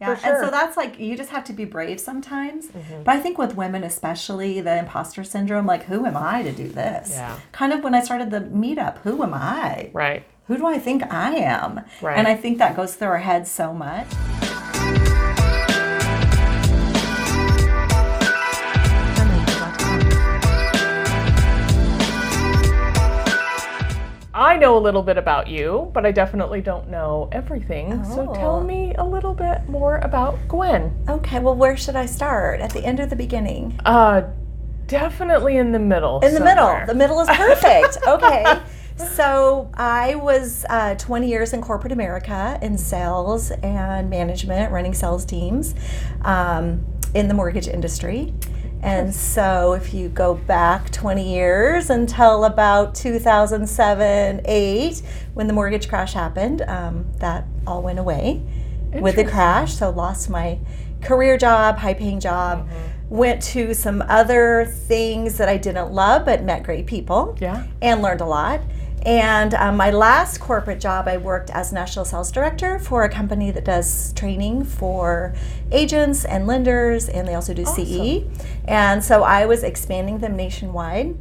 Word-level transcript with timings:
Yeah, 0.00 0.16
sure. 0.16 0.34
and 0.34 0.44
so 0.44 0.50
that's 0.50 0.76
like 0.76 0.98
you 0.98 1.16
just 1.16 1.30
have 1.30 1.44
to 1.44 1.52
be 1.52 1.64
brave 1.64 2.00
sometimes. 2.00 2.68
Mm-hmm. 2.68 3.02
But 3.02 3.16
I 3.16 3.20
think 3.20 3.36
with 3.36 3.54
women, 3.54 3.84
especially 3.84 4.60
the 4.60 4.78
imposter 4.78 5.24
syndrome, 5.24 5.66
like 5.66 5.84
who 5.84 6.06
am 6.06 6.16
I 6.16 6.42
to 6.42 6.52
do 6.52 6.68
this? 6.68 7.10
Yeah. 7.10 7.38
Kind 7.52 7.72
of 7.72 7.84
when 7.84 7.94
I 7.94 8.00
started 8.00 8.30
the 8.30 8.40
meetup, 8.40 8.98
who 8.98 9.22
am 9.22 9.34
I? 9.34 9.90
right. 9.92 10.24
Who 10.46 10.56
do 10.56 10.66
I 10.66 10.80
think 10.80 11.04
I 11.12 11.36
am? 11.36 11.82
Right. 12.02 12.18
And 12.18 12.26
I 12.26 12.34
think 12.34 12.58
that 12.58 12.74
goes 12.74 12.96
through 12.96 13.06
our 13.06 13.18
heads 13.18 13.48
so 13.48 13.72
much. 13.72 14.08
I 24.40 24.56
know 24.56 24.78
a 24.78 24.80
little 24.80 25.02
bit 25.02 25.18
about 25.18 25.48
you, 25.48 25.90
but 25.92 26.06
I 26.06 26.12
definitely 26.12 26.62
don't 26.62 26.88
know 26.88 27.28
everything. 27.30 28.02
So 28.04 28.32
tell 28.32 28.56
Oh. 28.56 28.60
me 28.62 28.94
a 28.96 29.04
little 29.04 29.34
bit 29.34 29.68
more 29.68 29.98
about 29.98 30.38
Gwen. 30.48 30.96
Okay, 31.10 31.40
well, 31.40 31.54
where 31.54 31.76
should 31.76 31.94
I 31.94 32.06
start? 32.06 32.60
At 32.60 32.70
the 32.70 32.82
end 32.82 33.00
or 33.00 33.06
the 33.06 33.16
beginning? 33.16 33.78
Uh, 33.84 34.22
definitely 34.86 35.58
in 35.58 35.72
the 35.72 35.78
middle. 35.78 36.20
In 36.20 36.32
the 36.32 36.40
middle. 36.40 36.74
The 36.86 36.94
middle 36.94 37.20
is 37.20 37.28
perfect. 37.28 37.98
okay. 38.08 38.46
So 38.96 39.70
I 39.74 40.14
was 40.14 40.64
uh, 40.70 40.94
20 40.94 41.28
years 41.28 41.52
in 41.52 41.60
corporate 41.60 41.92
America 41.92 42.58
in 42.62 42.78
sales 42.78 43.50
and 43.50 44.08
management, 44.08 44.72
running 44.72 44.94
sales 44.94 45.26
teams 45.26 45.74
um, 46.22 46.82
in 47.12 47.28
the 47.28 47.34
mortgage 47.34 47.68
industry. 47.68 48.32
And 48.82 49.14
so 49.14 49.72
if 49.74 49.92
you 49.92 50.08
go 50.08 50.34
back 50.34 50.90
20 50.90 51.34
years 51.34 51.90
until 51.90 52.44
about 52.44 52.94
2007, 52.94 54.40
8, 54.44 55.02
when 55.34 55.46
the 55.46 55.52
mortgage 55.52 55.88
crash 55.88 56.14
happened, 56.14 56.62
um, 56.62 57.06
that 57.18 57.44
all 57.66 57.82
went 57.82 57.98
away 57.98 58.42
with 58.92 59.16
the 59.16 59.24
crash. 59.24 59.74
So 59.74 59.90
lost 59.90 60.30
my 60.30 60.58
career 61.02 61.36
job, 61.36 61.76
high 61.78 61.94
paying 61.94 62.20
job. 62.20 62.66
Mm-hmm. 62.66 63.16
Went 63.16 63.42
to 63.42 63.74
some 63.74 64.02
other 64.08 64.64
things 64.66 65.36
that 65.38 65.48
I 65.48 65.56
didn't 65.56 65.92
love, 65.92 66.24
but 66.24 66.44
met 66.44 66.62
great 66.62 66.86
people 66.86 67.36
Yeah. 67.40 67.64
and 67.82 68.02
learned 68.02 68.20
a 68.20 68.26
lot. 68.26 68.60
And 69.02 69.54
um, 69.54 69.76
my 69.76 69.90
last 69.90 70.38
corporate 70.38 70.80
job, 70.80 71.08
I 71.08 71.16
worked 71.16 71.50
as 71.50 71.72
national 71.72 72.04
sales 72.04 72.30
director 72.30 72.78
for 72.78 73.02
a 73.02 73.08
company 73.08 73.50
that 73.50 73.64
does 73.64 74.12
training 74.12 74.64
for 74.64 75.34
agents 75.72 76.24
and 76.24 76.46
lenders, 76.46 77.08
and 77.08 77.26
they 77.26 77.34
also 77.34 77.54
do 77.54 77.64
CE. 77.64 78.24
And 78.66 79.02
so 79.02 79.22
I 79.22 79.46
was 79.46 79.62
expanding 79.62 80.18
them 80.18 80.36
nationwide 80.36 81.16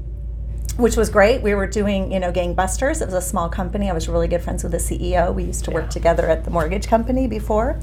which 0.79 0.95
was 0.95 1.09
great. 1.09 1.41
We 1.41 1.53
were 1.55 1.67
doing, 1.67 2.09
you 2.09 2.21
know, 2.21 2.31
gangbusters. 2.31 3.01
It 3.01 3.05
was 3.05 3.13
a 3.13 3.21
small 3.21 3.49
company. 3.49 3.89
I 3.89 3.93
was 3.93 4.07
really 4.07 4.29
good 4.29 4.41
friends 4.41 4.63
with 4.63 4.71
the 4.71 4.77
CEO. 4.77 5.33
We 5.35 5.43
used 5.43 5.65
to 5.65 5.71
work 5.71 5.89
together 5.89 6.25
at 6.27 6.45
the 6.45 6.51
mortgage 6.51 6.87
company 6.87 7.27
before. 7.27 7.77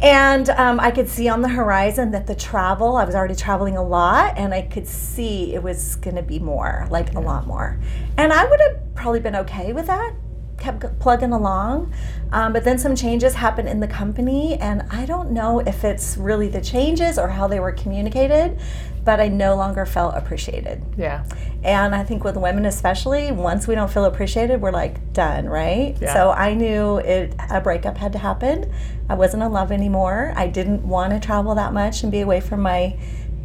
And 0.00 0.50
um, 0.50 0.78
I 0.78 0.90
could 0.90 1.08
see 1.08 1.28
on 1.28 1.40
the 1.40 1.48
horizon 1.48 2.10
that 2.10 2.26
the 2.26 2.34
travel, 2.34 2.96
I 2.96 3.04
was 3.04 3.14
already 3.14 3.34
traveling 3.34 3.76
a 3.76 3.82
lot, 3.82 4.36
and 4.36 4.52
I 4.52 4.62
could 4.62 4.86
see 4.86 5.54
it 5.54 5.62
was 5.62 5.96
going 5.96 6.16
to 6.16 6.22
be 6.22 6.38
more, 6.38 6.86
like 6.90 7.14
a 7.14 7.20
lot 7.20 7.46
more. 7.46 7.78
And 8.18 8.32
I 8.32 8.44
would 8.44 8.60
have 8.60 8.94
probably 8.94 9.20
been 9.20 9.36
okay 9.36 9.72
with 9.72 9.86
that, 9.86 10.12
kept 10.58 10.98
plugging 10.98 11.32
along. 11.32 11.92
Um, 12.32 12.52
but 12.52 12.64
then 12.64 12.78
some 12.78 12.96
changes 12.96 13.34
happened 13.34 13.68
in 13.68 13.80
the 13.80 13.86
company, 13.86 14.54
and 14.54 14.82
I 14.90 15.06
don't 15.06 15.30
know 15.30 15.60
if 15.60 15.84
it's 15.84 16.16
really 16.16 16.48
the 16.48 16.60
changes 16.60 17.18
or 17.18 17.28
how 17.28 17.46
they 17.46 17.60
were 17.60 17.72
communicated, 17.72 18.58
but 19.04 19.20
I 19.20 19.28
no 19.28 19.54
longer 19.54 19.86
felt 19.86 20.16
appreciated. 20.16 20.82
Yeah. 20.96 21.24
And 21.62 21.94
I 21.94 22.02
think 22.02 22.24
with 22.24 22.36
women 22.36 22.66
especially, 22.66 23.30
once 23.30 23.68
we 23.68 23.74
don't 23.76 23.90
feel 23.90 24.04
appreciated, 24.04 24.60
we're 24.60 24.72
like 24.72 25.12
done, 25.12 25.48
right? 25.48 25.96
Yeah. 26.00 26.12
So 26.12 26.30
I 26.30 26.54
knew 26.54 26.98
it 26.98 27.34
a 27.50 27.60
breakup 27.60 27.96
had 27.96 28.12
to 28.12 28.18
happen. 28.18 28.72
I 29.08 29.14
wasn't 29.14 29.44
in 29.44 29.52
love 29.52 29.70
anymore. 29.70 30.32
I 30.34 30.48
didn't 30.48 30.82
want 30.82 31.12
to 31.12 31.24
travel 31.24 31.54
that 31.54 31.72
much 31.72 32.02
and 32.02 32.10
be 32.10 32.20
away 32.20 32.40
from 32.40 32.62
my 32.62 32.98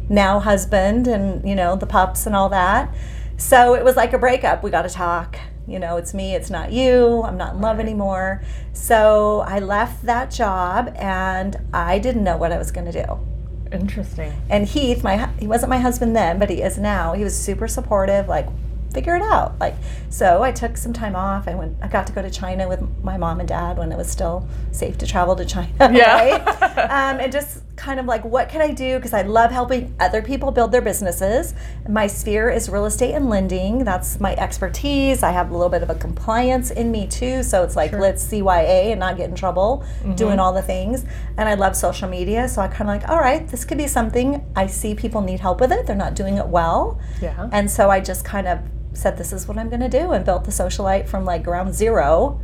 now 0.08 0.40
husband 0.40 1.06
and, 1.06 1.48
you 1.48 1.54
know, 1.54 1.76
the 1.76 1.86
pups 1.86 2.26
and 2.26 2.34
all 2.34 2.48
that. 2.48 2.92
So 3.36 3.74
it 3.74 3.84
was 3.84 3.96
like 3.96 4.12
a 4.12 4.18
breakup. 4.18 4.64
We 4.64 4.70
got 4.70 4.82
to 4.82 4.88
talk. 4.88 5.38
You 5.72 5.78
know, 5.78 5.96
it's 5.96 6.12
me, 6.14 6.34
it's 6.34 6.50
not 6.50 6.70
you. 6.70 7.22
I'm 7.22 7.36
not 7.38 7.54
in 7.54 7.60
love 7.60 7.80
anymore. 7.80 8.42
So 8.74 9.40
I 9.46 9.58
left 9.58 10.04
that 10.04 10.30
job 10.30 10.92
and 10.96 11.56
I 11.72 11.98
didn't 11.98 12.24
know 12.24 12.36
what 12.36 12.52
I 12.52 12.58
was 12.58 12.70
going 12.70 12.90
to 12.92 13.04
do 13.06 13.18
Interesting. 13.72 14.32
and 14.50 14.66
Heath, 14.66 15.02
my 15.02 15.28
he 15.38 15.46
wasn't 15.46 15.70
my 15.70 15.78
husband 15.78 16.14
then, 16.14 16.38
but 16.38 16.50
he 16.50 16.60
is 16.62 16.76
now. 16.78 17.14
He 17.14 17.24
was 17.24 17.34
super 17.34 17.66
supportive, 17.66 18.28
like 18.28 18.46
figure 18.92 19.16
it 19.16 19.22
out. 19.22 19.58
Like 19.58 19.74
so, 20.10 20.42
I 20.42 20.52
took 20.52 20.76
some 20.76 20.92
time 20.92 21.16
off. 21.16 21.48
I 21.48 21.54
went. 21.54 21.78
I 21.80 21.88
got 21.88 22.06
to 22.08 22.12
go 22.12 22.20
to 22.20 22.30
China 22.30 22.68
with 22.68 22.82
my 23.02 23.16
mom 23.16 23.40
and 23.40 23.48
dad 23.48 23.78
when 23.78 23.90
it 23.90 23.96
was 23.96 24.10
still 24.10 24.46
safe 24.72 24.98
to 24.98 25.06
travel 25.06 25.34
to 25.36 25.44
China. 25.46 25.70
Yeah. 25.92 26.14
right? 26.16 26.48
um, 26.90 27.18
and 27.20 27.32
just 27.32 27.62
kind 27.76 27.98
of 27.98 28.06
like, 28.06 28.24
what 28.24 28.48
can 28.48 28.60
I 28.60 28.70
do? 28.70 28.96
Because 28.96 29.12
I 29.12 29.22
love 29.22 29.50
helping 29.50 29.94
other 29.98 30.22
people 30.22 30.50
build 30.50 30.72
their 30.72 30.82
businesses. 30.82 31.54
My 31.88 32.06
sphere 32.06 32.50
is 32.50 32.68
real 32.68 32.84
estate 32.84 33.14
and 33.14 33.30
lending. 33.30 33.84
That's 33.84 34.20
my 34.20 34.34
expertise. 34.36 35.22
I 35.22 35.30
have 35.30 35.50
a 35.50 35.54
little 35.54 35.70
bit 35.70 35.82
of 35.82 35.90
a 35.90 35.94
compliance 35.94 36.70
in 36.70 36.90
me 36.90 37.06
too. 37.06 37.42
So 37.42 37.64
it's 37.64 37.74
like 37.74 37.92
let's 37.92 38.24
CYA 38.24 38.90
and 38.90 39.00
not 39.00 39.16
get 39.16 39.30
in 39.30 39.34
trouble 39.34 39.84
doing 40.16 40.38
all 40.38 40.52
the 40.52 40.62
things. 40.62 41.04
And 41.38 41.48
I 41.48 41.54
love 41.54 41.74
social 41.74 42.08
media. 42.08 42.46
So 42.46 42.60
I 42.60 42.68
kind 42.68 42.82
of 42.82 42.88
like, 42.88 43.08
all 43.08 43.18
right, 43.18 43.48
this 43.48 43.64
could 43.64 43.78
be 43.78 43.86
something. 43.86 44.44
I 44.54 44.66
see 44.66 44.94
people 44.94 45.22
need 45.22 45.40
help 45.40 45.60
with 45.60 45.72
it. 45.72 45.86
They're 45.86 45.96
not 45.96 46.14
doing 46.14 46.36
it 46.36 46.46
well. 46.46 47.00
Yeah. 47.20 47.48
And 47.52 47.70
so 47.70 47.90
I 47.90 48.00
just 48.00 48.24
kind 48.24 48.46
of 48.46 48.60
said, 48.92 49.16
this 49.16 49.32
is 49.32 49.48
what 49.48 49.56
I'm 49.56 49.70
going 49.70 49.80
to 49.80 49.88
do, 49.88 50.12
and 50.12 50.24
built 50.24 50.44
the 50.44 50.50
socialite 50.50 51.08
from 51.08 51.24
like 51.24 51.42
ground 51.42 51.74
zero, 51.74 52.38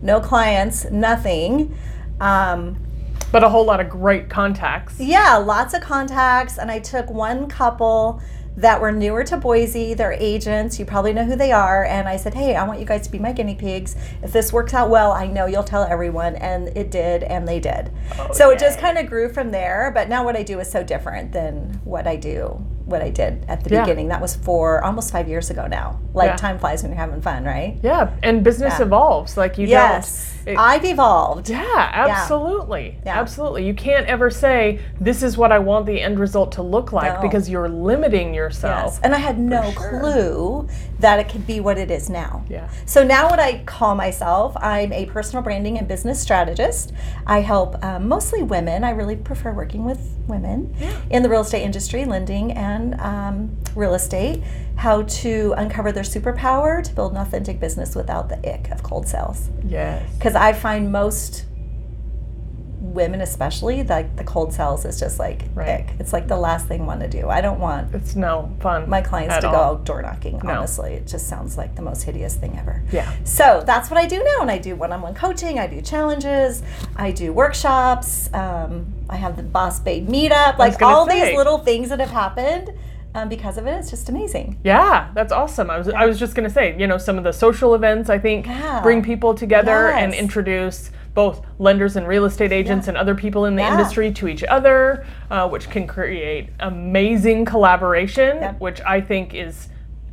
no 0.00 0.18
clients, 0.20 0.90
nothing. 0.90 1.76
Um, 2.20 2.78
But 3.32 3.44
a 3.44 3.48
whole 3.48 3.64
lot 3.64 3.80
of 3.80 3.88
great 3.88 4.28
contacts. 4.28 4.98
yeah, 4.98 5.36
lots 5.36 5.72
of 5.74 5.82
contacts, 5.82 6.58
and 6.58 6.70
I 6.70 6.80
took 6.80 7.08
one 7.10 7.48
couple 7.48 8.20
that 8.56 8.80
were 8.80 8.90
newer 8.90 9.22
to 9.24 9.36
Boise. 9.36 9.94
They're 9.94 10.12
agents. 10.12 10.78
You 10.78 10.84
probably 10.84 11.12
know 11.12 11.24
who 11.24 11.36
they 11.36 11.52
are. 11.52 11.84
And 11.84 12.08
I 12.08 12.16
said, 12.16 12.34
hey, 12.34 12.56
I 12.56 12.66
want 12.66 12.80
you 12.80 12.84
guys 12.84 13.02
to 13.02 13.10
be 13.10 13.18
my 13.18 13.32
guinea 13.32 13.54
pigs. 13.54 13.94
If 14.22 14.32
this 14.32 14.52
works 14.52 14.74
out 14.74 14.90
well, 14.90 15.12
I 15.12 15.28
know 15.28 15.46
you'll 15.46 15.62
tell 15.62 15.84
everyone. 15.84 16.34
And 16.34 16.76
it 16.76 16.90
did, 16.90 17.22
and 17.22 17.46
they 17.46 17.60
did. 17.60 17.90
Oh, 18.18 18.28
so 18.32 18.50
it 18.50 18.58
just 18.58 18.78
kind 18.80 18.98
of 18.98 19.06
grew 19.06 19.32
from 19.32 19.50
there. 19.52 19.92
But 19.94 20.08
now 20.08 20.24
what 20.24 20.36
I 20.36 20.42
do 20.42 20.58
is 20.58 20.68
so 20.70 20.82
different 20.82 21.32
than 21.32 21.80
what 21.84 22.08
I 22.08 22.16
do, 22.16 22.62
what 22.84 23.00
I 23.02 23.10
did 23.10 23.46
at 23.48 23.62
the 23.62 23.70
Yeah. 23.70 23.82
beginning. 23.84 24.08
That 24.08 24.20
was 24.20 24.34
for 24.34 24.84
almost 24.84 25.12
five 25.12 25.28
years 25.28 25.48
ago 25.48 25.66
now. 25.68 26.00
Like 26.12 26.30
Yeah. 26.30 26.36
time 26.36 26.58
flies 26.58 26.82
when 26.82 26.90
you're 26.90 27.00
having 27.00 27.22
fun, 27.22 27.44
right? 27.44 27.78
Yeah. 27.82 28.10
And 28.24 28.42
business 28.42 28.74
Yeah. 28.80 28.86
evolves. 28.86 29.36
Like 29.36 29.56
you 29.58 29.68
Yes. 29.68 30.34
don't. 30.34 30.39
It- 30.46 30.56
I've 30.58 30.84
evolved. 30.84 31.48
yeah, 31.50 31.90
absolutely. 31.92 32.98
Yeah. 33.04 33.20
Absolutely. 33.20 33.66
You 33.66 33.74
can't 33.74 34.06
ever 34.06 34.30
say, 34.30 34.80
this 35.00 35.22
is 35.22 35.36
what 35.36 35.52
I 35.52 35.58
want 35.58 35.86
the 35.86 36.00
end 36.00 36.18
result 36.18 36.52
to 36.52 36.62
look 36.62 36.92
like 36.92 37.14
No. 37.14 37.20
because 37.22 37.48
you're 37.48 37.68
limiting 37.68 38.34
yourself. 38.34 38.94
Yes. 38.94 39.00
And 39.02 39.14
I 39.14 39.18
had 39.18 39.38
no 39.38 39.70
sure. 39.72 40.00
clue 40.00 40.68
that 41.00 41.18
it 41.18 41.28
could 41.28 41.46
be 41.46 41.60
what 41.60 41.78
it 41.78 41.90
is 41.90 42.10
now. 42.10 42.44
Yeah. 42.48 42.68
So 42.84 43.02
now, 43.02 43.28
what 43.30 43.38
I 43.40 43.62
call 43.64 43.94
myself, 43.94 44.54
I'm 44.58 44.92
a 44.92 45.06
personal 45.06 45.42
branding 45.42 45.78
and 45.78 45.88
business 45.88 46.20
strategist. 46.20 46.92
I 47.26 47.40
help 47.40 47.82
um, 47.84 48.06
mostly 48.08 48.42
women. 48.42 48.84
I 48.84 48.90
really 48.90 49.16
prefer 49.16 49.52
working 49.52 49.84
with 49.84 49.98
women 50.26 50.74
in 51.10 51.22
the 51.22 51.28
real 51.28 51.40
estate 51.40 51.62
industry, 51.62 52.04
lending 52.04 52.52
and 52.52 53.00
um, 53.00 53.56
real 53.74 53.94
estate, 53.94 54.42
how 54.80 55.02
to 55.02 55.52
uncover 55.58 55.92
their 55.92 56.02
superpower 56.02 56.82
to 56.82 56.90
build 56.94 57.12
an 57.12 57.18
authentic 57.18 57.60
business 57.60 57.94
without 57.94 58.30
the 58.30 58.36
ick 58.50 58.70
of 58.70 58.82
cold 58.82 59.06
sales. 59.06 59.50
Yes. 59.62 60.10
Because 60.16 60.34
I 60.34 60.54
find 60.54 60.90
most 60.90 61.44
women, 62.80 63.20
especially, 63.20 63.82
like 63.84 64.16
the 64.16 64.24
cold 64.24 64.54
sales 64.54 64.86
is 64.86 64.98
just 64.98 65.18
like 65.18 65.42
Right. 65.54 65.80
ick. 65.80 65.90
It's 65.98 66.14
like 66.14 66.28
the 66.28 66.36
last 66.38 66.66
thing 66.66 66.80
I 66.80 66.84
want 66.86 67.00
to 67.02 67.08
do. 67.08 67.28
I 67.28 67.42
don't 67.42 67.60
want 67.60 67.94
It's 67.94 68.16
no 68.16 68.50
fun. 68.60 68.88
my 68.88 69.02
clients 69.02 69.36
to 69.40 69.48
all. 69.50 69.76
go 69.76 69.84
door 69.84 70.00
knocking. 70.00 70.40
No. 70.42 70.50
Honestly, 70.54 70.94
it 70.94 71.06
just 71.06 71.28
sounds 71.28 71.58
like 71.58 71.74
the 71.76 71.82
most 71.82 72.02
hideous 72.04 72.34
thing 72.34 72.56
ever. 72.58 72.82
Yeah. 72.90 73.12
So 73.24 73.62
that's 73.66 73.90
what 73.90 74.00
I 74.00 74.06
do 74.06 74.16
now, 74.24 74.40
and 74.40 74.50
I 74.50 74.56
do 74.56 74.74
one-on-one 74.76 75.12
coaching. 75.14 75.58
I 75.58 75.66
do 75.66 75.82
challenges. 75.82 76.62
I 76.96 77.10
do 77.10 77.34
workshops. 77.34 78.30
Um, 78.32 78.86
I 79.10 79.16
have 79.16 79.36
the 79.36 79.42
Boss 79.42 79.78
Babe 79.78 80.08
meetup. 80.08 80.56
Like 80.58 80.80
all 80.80 81.06
say. 81.06 81.26
these 81.28 81.36
little 81.36 81.58
things 81.58 81.90
that 81.90 82.00
have 82.00 82.10
happened 82.10 82.72
um, 83.14 83.28
because 83.28 83.58
of 83.58 83.66
it. 83.66 83.72
It's 83.72 83.90
just 83.90 84.08
amazing. 84.08 84.58
Yeah, 84.64 85.10
that's 85.14 85.32
awesome. 85.32 85.70
I 85.70 85.78
was 85.78 85.88
I 85.88 86.06
was 86.06 86.18
just 86.18 86.34
gonna 86.34 86.50
say, 86.50 86.76
you 86.78 86.86
know, 86.86 86.98
some 86.98 87.18
of 87.18 87.24
the 87.24 87.32
social 87.32 87.74
events 87.74 88.08
I 88.10 88.18
think 88.18 88.46
Yeah. 88.46 88.80
bring 88.82 89.02
people 89.02 89.34
together 89.34 89.88
and 89.90 90.14
introduce 90.14 90.90
both 91.12 91.44
lenders 91.58 91.96
and 91.96 92.06
real 92.06 92.24
estate 92.24 92.52
agents 92.52 92.86
and 92.86 92.96
other 92.96 93.14
people 93.16 93.46
in 93.46 93.56
the 93.56 93.62
Yeah. 93.62 93.72
industry 93.72 94.12
to 94.12 94.28
each 94.28 94.44
other, 94.44 95.04
uh, 95.30 95.48
which 95.48 95.68
can 95.68 95.86
create 95.88 96.50
amazing 96.60 97.44
collaboration, 97.44 98.54
which 98.60 98.80
I 98.86 99.00
think 99.00 99.34
is 99.34 99.68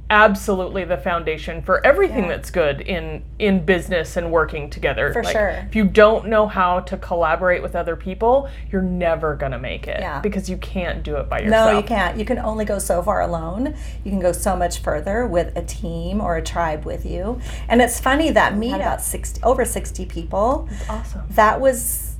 absolutely 0.10 0.86
the 0.86 0.98
foundation 0.98 1.62
for 1.62 1.86
everything 1.86 2.24
Yeah. 2.24 2.30
that's 2.30 2.50
good 2.50 2.80
in 2.82 3.24
in 3.40 3.66
business 3.66 4.16
and 4.18 4.32
working 4.32 4.70
together. 4.70 5.12
For 5.14 5.22
Like, 5.24 5.34
sure. 5.36 5.50
If 5.68 5.76
you 5.76 5.84
don't 5.86 6.28
know 6.28 6.48
how 6.48 6.80
to 6.82 6.98
collaborate 6.98 7.62
with 7.62 7.76
other 7.76 7.96
people, 7.96 8.48
you're 8.72 8.82
never 8.82 9.36
gonna 9.36 9.60
make 9.60 9.88
it 9.88 10.00
Yeah. 10.00 10.20
because 10.22 10.50
you 10.50 10.58
can't 10.58 11.04
do 11.04 11.18
it 11.18 11.30
by 11.30 11.40
yourself. 11.42 11.72
No, 11.72 11.78
you 11.78 11.84
can't. 11.84 12.18
You 12.18 12.26
can 12.26 12.40
only 12.40 12.64
go 12.66 12.80
so 12.80 13.02
far 13.04 13.22
alone. 13.22 13.76
You 14.04 14.12
can 14.12 14.20
go 14.20 14.32
so 14.32 14.56
much 14.56 14.80
further 14.80 15.28
with 15.28 15.56
a 15.58 15.62
team 15.62 16.22
or 16.22 16.38
a 16.38 16.42
tribe 16.42 16.86
with 16.86 17.06
you. 17.06 17.40
And 17.68 17.82
it's 17.82 18.00
funny 18.00 18.32
that 18.32 18.56
me 18.58 18.74
about 18.74 19.02
60 19.02 19.42
over 19.44 19.66
60 19.66 20.06
people. 20.06 20.70
Awesome. 20.90 21.24
That 21.32 21.60
was 21.60 22.16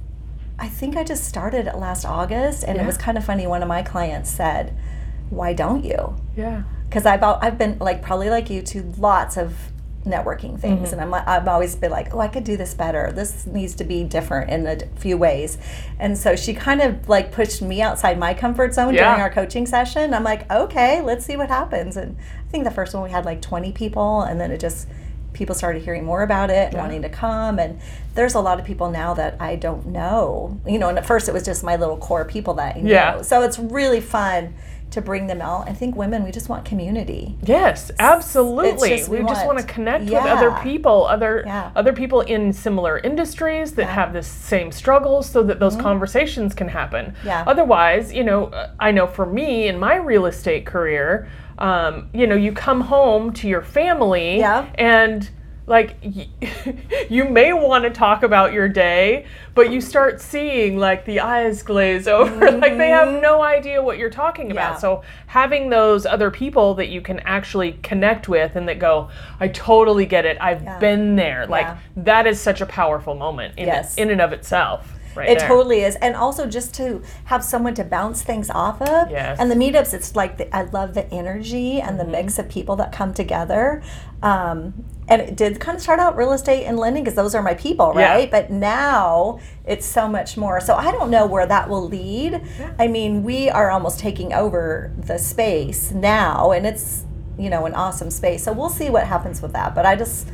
I 0.60 0.68
think 0.68 0.98
I 0.98 1.04
just 1.04 1.24
started 1.24 1.68
it 1.68 1.78
last 1.78 2.04
August, 2.04 2.64
and 2.64 2.78
Yeah. 2.78 2.84
it 2.84 2.86
was 2.88 2.98
kind 2.98 3.16
of 3.16 3.24
funny. 3.24 3.46
One 3.46 3.62
of 3.62 3.68
my 3.68 3.84
clients 3.84 4.32
said, 4.32 4.74
"Why 5.30 5.54
don't 5.54 5.86
you?" 5.86 6.16
Yeah. 6.36 6.64
Because 6.90 7.06
I've 7.06 7.24
I've 7.24 7.58
been 7.58 7.78
like 7.80 8.02
probably 8.02 8.30
like 8.30 8.50
you 8.50 8.62
to 8.62 8.84
lots 8.98 9.38
of 9.38 9.54
networking 10.06 10.58
things, 10.58 10.92
mm-hmm. 10.92 11.00
and 11.02 11.14
I'm 11.16 11.24
I've 11.28 11.48
always 11.48 11.76
been 11.76 11.92
like, 11.92 12.14
oh, 12.14 12.20
I 12.20 12.28
could 12.30 12.44
do 12.46 12.56
this 12.58 12.74
better. 12.74 13.12
This 13.12 13.46
needs 13.46 13.76
to 13.76 13.84
be 13.84 14.04
different 14.06 14.50
in 14.50 14.66
a 14.66 14.80
few 15.00 15.18
ways, 15.18 15.58
and 16.00 16.18
so 16.18 16.36
she 16.36 16.54
kind 16.54 16.82
of 16.82 17.10
like 17.10 17.32
pushed 17.32 17.62
me 17.62 17.82
outside 17.82 18.18
my 18.18 18.34
comfort 18.34 18.74
zone 18.74 18.94
Yeah. 18.94 19.10
during 19.10 19.22
our 19.22 19.30
coaching 19.30 19.66
session. 19.66 20.14
I'm 20.14 20.24
like, 20.24 20.50
okay, 20.50 21.02
let's 21.02 21.26
see 21.26 21.36
what 21.36 21.50
happens. 21.50 21.98
And 21.98 22.16
I 22.48 22.50
think 22.52 22.64
the 22.64 22.72
first 22.72 22.94
one 22.94 23.04
we 23.04 23.10
had 23.12 23.26
like 23.26 23.42
20 23.42 23.74
people, 23.74 24.22
and 24.22 24.40
then 24.40 24.52
it 24.52 24.60
just 24.60 24.88
people 25.34 25.54
started 25.54 25.84
hearing 25.84 26.04
more 26.04 26.24
about 26.24 26.50
it 26.50 26.66
and 26.68 26.74
Yeah. 26.74 26.82
wanting 26.82 27.04
to 27.04 27.10
come 27.10 27.60
and 27.60 27.80
there's 28.16 28.34
a 28.34 28.40
lot 28.40 28.60
of 28.60 28.66
people 28.66 28.90
now 28.90 29.14
that 29.14 29.36
I 29.40 29.56
don't 29.56 29.86
know 29.86 30.60
you 30.66 30.80
know 30.80 30.90
and 30.90 30.98
at 30.98 31.06
first 31.06 31.30
it 31.30 31.32
was 31.32 31.44
just 31.44 31.64
my 31.64 31.76
little 31.76 31.98
core 31.98 32.26
people 32.26 32.56
that 32.56 32.76
know 32.82 32.90
Yeah. 32.90 33.22
so 33.22 33.44
it's 33.44 33.60
really 33.60 34.02
fun 34.02 34.56
to 34.92 35.02
bring 35.02 35.28
them 35.28 35.42
out 35.42 35.68
I 35.70 35.74
think 35.74 35.96
women 35.96 36.24
we 36.24 36.32
just 36.32 36.50
want 36.50 36.64
community 36.66 37.36
Yes, 37.44 37.92
absolutely. 38.00 38.90
just- 38.98 39.10
we 39.10 39.20
we 39.20 39.26
just 39.28 39.46
want 39.46 39.58
to 39.60 39.64
want- 39.64 39.68
connect 39.68 40.06
with 40.06 40.14
other 40.14 40.52
people, 40.64 41.06
other 41.08 41.44
Yeah. 41.46 41.72
other 41.76 41.94
people 41.94 42.22
in 42.22 42.54
similar 42.54 42.98
industries 43.00 43.74
that 43.74 43.82
Yeah. 43.84 43.88
Mm-hmm. 43.90 43.96
have 44.00 44.14
the 44.14 44.24
same 44.24 44.72
struggles, 44.72 45.30
so 45.30 45.44
that 45.44 45.60
those 45.60 45.76
conversations 45.76 46.54
can 46.54 46.70
happen. 46.70 47.14
Yeah. 47.26 47.44
Otherwise, 47.46 48.14
you 48.14 48.24
know, 48.24 48.52
I 48.80 48.92
know 48.92 49.08
for 49.08 49.26
me 49.26 49.68
in 49.68 49.78
my 49.80 49.96
real 49.96 50.26
estate 50.26 50.66
career, 50.66 51.28
um, 51.60 52.08
you 52.14 52.26
know, 52.28 52.36
you 52.36 52.52
come 52.54 52.82
home 52.82 53.34
to 53.34 53.48
your 53.48 53.62
family, 53.62 54.40
Yeah. 54.40 54.66
and 54.76 55.30
like 55.68 55.98
you 57.10 57.26
may 57.26 57.54
want 57.54 57.84
to 57.84 57.90
talk 57.90 58.24
about 58.24 58.54
your 58.54 58.68
day 58.70 59.26
but 59.54 59.70
you 59.72 59.82
start 59.82 60.22
seeing 60.22 60.78
like 60.78 61.04
the 61.06 61.20
eyes 61.20 61.62
glaze 61.62 62.08
over 62.20 62.52
like 62.52 62.78
they 62.78 62.90
have 62.90 63.22
no 63.22 63.42
idea 63.44 63.82
what 63.84 63.98
you're 63.98 64.10
talking 64.10 64.50
about 64.52 64.58
Mm-hmm. 64.58 64.74
Yeah. 64.76 64.80
so 64.80 65.04
having 65.28 65.70
those 65.70 66.06
other 66.06 66.32
people 66.32 66.74
that 66.76 66.88
you 66.88 67.02
can 67.02 67.20
actually 67.22 67.74
connect 67.84 68.28
with 68.30 68.56
and 68.56 68.68
that 68.70 68.80
go 68.80 69.10
i 69.40 69.48
totally 69.50 70.06
get 70.06 70.26
it 70.26 70.38
i've 70.42 70.64
Yeah. 70.64 70.80
been 70.80 71.16
there 71.16 71.46
like 71.48 71.66
Yeah. 71.66 71.78
that 71.98 72.26
is 72.28 72.40
such 72.40 72.62
a 72.62 72.66
powerful 72.66 73.14
moment 73.16 73.58
in, 73.58 73.68
Yes. 73.68 73.96
in 73.96 74.10
and 74.10 74.22
of 74.22 74.32
itself 74.34 74.94
right 75.16 75.30
It 75.30 75.40
there. 75.40 75.48
totally 75.48 75.82
is, 75.82 75.96
and 75.98 76.16
also 76.16 76.46
just 76.46 76.74
to 76.76 77.02
have 77.26 77.44
someone 77.44 77.74
to 77.76 77.84
bounce 77.84 78.22
things 78.22 78.52
off 78.52 78.80
of. 78.84 79.10
Yes. 79.10 79.40
And 79.40 79.50
the 79.50 79.56
meetups, 79.56 79.92
it's 79.96 80.16
like 80.16 80.38
the, 80.38 80.56
I 80.56 80.62
love 80.62 80.94
the 80.94 81.12
energy 81.12 81.82
and 81.82 82.00
the 82.00 82.04
Mm-hmm. 82.04 82.12
mix 82.12 82.38
of 82.38 82.48
people 82.50 82.76
that 82.76 82.92
come 82.92 83.16
together. 83.16 83.82
Um, 84.22 84.86
and 85.10 85.22
it 85.22 85.36
did 85.38 85.60
kind 85.60 85.76
of 85.76 85.82
start 85.82 86.00
out 86.00 86.18
real 86.18 86.34
estate 86.34 86.66
and 86.66 86.78
lending 86.78 87.04
because 87.04 87.16
those 87.16 87.34
are 87.34 87.42
my 87.42 87.54
people, 87.54 87.94
right? 87.94 88.24
Yeah. 88.26 88.30
But 88.30 88.52
now 88.52 89.40
it's 89.66 89.86
so 89.86 90.08
much 90.08 90.36
more. 90.38 90.60
So 90.60 90.76
I 90.76 90.92
don't 90.92 91.10
know 91.10 91.26
where 91.26 91.46
that 91.46 91.70
will 91.70 91.88
lead. 91.88 92.42
Yeah. 92.60 92.74
I 92.78 92.88
mean, 92.88 93.24
we 93.24 93.50
are 93.50 93.72
almost 93.72 94.00
taking 94.00 94.34
over 94.34 94.92
the 94.98 95.18
space 95.18 95.92
now, 95.92 96.52
and 96.52 96.66
it's 96.66 97.06
you 97.38 97.50
know 97.50 97.66
an 97.66 97.74
awesome 97.74 98.10
space. 98.12 98.44
So 98.44 98.52
we'll 98.52 98.70
see 98.70 98.90
what 98.90 99.06
happens 99.08 99.42
with 99.42 99.54
that. 99.54 99.76
But 99.76 99.86
I 99.86 99.96
just 99.96 100.28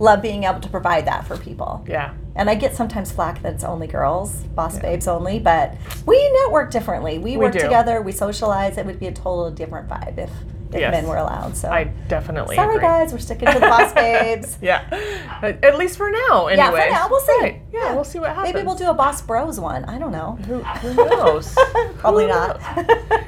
love 0.00 0.22
being 0.22 0.44
able 0.44 0.60
to 0.60 0.68
provide 0.68 1.04
that 1.06 1.26
for 1.26 1.36
people. 1.36 1.84
yeah 1.88 2.14
And 2.36 2.48
I 2.48 2.54
get 2.54 2.76
sometimes 2.76 3.10
flack 3.10 3.42
that 3.42 3.54
it's 3.54 3.64
only 3.64 3.88
girls, 3.88 4.32
boss 4.54 4.78
babes 4.78 5.08
only, 5.08 5.40
but 5.40 5.74
we 6.06 6.16
network 6.44 6.70
differently. 6.70 7.18
We, 7.18 7.32
We 7.32 7.36
work 7.38 7.52
do. 7.52 7.58
together, 7.58 8.00
we 8.00 8.12
socialize. 8.12 8.78
It 8.78 8.86
would 8.86 9.00
be 9.00 9.08
a 9.08 9.12
totally 9.12 9.52
different 9.54 9.88
vibe 9.88 10.18
if, 10.18 10.30
if 10.72 10.80
Yes. 10.80 10.92
men 10.92 11.06
were 11.06 11.16
allowed. 11.16 11.56
So 11.56 11.68
i 11.70 11.84
definitely 12.08 12.56
sorry 12.56 12.76
agree 12.76 12.86
guys, 12.86 13.12
we're 13.12 13.18
sticking 13.18 13.48
to 13.48 13.54
the 13.54 13.60
boss 13.60 13.92
babes. 13.94 14.58
yeah 14.60 14.84
at 15.42 15.76
least 15.78 15.96
for 15.96 16.10
now 16.10 16.46
anyway 16.46 16.56
Yeah, 16.56 16.70
for 16.70 16.90
now 16.90 17.08
we'll 17.08 17.20
see. 17.20 17.38
Right. 17.40 17.62
yeah, 17.72 17.94
we'll 17.94 18.04
see 18.04 18.18
what 18.18 18.30
happens 18.34 18.54
Maybe 18.54 18.66
we'll 18.66 18.74
do 18.76 18.88
a 18.90 18.94
boss 18.94 19.22
bros 19.22 19.58
one. 19.60 19.84
I 19.86 19.98
don't 19.98 20.12
know. 20.12 20.36
who, 20.46 20.60
who 20.60 20.94
knows 20.94 21.54
Probably 21.98 22.24
Who 22.24 22.30
not. 22.30 22.60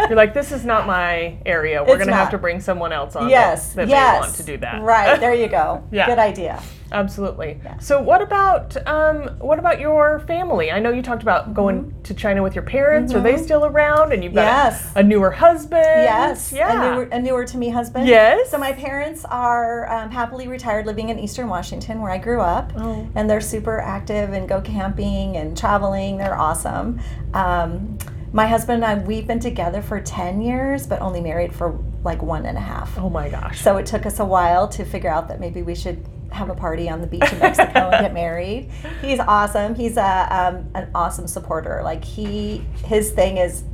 You're 0.09 0.17
like, 0.17 0.35
this 0.35 0.53
is 0.53 0.65
not 0.65 0.87
my 0.87 1.39
area. 1.47 1.83
We're 1.83 1.97
It's 1.97 2.05
gonna 2.05 2.17
have 2.17 2.31
to 2.31 2.39
bring 2.39 2.61
someone 2.61 2.93
else 2.93 3.17
on. 3.17 3.29
yes, 3.29 3.71
that, 3.75 3.87
that 3.87 3.89
yes. 3.89 4.15
may 4.15 4.21
want 4.21 4.35
to 4.37 4.43
do 4.45 4.57
that. 4.59 4.83
Right 4.83 5.19
there 5.21 5.35
you 5.35 5.49
go. 5.49 5.83
Yeah. 5.93 6.07
Good 6.07 6.19
idea. 6.19 6.63
Absolutely. 6.93 7.61
So, 7.81 8.01
what 8.03 8.21
about 8.23 8.77
um, 8.87 9.29
what 9.39 9.59
about 9.59 9.79
your 9.81 10.21
family? 10.21 10.71
I 10.73 10.81
know 10.81 10.91
you 10.91 11.03
talked 11.03 11.23
about 11.23 11.55
going 11.55 11.71
Mm-hmm. 11.85 12.03
to 12.03 12.15
China 12.15 12.43
with 12.43 12.55
your 12.55 12.65
parents. 12.65 13.15
Are 13.15 13.21
they 13.21 13.37
still 13.37 13.65
around? 13.65 14.13
And 14.13 14.25
you've 14.25 14.35
got 14.35 14.73
a- 14.73 14.99
a, 15.01 15.03
newer 15.03 15.31
husband. 15.31 15.85
Yes, 15.85 16.53
Yeah. 16.53 16.91
a 16.91 16.95
newer, 16.95 17.03
a 17.13 17.21
newer 17.21 17.45
to 17.45 17.57
me 17.59 17.69
husband. 17.69 18.07
Yes. 18.09 18.51
So 18.51 18.59
my 18.59 18.73
parents 18.73 19.25
are 19.27 19.89
um, 19.93 20.11
happily 20.11 20.49
retired, 20.49 20.87
living 20.87 21.11
in 21.11 21.19
Eastern 21.19 21.49
Washington, 21.49 22.01
where 22.03 22.11
I 22.11 22.19
grew 22.19 22.41
up, 22.41 22.73
Oh. 22.77 23.09
and 23.15 23.31
they're 23.31 23.41
super 23.41 23.79
active 23.81 24.33
and 24.33 24.49
go 24.49 24.61
camping 24.61 25.37
and 25.37 25.57
traveling. 25.57 26.17
They're 26.19 26.39
awesome. 26.39 27.01
Um, 27.35 27.99
my 28.33 28.47
husband 28.47 28.85
and 28.85 29.01
I, 29.01 29.05
we've 29.05 29.27
been 29.27 29.41
together 29.41 29.83
for 29.83 30.01
ten 30.01 30.41
years, 30.41 30.87
but 30.87 31.01
only 31.01 31.21
married 31.21 31.53
for 31.55 31.79
like 32.05 32.23
one 32.23 32.47
and 32.47 32.57
a 32.57 32.61
half. 32.61 32.97
oh 32.99 33.11
my 33.11 33.29
gosh. 33.29 33.61
So 33.61 33.77
it 33.77 33.87
took 33.87 34.07
us 34.07 34.19
a 34.21 34.25
while 34.25 34.67
to 34.69 34.85
figure 34.85 35.11
out 35.11 35.29
that 35.29 35.39
maybe 35.41 35.63
we 35.63 35.75
should 35.75 36.05
have 36.33 36.49
a 36.51 36.55
party 36.55 36.89
on 36.89 37.01
the 37.01 37.07
beach 37.07 37.33
in 37.33 37.39
Mexico 37.39 37.91
and 37.91 38.03
get 38.03 38.15
married. 38.25 38.71
He's 39.03 39.19
awesome. 39.21 39.75
He's 39.75 39.97
a 39.97 40.29
um, 40.31 40.71
an 40.75 40.91
awesome 40.95 41.27
supporter. 41.27 41.81
Like 41.85 42.05
he, 42.05 42.59
his 42.85 43.11
thing 43.11 43.37
is, 43.39 43.65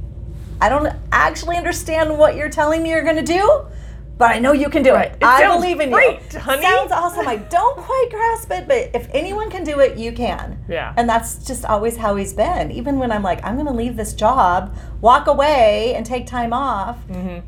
I 0.61 0.69
don't 0.69 0.93
actually 1.13 1.57
understand 1.57 2.17
what 2.19 2.35
you're 2.37 2.49
telling 2.51 2.83
me 2.83 2.91
you're 2.91 3.05
going 3.05 3.17
to 3.17 3.23
do, 3.23 3.67
but 4.19 4.31
I 4.35 4.39
know 4.39 4.53
you 4.53 4.71
can 4.71 4.83
do 4.83 4.93
Right. 4.95 5.13
it. 5.13 5.17
It 5.21 5.25
I 5.25 5.55
believe 5.55 5.81
in 5.81 5.91
great, 5.91 6.33
you. 6.33 6.39
honey. 6.41 6.63
Sounds 6.63 6.93
awesome. 6.93 7.29
I 7.29 7.37
don't 7.37 7.77
quite 7.77 8.09
grasp 8.11 8.51
it, 8.53 8.67
but 8.67 8.91
if 8.95 9.09
anyone 9.13 9.51
can 9.51 9.65
do 9.65 9.81
it, 9.81 9.99
you 9.99 10.13
can. 10.13 10.56
Yeah. 10.69 10.93
And 10.97 11.09
that's 11.09 11.47
just 11.47 11.65
always 11.65 11.97
how 11.97 12.17
he's 12.17 12.33
been. 12.33 12.71
Even 12.73 12.99
when 12.99 13.13
I'm 13.13 13.23
like, 13.23 13.45
I'm 13.45 13.55
going 13.55 13.67
to 13.67 13.73
leave 13.73 13.97
this 13.97 14.15
job, 14.15 14.77
walk 15.01 15.27
away, 15.27 15.95
and 15.95 16.05
take 16.05 16.27
time 16.27 16.53
off, 16.53 16.99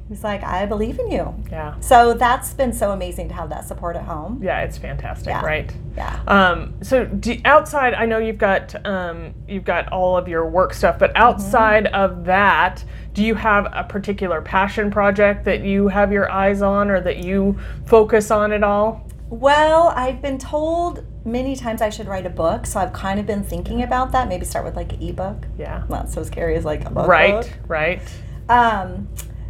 he's 0.09 0.23
like, 0.23 0.43
I 0.45 0.67
believe 0.67 0.99
in 0.99 1.11
you. 1.11 1.19
Mm-hmm. 1.23 1.53
yeah. 1.53 1.79
So 1.81 2.15
that's 2.15 2.53
been 2.55 2.73
so 2.73 2.93
amazing 2.93 3.29
to 3.29 3.35
have 3.35 3.49
that 3.51 3.67
support 3.67 3.97
at 3.97 4.05
home. 4.05 4.41
Yeah, 4.43 4.61
it's 4.63 4.79
fantastic, 4.79 5.29
Yeah. 5.29 5.45
right? 5.45 5.73
Yeah. 5.97 6.21
Um, 6.27 6.75
so 6.83 7.05
do, 7.07 7.37
outside, 7.45 7.95
I 7.95 8.07
know 8.07 8.19
you've 8.19 8.39
got 8.39 8.87
um, 8.87 9.35
you've 9.49 9.65
got 9.65 9.91
all 9.93 10.17
of 10.17 10.29
your 10.29 10.47
work 10.49 10.73
stuff, 10.73 10.99
but 10.99 11.11
outside 11.17 11.87
of 11.89 12.25
that, 12.27 12.85
do 13.15 13.25
you 13.25 13.35
have 13.35 13.67
a 13.73 13.83
particular 13.83 14.41
passion 14.41 14.91
project 14.91 15.45
that 15.47 15.63
you 15.65 15.89
have 15.89 16.13
your 16.13 16.31
eyes 16.31 16.63
on, 16.63 16.89
or 16.91 17.01
that 17.01 17.19
you 17.25 17.59
focus 17.87 18.31
on 18.31 18.53
at 18.53 18.63
all? 18.63 19.09
Well, 19.31 19.89
I've 19.97 20.23
been 20.23 20.39
told 20.39 21.05
many 21.25 21.57
times 21.57 21.83
I 21.83 21.91
should 21.91 22.07
write 22.07 22.27
a 22.27 22.31
book, 22.31 22.67
so 22.67 22.81
I've 22.81 22.93
kind 22.93 23.21
of 23.21 23.27
been 23.27 23.43
thinking 23.43 23.83
about 23.83 24.13
that. 24.13 24.29
Maybe 24.29 24.45
start 24.45 24.65
with 24.65 24.77
like 24.77 24.93
an 24.93 25.03
ebook. 25.03 25.47
Yeah. 25.59 25.85
Not 25.89 26.11
so 26.11 26.23
scary 26.23 26.57
as 26.57 26.65
like 26.65 26.85
a 26.85 26.91
book. 26.91 27.07
Right. 27.07 27.43
book. 27.43 27.51
Right. 27.69 28.01
Um, 28.49 29.09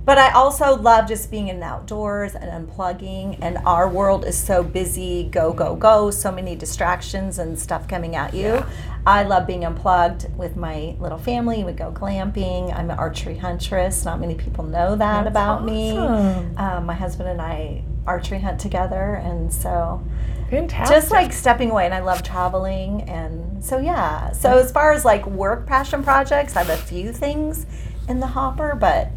but 0.09 0.17
I 0.17 0.31
also 0.33 0.75
love 0.75 1.07
just 1.07 1.31
being 1.31 1.49
in 1.49 1.61
the 1.61 1.67
outdoors 1.67 2.35
and 2.35 2.67
unplugging. 2.67 3.39
And 3.43 3.59
our 3.67 3.91
world 3.91 4.25
is 4.25 4.39
so 4.39 4.63
busy, 4.63 5.25
go, 5.25 5.53
go, 5.53 5.77
go, 5.77 6.11
so 6.11 6.33
many 6.33 6.57
distractions 6.57 7.39
and 7.39 7.59
stuff 7.59 7.87
coming 7.87 8.17
at 8.17 8.33
you. 8.33 8.65
I 9.07 9.25
love 9.25 9.47
being 9.47 9.67
unplugged 9.67 10.35
with 10.35 10.57
my 10.57 10.97
little 10.99 11.19
family. 11.19 11.63
We 11.63 11.73
go 11.73 11.93
glamping. 11.93 12.75
I'm 12.75 12.91
an 12.91 12.99
archery 12.99 13.37
huntress. 13.37 14.07
Not 14.07 14.19
many 14.19 14.35
people 14.35 14.65
know 14.65 14.97
that 14.97 15.25
That's 15.25 15.29
about 15.29 15.65
me. 15.67 15.99
Um, 15.99 16.87
my 16.87 16.95
husband 16.95 17.29
and 17.29 17.43
I 17.43 17.85
archery 18.07 18.41
hunt 18.41 18.61
together. 18.61 19.17
And 19.17 19.53
so 19.53 20.03
Fantastic. 20.51 20.97
just 20.97 21.11
like 21.11 21.33
stepping 21.33 21.71
away 21.71 21.85
and 21.85 21.93
i 21.95 22.01
love 22.01 22.23
traveling 22.23 23.03
and 23.03 23.63
so 23.63 23.79
yeah 23.79 24.33
so 24.33 24.59
as 24.59 24.73
far 24.73 24.93
as 24.93 25.05
like 25.05 25.27
work 25.27 25.67
passion 25.67 26.03
projects 26.03 26.57
i 26.57 26.63
have 26.63 26.71
a 26.71 26.83
few 26.83 27.13
things 27.13 27.67
in 28.09 28.19
the 28.21 28.27
hopper 28.27 28.75
but 28.75 29.11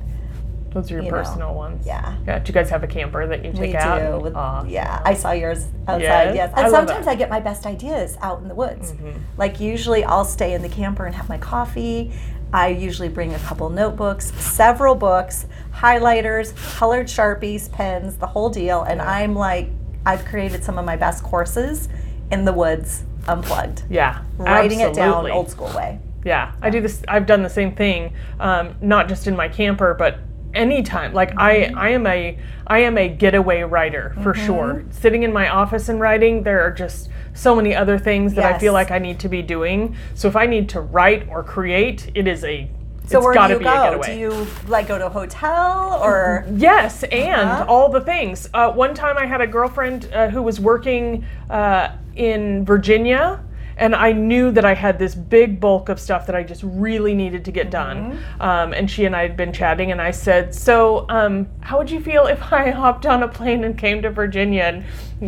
those 0.74 0.90
are 0.90 0.96
your 0.96 1.04
you 1.04 1.12
know, 1.12 1.18
personal 1.18 1.54
ones. 1.54 1.86
yeah 1.86 2.16
Yeah. 2.26 2.40
Do 2.40 2.48
you 2.50 2.54
guys 2.54 2.70
have 2.70 2.82
a 2.84 2.88
camper 2.88 3.28
that 3.28 3.44
you 3.44 3.52
take 3.52 3.62
we 3.72 3.76
out? 3.76 4.18
do 4.18 4.24
with, 4.24 4.34
yeah 4.72 5.02
i 5.06 5.14
saw 5.14 5.32
yours 5.32 5.66
outside 5.88 6.02
Yes? 6.02 6.36
yes, 6.36 6.54
and 6.56 6.72
love 6.72 6.88
sometimes 6.88 7.08
i 7.08 7.16
get 7.16 7.30
my 7.30 7.40
best 7.42 7.66
ideas 7.66 8.18
out 8.22 8.42
in 8.42 8.48
the 8.48 8.56
woods 8.56 8.92
Mm-hmm. 8.94 9.18
like 9.38 9.60
usually 9.60 10.04
i'll 10.06 10.26
stay 10.26 10.54
in 10.54 10.62
the 10.62 10.70
camper 10.70 11.06
and 11.06 11.14
have 11.16 11.28
my 11.30 11.38
coffee 11.38 12.12
i 12.54 12.68
usually 12.68 13.10
bring 13.10 13.34
a 13.34 13.40
couple 13.40 13.70
notebooks 13.70 14.32
several 14.42 14.96
books 14.96 15.46
highlighters 15.74 16.56
colored 16.78 17.08
sharpies 17.08 17.72
pens 17.72 18.16
the 18.18 18.28
whole 18.28 18.50
deal 18.50 18.84
and 18.84 19.02
i'm 19.02 19.36
like 19.36 19.70
i've 20.05 20.24
created 20.25 20.63
some 20.63 20.77
of 20.77 20.86
my 20.86 20.96
best 20.96 21.24
courses 21.24 21.89
in 22.31 22.46
the 22.46 22.53
woods 22.53 23.03
unplugged 23.27 23.84
Yeah. 23.89 24.22
writing 24.38 24.79
it 24.79 24.93
down 24.93 25.10
absolutely. 25.10 25.31
old 25.31 25.50
school 25.50 25.72
way. 25.75 26.00
Yeah, 26.24 26.51
I 26.62 26.70
do 26.70 26.81
this. 26.81 27.01
I've 27.08 27.25
done 27.25 27.41
the 27.41 27.50
same 27.50 27.75
thing, 27.75 28.13
um, 28.39 28.75
not 28.79 29.08
just 29.10 29.25
in 29.25 29.36
my 29.36 29.48
camper, 29.50 29.96
but 29.96 30.20
anytime. 30.53 31.13
Like 31.13 31.29
Mm-hmm. 31.31 31.39
I, 31.77 31.88
I 31.88 31.89
am 31.89 32.05
a, 32.05 32.38
I 32.67 32.79
am 32.79 32.98
a 32.98 33.08
getaway 33.10 33.62
writer 33.63 34.15
for 34.22 34.34
Mm-hmm. 34.34 34.46
sure. 34.46 34.84
Sitting 34.91 35.24
in 35.24 35.34
my 35.34 35.50
office 35.50 35.89
and 35.89 36.00
writing, 36.00 36.43
there 36.43 36.62
are 36.62 36.72
just 36.72 37.10
so 37.34 37.55
many 37.55 37.74
other 37.75 37.98
things 37.98 38.34
that 38.36 38.46
I 38.46 38.60
feel 38.60 38.72
like 38.74 38.91
I 38.91 39.00
need 39.00 39.20
to 39.22 39.29
be 39.29 39.41
doing. 39.41 39.96
So 40.13 40.27
if 40.27 40.36
I 40.36 40.46
need 40.46 40.70
to 40.70 40.81
write 40.81 41.27
or 41.27 41.43
create, 41.43 42.12
it 42.13 42.27
is 42.27 42.43
a, 42.43 42.70
So 43.12 43.18
it's 43.20 43.25
where 43.25 43.48
do 43.48 43.53
you 43.53 43.60
go? 43.60 44.01
Do 44.03 44.13
you 44.13 44.48
like 44.68 44.88
go 44.88 44.98
to 44.98 45.08
a 45.08 45.10
hotel 45.10 46.00
or? 46.03 46.46
Yes, 46.56 47.03
and 47.03 47.50
Uh-huh. 47.50 47.65
all 47.68 47.89
the 47.89 48.01
things. 48.01 48.50
Uh, 48.53 48.72
one 48.72 48.94
time 48.94 49.18
I 49.18 49.25
had 49.25 49.41
a 49.41 49.48
girlfriend 49.48 50.10
uh, 50.13 50.30
who 50.30 50.41
was 50.41 50.60
working 50.60 51.25
uh, 51.50 51.89
in 52.15 52.65
Virginia, 52.65 53.39
and 53.77 53.96
I 53.96 54.12
knew 54.12 54.51
that 54.51 54.65
I 54.65 54.74
had 54.74 55.00
this 55.00 55.15
big 55.15 55.60
bulk 55.60 55.89
of 55.89 56.00
stuff 56.00 56.25
that 56.27 56.36
I 56.36 56.44
just 56.44 56.62
really 56.63 57.13
needed 57.15 57.44
to 57.46 57.51
get 57.51 57.72
done. 57.72 58.12
Mm-hmm. 58.13 58.41
Um, 58.41 58.74
and 58.74 58.89
she 58.89 59.06
and 59.06 59.15
I 59.15 59.22
had 59.24 59.36
been 59.36 59.51
chatting, 59.53 59.91
and 59.91 60.01
I 60.01 60.12
said, 60.12 60.53
"So, 60.53 61.06
um, 61.10 61.48
how 61.62 61.77
would 61.77 61.89
you 61.89 62.00
feel 62.01 62.27
if 62.27 62.41
I 62.53 62.70
hopped 62.82 63.06
on 63.06 63.24
a 63.24 63.27
plane 63.27 63.63
and 63.63 63.77
came 63.77 64.01
to 64.03 64.10
Virginia 64.10 64.63
and 64.63 64.84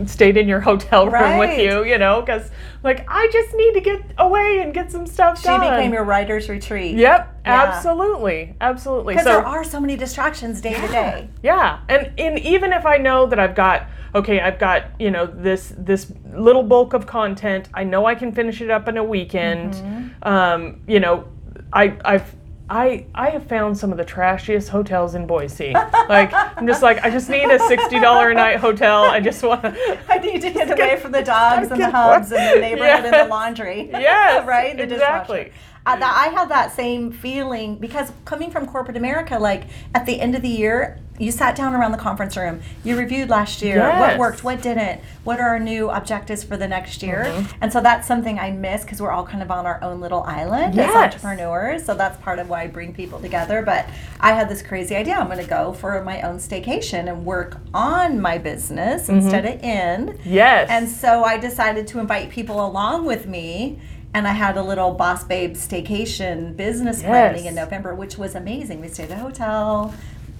stayed 0.05 0.37
in 0.37 0.47
your 0.47 0.59
hotel 0.59 1.07
room 1.09 1.37
with 1.37 1.57
you? 1.59 1.83
You 1.83 1.97
know, 1.97 2.21
because 2.21 2.49
like 2.83 3.05
I 3.07 3.29
just 3.31 3.55
need 3.55 3.73
to 3.73 3.81
get 3.81 4.01
away 4.17 4.59
and 4.61 4.73
get 4.73 4.91
some 4.91 5.05
stuff 5.05 5.39
She 5.39 5.45
done." 5.45 5.61
She 5.61 5.69
became 5.69 5.93
your 5.93 6.03
writer's 6.03 6.49
retreat. 6.49 6.95
Yep, 6.97 7.41
Yeah. 7.45 7.63
absolutely, 7.63 8.55
absolutely. 8.61 9.13
Because 9.13 9.25
So 9.25 9.33
there 9.33 9.45
are 9.45 9.63
so 9.63 9.79
many 9.79 9.95
distractions 9.95 10.61
day 10.61 10.73
to 10.73 10.87
day. 10.87 11.29
yeah, 11.41 11.79
and 11.89 12.11
and 12.17 12.39
even 12.39 12.73
if 12.73 12.85
I 12.85 12.97
know 12.97 13.25
that 13.27 13.39
I've 13.39 13.55
got 13.55 13.87
okay, 14.15 14.39
I've 14.39 14.59
got 14.59 14.85
you 14.99 15.11
know 15.11 15.25
this 15.25 15.73
this 15.77 16.11
little 16.33 16.63
bulk 16.63 16.93
of 16.93 17.05
content. 17.07 17.69
I 17.73 17.83
know 17.83 18.05
I 18.05 18.15
can 18.15 18.31
finish 18.31 18.61
it 18.61 18.69
up 18.69 18.87
in 18.87 18.97
a 18.97 19.03
weekend. 19.03 19.73
Mm-hmm. 19.73 20.27
Um, 20.27 20.81
you 20.87 20.99
know, 20.99 21.25
I 21.71 21.97
I've. 22.05 22.35
I, 22.73 23.05
I 23.13 23.29
have 23.29 23.45
found 23.45 23.77
some 23.77 23.91
of 23.91 23.99
the 23.99 24.03
trashiest 24.03 24.67
hotels 24.67 25.13
in 25.13 25.27
Boise. 25.27 25.73
like 26.09 26.33
I'm 26.33 26.65
just 26.65 26.81
like 26.81 27.03
I 27.03 27.11
just 27.11 27.29
need 27.29 27.47
a 27.51 27.59
sixty 27.67 27.99
dollar 27.99 28.31
a 28.31 28.33
night 28.33 28.57
hotel. 28.57 29.03
I 29.03 29.19
just 29.19 29.43
want 29.43 29.61
to 29.61 29.99
I 30.09 30.17
need 30.17 30.41
to 30.41 30.49
get 30.49 30.71
away 30.71 30.97
from 30.97 31.11
the 31.11 31.21
dogs 31.21 31.69
and 31.69 31.79
the 31.79 31.91
hubs 31.91 32.31
and 32.31 32.57
the 32.57 32.61
neighborhood 32.61 33.05
and 33.05 33.13
the 33.13 33.25
laundry. 33.29 33.91
Yes, 34.03 34.45
right? 34.47 34.75
The 34.75 34.83
exactly. 34.83 35.43
dishwasher. 35.43 35.59
Uh, 35.85 35.97
that 35.97 36.27
I 36.27 36.33
have 36.33 36.49
that 36.49 36.71
same 36.75 37.11
feeling 37.11 37.75
because 37.75 38.11
coming 38.25 38.49
from 38.49 38.65
corporate 38.65 38.97
America, 38.97 39.37
like 39.37 39.65
at 39.93 40.05
the 40.07 40.19
end 40.19 40.35
of 40.35 40.41
the 40.41 40.49
year, 40.49 40.99
you 41.19 41.31
sat 41.31 41.55
down 41.55 41.75
around 41.75 41.91
the 41.91 41.97
conference 41.97 42.35
room, 42.35 42.59
you 42.83 42.97
reviewed 42.97 43.29
last 43.29 43.61
year, 43.61 43.79
what 43.99 44.17
worked, 44.17 44.43
what 44.43 44.61
didn't, 44.63 44.99
what 45.23 45.39
are 45.39 45.49
our 45.49 45.59
new 45.59 45.89
objectives 45.91 46.43
for 46.43 46.57
the 46.57 46.67
next 46.67 47.03
year, 47.03 47.25
Mm-hmm. 47.27 47.57
and 47.61 47.71
so 47.71 47.81
that's 47.81 48.07
something 48.07 48.39
I 48.39 48.49
miss 48.51 48.81
because 48.83 48.99
we're 48.99 49.11
all 49.11 49.25
kind 49.25 49.43
of 49.43 49.51
on 49.51 49.67
our 49.67 49.81
own 49.83 50.01
little 50.01 50.23
island 50.23 50.73
Yes. 50.73 50.89
as 50.89 50.95
entrepreneurs. 51.13 51.85
So 51.85 51.93
that's 51.93 52.19
part 52.23 52.39
of 52.39 52.49
why 52.49 52.63
I 52.63 52.67
bring 52.67 52.93
people 52.95 53.19
together. 53.19 53.61
But 53.61 53.85
I 54.19 54.31
had 54.33 54.49
this 54.49 54.61
crazy 54.63 54.95
idea: 54.95 55.13
I'm 55.15 55.27
going 55.27 55.37
to 55.37 55.45
go 55.49 55.73
for 55.73 56.03
my 56.03 56.21
own 56.23 56.37
staycation 56.37 57.07
and 57.07 57.23
work 57.25 57.57
on 57.75 58.19
my 58.19 58.39
business 58.39 59.03
Mm-hmm. 59.03 59.15
instead 59.19 59.45
of 59.45 59.63
in. 59.63 60.19
yes. 60.25 60.67
And 60.69 60.89
so 60.89 61.23
I 61.23 61.37
decided 61.37 61.85
to 61.89 61.99
invite 61.99 62.31
people 62.31 62.65
along 62.65 63.05
with 63.05 63.27
me. 63.27 63.79
And 64.15 64.27
I 64.27 64.31
had 64.33 64.57
a 64.57 64.61
little 64.63 64.91
Boss 64.91 65.23
Babe 65.23 65.53
staycation 65.55 66.55
business 66.55 67.01
planning 67.01 67.45
in 67.45 67.55
November, 67.55 67.95
which 67.95 68.15
was 68.15 68.35
amazing. 68.35 68.79
We 68.79 68.87
stayed 68.87 69.09
at 69.09 69.17
a 69.17 69.21
hotel. 69.21 69.91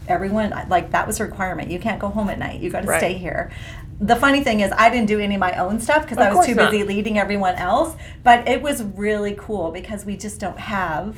Everyone, 0.07 0.53
like, 0.69 0.91
that 0.91 1.07
was 1.07 1.19
a 1.19 1.23
requirement. 1.25 1.71
You 1.71 1.79
can't 1.79 1.99
go 1.99 2.09
home 2.09 2.29
at 2.29 2.37
night. 2.39 2.59
You 2.59 2.69
got 2.69 2.81
to 2.81 2.87
Right. 2.87 2.99
stay 2.99 3.13
here. 3.13 3.51
The 4.01 4.15
funny 4.15 4.43
thing 4.43 4.59
is, 4.59 4.71
I 4.75 4.89
didn't 4.89 5.07
do 5.07 5.19
any 5.19 5.35
of 5.35 5.39
my 5.39 5.53
own 5.53 5.79
stuff 5.79 6.01
because 6.01 6.17
I 6.17 6.33
was 6.33 6.45
too 6.45 6.55
not. 6.55 6.71
busy 6.71 6.83
leading 6.83 7.17
everyone 7.17 7.55
else. 7.55 7.95
But 8.23 8.47
it 8.49 8.61
was 8.61 8.83
really 8.83 9.35
cool 9.37 9.71
because 9.71 10.03
we 10.03 10.17
just 10.17 10.39
don't 10.41 10.59
have 10.59 11.15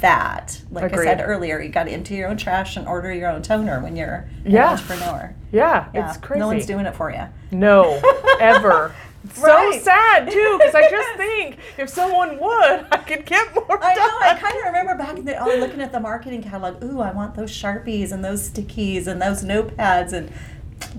that. 0.00 0.60
Like 0.70 0.92
I 0.92 0.96
said 1.04 1.18
Mm-hmm. 1.18 1.30
Earlier, 1.30 1.60
you 1.60 1.68
got 1.70 1.84
to 1.84 1.90
empty 1.90 2.14
your 2.16 2.28
own 2.28 2.36
trash 2.36 2.76
and 2.76 2.86
order 2.86 3.12
your 3.12 3.28
own 3.30 3.42
toner 3.42 3.80
when 3.80 3.96
you're 3.96 4.26
Yeah. 4.44 4.72
an 4.72 4.78
entrepreneur. 4.78 5.34
yeah, 5.50 5.86
Yeah, 5.94 6.08
it's 6.08 6.18
crazy. 6.18 6.40
No 6.40 6.46
one's 6.48 6.66
doing 6.66 6.86
it 6.86 6.94
for 6.94 7.10
you. 7.10 7.24
No, 7.50 8.00
ever. 8.40 8.92
So 9.34 9.42
Right. 9.42 9.80
sad 9.82 10.30
too, 10.30 10.58
because 10.58 10.74
I 10.74 10.90
just 10.90 11.08
think 11.16 11.58
if 11.78 11.88
someone 11.88 12.38
would, 12.40 12.86
I 12.90 12.96
could 13.06 13.24
get 13.24 13.54
more 13.54 13.78
I 13.82 13.94
know. 13.94 14.18
I 14.20 14.34
kind 14.40 14.56
of 14.58 14.64
remember 14.64 14.96
back 14.96 15.16
in 15.16 15.24
the 15.24 15.36
oh, 15.38 15.56
looking 15.58 15.80
at 15.80 15.92
the 15.92 16.00
marketing 16.00 16.42
catalog. 16.42 16.82
Ooh, 16.82 17.00
I 17.00 17.12
want 17.12 17.34
those 17.34 17.50
sharpies 17.50 18.10
and 18.12 18.24
those 18.24 18.50
stickies 18.50 19.06
and 19.06 19.22
those 19.22 19.44
notepads 19.44 20.12
and 20.12 20.30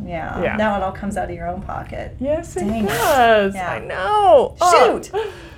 yeah. 0.05 0.41
Yeah. 0.41 0.55
Now 0.55 0.77
it 0.77 0.83
all 0.83 0.93
comes 0.93 1.17
out 1.17 1.29
of 1.29 1.35
your 1.35 1.47
own 1.47 1.61
pocket. 1.61 2.15
Yes, 2.19 2.55
it 2.55 2.61
Dang 2.61 2.85
it. 2.85 2.87
does. 2.87 3.53
Yeah. 3.55 3.69
I 3.71 3.79
know. 3.79 4.55
Oh. 4.61 5.01
Shoot. 5.01 5.11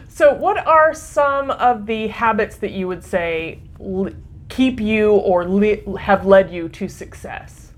So, 0.09 0.33
what 0.33 0.65
are 0.65 0.93
some 0.93 1.51
of 1.51 1.85
the 1.85 2.07
habits 2.07 2.55
that 2.57 2.71
you 2.71 2.87
would 2.87 3.03
say 3.03 3.59
l- 3.79 4.09
keep 4.49 4.79
you 4.79 5.11
or 5.11 5.45
le- 5.47 5.99
have 5.99 6.25
led 6.25 6.49
you 6.51 6.69
to 6.69 6.87
success? 6.87 7.71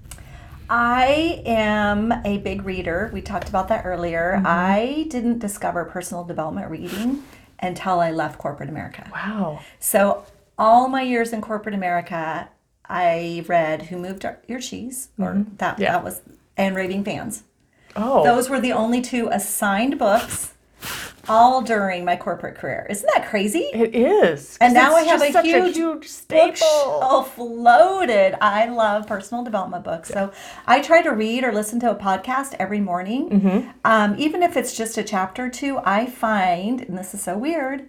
I 0.70 1.42
am 1.46 2.12
a 2.26 2.38
big 2.40 2.64
reader. 2.66 3.10
We 3.14 3.22
talked 3.22 3.50
about 3.50 3.68
that 3.70 3.86
earlier. 3.86 4.34
Mm-hmm. 4.38 4.46
I 4.48 5.06
didn't 5.10 5.40
discover 5.40 5.86
personal 5.86 6.24
development 6.24 6.70
reading 6.70 7.24
until 7.60 8.00
I 8.00 8.12
left 8.12 8.38
corporate 8.38 8.70
America. 8.70 9.10
Wow. 9.12 9.62
So 9.80 10.26
all 10.58 10.88
my 10.90 11.02
years 11.04 11.34
in 11.34 11.42
corporate 11.42 11.76
America, 11.76 12.50
I 12.90 13.46
read 13.48 13.84
Who 13.84 13.98
Moved 13.98 14.26
Your 14.48 14.60
Cheese, 14.60 15.10
or 15.18 15.46
that 15.58 15.74
Mm-hmm. 15.76 15.82
Yeah. 15.84 15.92
that 15.94 16.04
was, 16.04 16.22
and 16.58 16.76
Raving 16.76 17.04
Fans. 17.04 17.44
Oh. 17.96 18.24
Those 18.24 18.50
were 18.50 18.60
the 18.60 18.74
only 18.74 19.02
two 19.02 19.30
assigned 19.32 19.98
books 19.98 20.54
all 21.30 21.62
during 21.62 22.06
my 22.06 22.16
corporate 22.16 22.56
career. 22.56 22.86
Isn't 22.90 23.10
that 23.14 23.28
crazy? 23.28 23.70
it 23.74 23.96
is. 23.96 24.58
And 24.60 24.74
now 24.74 24.96
I 24.96 25.04
have 25.04 25.22
a 25.22 25.42
huge 25.42 25.76
huge 25.76 26.08
staple. 26.08 26.48
Bookshelf 26.48 27.38
loaded. 27.38 28.36
I 28.42 28.68
love 28.70 29.08
personal 29.08 29.44
development 29.44 29.84
books. 29.84 30.10
So 30.10 30.32
I 30.66 30.82
try 30.82 31.02
to 31.02 31.12
read 31.12 31.44
or 31.44 31.54
listen 31.54 31.80
to 31.82 31.92
a 31.92 31.96
podcast 31.96 32.56
every 32.60 32.80
morning. 32.80 33.30
Mm-hmm. 33.30 33.70
Um, 33.86 34.16
even 34.18 34.44
if 34.44 34.58
it's 34.58 34.76
just 34.76 34.98
a 34.98 35.04
chapter 35.04 35.46
or 35.46 35.50
two, 35.50 35.80
I 35.84 36.06
find, 36.06 36.82
and 36.82 36.98
this 36.98 37.14
is 37.14 37.22
so 37.22 37.38
weird, 37.38 37.88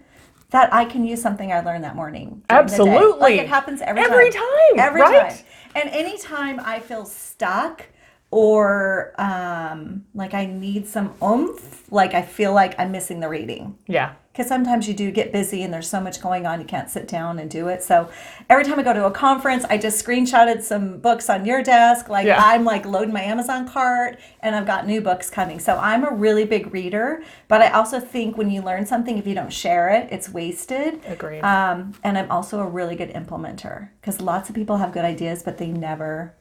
that 0.51 0.73
I 0.73 0.85
can 0.85 1.05
use 1.05 1.21
something 1.21 1.51
I 1.51 1.61
learned 1.61 1.83
that 1.83 1.95
morning. 1.95 2.43
during 2.49 2.65
the 2.65 2.75
day. 2.75 2.81
Absolutely. 2.81 3.19
Like 3.19 3.39
it 3.39 3.47
happens 3.47 3.81
every, 3.81 4.03
time. 4.03 4.11
Every 4.11 4.31
time. 4.31 4.41
time, 4.41 4.79
Every 4.79 5.01
right? 5.01 5.29
time. 5.29 5.45
And 5.75 5.89
anytime 5.91 6.59
I 6.59 6.79
feel 6.79 7.05
stuck 7.05 7.85
or 8.31 9.13
um, 9.17 10.05
like 10.13 10.33
I 10.33 10.45
need 10.45 10.87
some 10.87 11.13
oomph, 11.23 11.91
like 11.91 12.13
I 12.13 12.21
feel 12.21 12.53
like 12.53 12.75
I'm 12.79 12.91
missing 12.91 13.19
the 13.19 13.27
reading 13.29 13.75
Yeah. 13.87 14.13
because 14.31 14.47
sometimes 14.47 14.87
you 14.87 14.93
do 14.93 15.09
get 15.11 15.31
busy 15.31 15.63
and 15.63 15.73
there's 15.73 15.89
so 15.89 15.99
much 15.99 16.21
going 16.21 16.45
on 16.45 16.59
you 16.59 16.65
can't 16.65 16.89
sit 16.89 17.07
down 17.07 17.39
and 17.39 17.49
do 17.49 17.67
it 17.67 17.81
so 17.83 18.07
every 18.49 18.63
time 18.63 18.79
i 18.79 18.83
go 18.83 18.93
to 18.93 19.05
a 19.05 19.11
conference 19.11 19.65
i 19.65 19.77
just 19.77 20.03
screenshotted 20.05 20.61
some 20.61 20.99
books 20.99 21.29
on 21.29 21.45
your 21.45 21.61
desk 21.63 22.07
like 22.09 22.25
Yeah. 22.27 22.41
i'm 22.41 22.63
like 22.63 22.85
loading 22.85 23.13
my 23.13 23.21
amazon 23.23 23.67
cart 23.67 24.19
and 24.41 24.55
i've 24.55 24.67
got 24.67 24.85
new 24.87 25.01
books 25.01 25.29
coming 25.31 25.59
so 25.59 25.77
i'm 25.79 26.05
a 26.05 26.11
really 26.13 26.45
big 26.45 26.71
reader 26.73 27.23
but 27.47 27.61
i 27.61 27.69
also 27.71 27.99
think 27.99 28.37
when 28.37 28.49
you 28.51 28.61
learn 28.61 28.85
something 28.85 29.17
if 29.17 29.25
you 29.27 29.33
don't 29.35 29.51
share 29.51 29.89
it 29.89 30.07
it's 30.11 30.29
wasted 30.29 31.01
Agreed. 31.07 31.41
um, 31.41 31.93
and 32.03 32.17
i'm 32.17 32.29
also 32.31 32.59
a 32.59 32.67
really 32.67 32.95
good 32.95 33.09
implementer 33.09 33.89
because 33.99 34.21
lots 34.21 34.47
of 34.49 34.55
people 34.55 34.77
have 34.77 34.93
good 34.93 35.05
ideas 35.05 35.41
but 35.43 35.57
they 35.57 35.67
never 35.67 36.33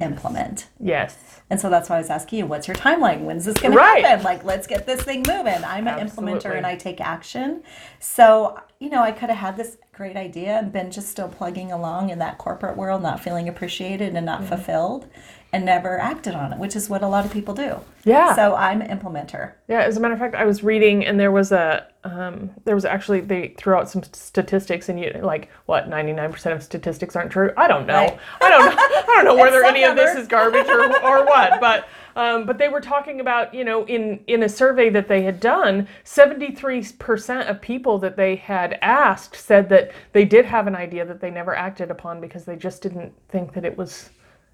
implement 0.00 0.66
Yes. 0.80 1.16
and 1.50 1.60
so 1.60 1.68
that's 1.70 1.88
why 1.88 1.96
I 1.96 1.98
was 1.98 2.10
asking 2.10 2.40
you, 2.40 2.46
what's 2.46 2.66
your 2.66 2.74
timeline? 2.76 3.20
When's 3.20 3.44
this 3.44 3.56
going 3.58 3.74
Right. 3.74 4.00
to 4.02 4.08
happen? 4.08 4.24
Like, 4.24 4.42
let's 4.42 4.66
get 4.66 4.86
this 4.86 5.02
thing 5.02 5.18
moving. 5.28 5.62
I'm 5.64 5.86
an 5.86 6.08
implementer 6.08 6.56
and 6.56 6.66
I 6.66 6.76
take 6.76 7.00
action. 7.00 7.62
So, 8.00 8.58
you 8.80 8.90
know, 8.90 9.02
I 9.02 9.12
could 9.12 9.28
have 9.28 9.38
had 9.38 9.56
this 9.56 9.76
great 9.92 10.16
idea 10.16 10.58
and 10.58 10.72
been 10.72 10.90
just 10.90 11.08
still 11.08 11.28
plugging 11.28 11.70
along 11.70 12.10
in 12.10 12.18
that 12.20 12.38
corporate 12.38 12.76
world, 12.76 13.02
not 13.02 13.20
feeling 13.20 13.48
appreciated 13.48 14.16
and 14.16 14.26
not 14.26 14.40
Mm-hmm. 14.40 14.48
fulfilled, 14.48 15.06
and 15.52 15.66
never 15.66 15.98
acted 15.98 16.34
on 16.34 16.52
it, 16.52 16.58
which 16.58 16.74
is 16.74 16.88
what 16.88 17.02
a 17.02 17.08
lot 17.08 17.26
of 17.26 17.32
people 17.32 17.52
do. 17.52 17.78
Yeah. 18.04 18.34
So 18.34 18.54
I'm 18.54 18.80
an 18.80 18.98
implementer. 18.98 19.52
Yeah, 19.68 19.82
as 19.82 19.98
a 19.98 20.00
matter 20.00 20.14
of 20.14 20.20
fact, 20.20 20.34
I 20.34 20.46
was 20.46 20.64
reading, 20.64 21.04
and 21.04 21.20
there 21.20 21.30
was 21.30 21.52
a 21.52 21.86
um, 22.04 22.50
there 22.64 22.74
was 22.74 22.86
actually 22.86 23.20
they 23.20 23.48
threw 23.58 23.74
out 23.74 23.88
some 23.88 24.02
statistics, 24.02 24.88
and 24.88 24.98
you 24.98 25.12
like 25.22 25.50
what 25.66 25.88
ninety 25.88 26.12
nine 26.12 26.32
percent 26.32 26.56
of 26.56 26.62
statistics 26.62 27.14
aren't 27.16 27.30
true. 27.30 27.52
I 27.56 27.68
don't 27.68 27.86
know. 27.86 27.94
Right. 27.94 28.18
I 28.40 28.48
don't 28.48 28.64
know. 28.64 28.82
I 28.82 29.04
don't 29.06 29.24
know 29.26 29.34
whether 29.42 29.62
any 29.62 29.84
of 29.84 29.94
this 29.94 30.16
is 30.16 30.26
garbage 30.26 30.66
or, 30.68 30.84
or 31.04 31.26
what. 31.26 31.60
But 31.60 31.86
um, 32.16 32.46
but 32.46 32.56
they 32.56 32.70
were 32.70 32.80
talking 32.80 33.20
about 33.20 33.52
you 33.52 33.64
know 33.64 33.84
in 33.84 34.20
in 34.26 34.42
a 34.44 34.48
survey 34.48 34.88
that 34.88 35.06
they 35.06 35.22
had 35.22 35.38
done, 35.38 35.86
seventy 36.02 36.54
three 36.54 36.82
percent 36.98 37.48
of 37.50 37.60
people 37.60 37.98
that 37.98 38.16
they 38.16 38.36
had 38.36 38.78
asked 38.80 39.36
said 39.36 39.68
that 39.68 39.92
they 40.12 40.24
did 40.24 40.46
have 40.46 40.66
an 40.66 40.74
idea 40.74 41.04
that 41.04 41.20
they 41.20 41.30
never 41.30 41.54
acted 41.54 41.90
upon 41.90 42.22
because 42.22 42.46
they 42.46 42.56
just 42.56 42.80
didn't 42.80 43.12
think 43.28 43.52
that 43.52 43.66
it 43.66 43.76
was 43.76 44.08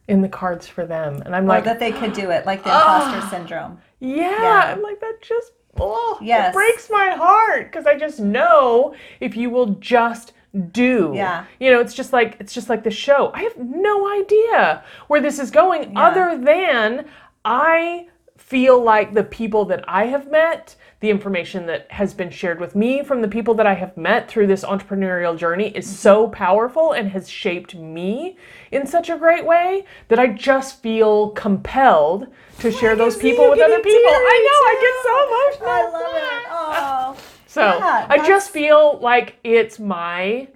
in 0.08 0.22
the 0.22 0.28
cards 0.28 0.66
for 0.66 0.86
them. 0.86 1.22
And 1.24 1.36
I'm 1.36 1.44
Or 1.44 1.48
like, 1.48 1.64
that 1.64 1.78
they 1.78 1.92
could 1.92 2.12
do 2.12 2.30
it, 2.30 2.46
like 2.46 2.64
the 2.64 2.70
imposter 2.70 3.28
syndrome. 3.36 3.78
yeah, 4.00 4.42
Yeah. 4.42 4.72
I'm 4.74 4.82
like 4.82 5.00
that 5.00 5.20
just 5.22 5.52
oh, 5.78 6.18
Yes. 6.20 6.52
it 6.52 6.54
breaks 6.56 6.90
my 6.90 7.10
heart 7.10 7.70
because 7.70 7.86
I 7.86 7.96
just 7.96 8.18
know 8.18 8.94
if 9.20 9.36
you 9.36 9.50
will 9.50 9.66
just 9.80 10.32
do. 10.72 11.12
Yeah. 11.14 11.44
You 11.60 11.70
know, 11.70 11.80
it's 11.80 11.94
just 11.94 12.12
like 12.12 12.36
it's 12.40 12.52
just 12.54 12.68
like 12.68 12.82
the 12.82 12.90
show. 12.90 13.30
I 13.34 13.42
have 13.42 13.56
no 13.58 14.10
idea 14.20 14.82
where 15.08 15.20
this 15.20 15.38
is 15.38 15.50
going 15.50 15.96
other 15.96 16.38
than 16.42 17.04
I 17.44 18.08
feel 18.48 18.82
like 18.82 19.12
the 19.12 19.22
people 19.22 19.66
that 19.66 19.84
I 19.86 20.06
have 20.06 20.30
met, 20.30 20.74
the 21.00 21.10
information 21.10 21.66
that 21.66 21.86
has 21.92 22.14
been 22.14 22.30
shared 22.30 22.58
with 22.58 22.74
me 22.74 23.02
from 23.02 23.20
the 23.20 23.28
people 23.28 23.52
that 23.52 23.66
I 23.66 23.74
have 23.74 23.94
met 23.94 24.26
through 24.26 24.46
this 24.46 24.64
entrepreneurial 24.64 25.36
journey 25.36 25.68
is 25.76 25.86
so 25.86 26.28
powerful 26.28 26.92
and 26.92 27.10
has 27.10 27.28
shaped 27.28 27.74
me 27.74 28.38
in 28.70 28.86
such 28.86 29.10
a 29.10 29.18
great 29.18 29.44
way 29.44 29.84
that 30.08 30.18
I 30.18 30.28
just 30.28 30.80
feel 30.82 31.28
compelled 31.30 32.28
to 32.60 32.72
share 32.72 32.96
those 32.96 33.18
people 33.18 33.50
with 33.50 33.60
other 33.60 33.80
people. 33.80 34.10
I 34.10 34.38
know, 34.46 34.60
I 34.64 34.74
get 34.80 34.94
so 35.04 35.14
emotional. 35.28 35.68
I 35.68 35.82
love 35.92 36.16
it. 36.16 36.46
Oh. 36.50 37.16
So 37.46 37.60
Yeah, 37.60 38.06
I 38.08 38.26
just 38.26 38.50
feel 38.50 38.98
like 39.02 39.36
it's 39.44 39.78
my 39.78 40.48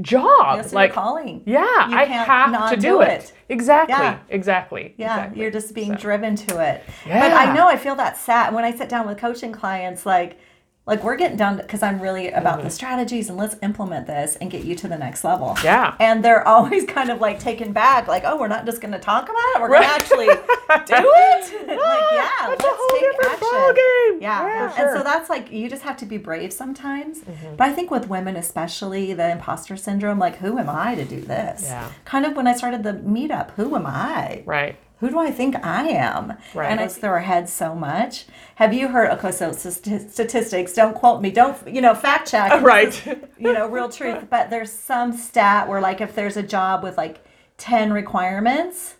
job. 0.00 0.56
That's 0.56 0.72
like 0.72 0.92
calling. 0.92 1.42
yeah, 1.44 1.88
You 1.88 1.96
I 1.96 2.06
can't 2.06 2.26
have 2.26 2.50
not 2.50 2.70
to 2.70 2.76
do, 2.76 2.82
do 2.82 3.00
it. 3.02 3.08
it. 3.24 3.32
Exactly. 3.50 3.92
Yeah. 3.94 4.18
Exactly. 4.30 4.94
Yeah, 4.96 5.14
exactly. 5.16 5.42
you're 5.42 5.50
just 5.50 5.74
being 5.74 5.92
So- 5.92 5.98
driven 6.00 6.34
to 6.36 6.60
it. 6.60 6.82
Yeah. 7.06 7.20
But 7.20 7.32
I 7.36 7.52
know 7.54 7.66
I 7.68 7.76
feel 7.76 7.94
that 7.96 8.16
sad 8.16 8.54
when 8.54 8.64
I 8.64 8.74
sit 8.74 8.88
down 8.88 9.06
with 9.06 9.18
coaching 9.18 9.52
clients. 9.52 10.06
Like, 10.06 10.38
Like 10.84 11.04
we're 11.04 11.14
getting 11.16 11.36
down 11.36 11.58
because 11.58 11.80
I'm 11.80 12.00
really 12.00 12.28
about 12.32 12.64
the 12.64 12.68
strategies 12.70 13.28
and 13.28 13.38
let's 13.38 13.54
implement 13.62 14.08
this 14.08 14.34
and 14.36 14.50
get 14.50 14.64
you 14.64 14.74
to 14.74 14.88
the 14.88 14.98
next 14.98 15.22
level. 15.22 15.56
Yeah. 15.62 15.94
And 16.00 16.24
they're 16.24 16.46
always 16.46 16.84
kind 16.86 17.08
of 17.08 17.20
like 17.20 17.38
taken 17.38 17.72
back, 17.72 18.08
like, 18.08 18.24
oh, 18.26 18.36
we're 18.36 18.48
not 18.48 18.66
just 18.66 18.80
going 18.80 18.90
to 18.92 18.98
talk 18.98 19.24
about 19.28 19.36
it, 19.54 19.60
we're 19.60 19.68
going 19.68 19.82
to 19.82 19.88
actually 19.88 20.26
do 20.26 20.32
it. 20.34 21.68
like, 21.68 21.78
yeah, 21.78 22.28
Ah, 22.34 22.46
let's 22.48 22.64
a 22.64 22.68
whole 22.68 22.88
take 22.98 23.00
different 23.00 23.32
action. 23.32 23.48
ballgame. 23.48 24.20
Yeah, 24.20 24.42
Yeah, 24.46 24.64
and 24.64 24.74
sure. 24.74 24.86
Mm-hmm. 24.88 24.96
so 24.98 25.04
that's 25.04 25.30
like 25.30 25.52
you 25.52 25.70
just 25.70 25.82
have 25.82 25.96
to 25.98 26.06
be 26.06 26.16
brave 26.16 26.52
sometimes. 26.52 27.20
But 27.56 27.68
I 27.68 27.72
think 27.72 27.92
with 27.92 28.08
women, 28.08 28.34
especially 28.36 29.12
the 29.12 29.30
imposter 29.30 29.76
syndrome, 29.76 30.18
like 30.18 30.36
who 30.38 30.58
am 30.58 30.68
I 30.68 30.96
to 30.96 31.04
do 31.04 31.20
this? 31.20 31.62
Yeah. 31.62 31.90
Kind 32.04 32.26
of 32.26 32.34
when 32.36 32.48
I 32.48 32.54
started 32.54 32.82
the 32.82 32.94
meetup, 32.94 33.52
who 33.52 33.76
am 33.76 33.86
I? 33.86 34.42
Right. 34.46 34.76
Who 35.02 35.10
do 35.10 35.18
I 35.18 35.32
think 35.32 35.56
I 35.66 35.88
am? 35.88 36.34
Right. 36.54 36.70
And 36.70 36.80
it's 36.80 36.96
through 36.96 37.08
our 37.08 37.18
heads 37.18 37.52
so 37.52 37.74
much. 37.74 38.24
Have 38.54 38.72
you 38.72 38.86
heard? 38.86 39.10
Okay, 39.10 39.32
so 39.32 39.50
statistics. 39.50 40.74
Don't 40.74 40.94
quote 40.94 41.20
me. 41.20 41.32
Don't 41.32 41.56
you 41.66 41.80
know? 41.80 41.92
Fact 41.92 42.30
check. 42.30 42.62
Right. 42.62 43.04
you 43.36 43.52
know, 43.52 43.66
real 43.68 43.88
truth. 43.88 44.26
But 44.30 44.50
there's 44.50 44.70
some 44.70 45.12
stat 45.12 45.68
where, 45.68 45.80
like, 45.80 46.00
if 46.00 46.14
there's 46.14 46.36
a 46.36 46.42
job 46.44 46.84
with 46.84 46.96
like 46.96 47.24
ten 47.58 47.92
requirements, 47.92 48.94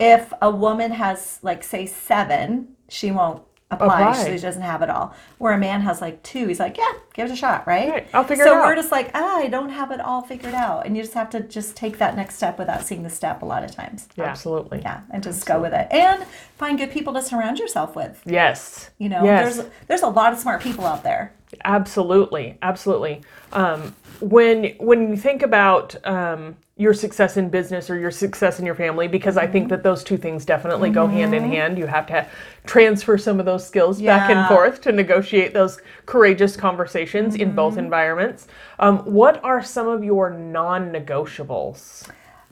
if 0.00 0.32
a 0.40 0.50
woman 0.50 0.92
has 0.92 1.40
like 1.42 1.62
say 1.62 1.84
seven, 1.84 2.68
she 2.88 3.10
won't 3.10 3.42
apply. 3.70 4.10
Apply. 4.10 4.24
She 4.34 4.38
doesn't 4.40 4.62
have 4.62 4.82
it 4.82 4.90
all. 4.90 5.14
Where 5.38 5.52
a 5.52 5.58
man 5.58 5.82
has 5.82 6.00
like 6.00 6.22
two, 6.22 6.46
he's 6.48 6.58
like, 6.60 6.76
yeah, 6.78 6.90
give 7.14 7.28
it 7.28 7.32
a 7.32 7.36
shot, 7.36 7.66
right? 7.66 7.88
Right, 7.88 8.08
I'll 8.14 8.24
figure 8.24 8.44
so 8.44 8.52
it 8.52 8.56
out. 8.56 8.62
So 8.62 8.66
we're 8.68 8.76
just 8.76 8.90
like, 8.92 9.10
ah, 9.14 9.38
I 9.38 9.48
don't 9.48 9.68
have 9.70 9.90
it 9.90 10.00
all 10.00 10.22
figured 10.22 10.54
out, 10.54 10.86
and 10.86 10.96
you 10.96 11.02
just 11.02 11.14
have 11.14 11.30
to 11.30 11.40
just 11.40 11.76
take 11.76 11.98
that 11.98 12.16
next 12.16 12.36
step 12.36 12.58
without 12.58 12.84
seeing 12.84 13.02
the 13.02 13.10
step 13.10 13.42
a 13.42 13.44
lot 13.44 13.64
of 13.64 13.70
times. 13.74 14.08
Absolutely. 14.18 14.80
Yeah, 14.80 15.02
and 15.10 15.22
just 15.22 15.44
go 15.46 15.60
with 15.60 15.72
it, 15.74 15.86
and 15.90 16.24
find 16.56 16.78
good 16.78 16.90
people 16.90 17.12
to 17.14 17.22
surround 17.22 17.58
yourself 17.58 17.94
with. 17.94 18.22
Yes. 18.24 18.90
You 18.98 19.08
know, 19.08 19.24
Yes. 19.24 19.56
there's 19.56 19.68
there's 19.86 20.02
a 20.02 20.08
lot 20.08 20.32
of 20.32 20.38
smart 20.38 20.62
people 20.62 20.86
out 20.86 21.02
there. 21.02 21.32
Absolutely, 21.64 22.58
absolutely. 22.62 23.22
Um, 23.52 23.94
when 24.20 24.74
when 24.78 25.10
you 25.10 25.16
think 25.16 25.42
about 25.42 25.94
um, 26.06 26.56
your 26.76 26.94
success 26.94 27.36
in 27.36 27.48
business 27.50 27.90
or 27.90 27.98
your 27.98 28.10
success 28.10 28.58
in 28.60 28.66
your 28.66 28.74
family, 28.74 29.08
because 29.08 29.36
I 29.36 29.46
Mm-hmm. 29.46 29.52
think 29.52 29.68
that 29.70 29.82
those 29.82 30.04
two 30.04 30.16
things 30.16 30.44
definitely 30.44 30.90
go 30.90 31.06
hand 31.06 31.34
in 31.34 31.44
hand. 31.44 31.78
You 31.78 31.86
have 31.86 32.06
to 32.08 32.26
transfer 32.66 33.18
some 33.18 33.40
of 33.40 33.46
those 33.46 33.66
skills 33.66 34.02
back 34.02 34.28
and 34.30 34.40
Yeah. 34.40 34.48
forth 34.48 34.80
to 34.82 34.92
negotiate 34.92 35.54
those 35.54 35.80
courageous 36.06 36.56
conversations 36.56 37.34
in 37.36 37.52
both 37.54 37.76
Mm-hmm. 37.76 37.84
environments. 37.86 38.46
Um, 38.78 38.98
what 39.00 39.42
are 39.44 39.62
some 39.62 39.88
of 39.88 40.04
your 40.04 40.30
non-negotiables? 40.30 42.08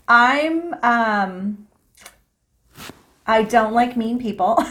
I'm 0.08 0.74
um 0.82 1.66
I 3.26 3.42
don't 3.42 3.72
like 3.74 3.96
mean 3.96 4.18
people. 4.20 4.62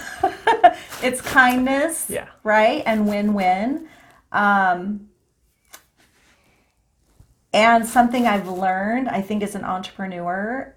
it's 1.03 1.21
kindness, 1.21 2.09
Yeah. 2.09 2.27
right? 2.43 2.83
And 2.85 3.07
win-win. 3.07 3.87
Um 4.31 5.09
and 7.55 7.85
something 7.87 8.27
I've 8.27 8.47
learned, 8.47 9.07
I 9.09 9.21
think 9.21 9.41
as 9.41 9.55
an 9.55 9.63
entrepreneur, 9.63 10.75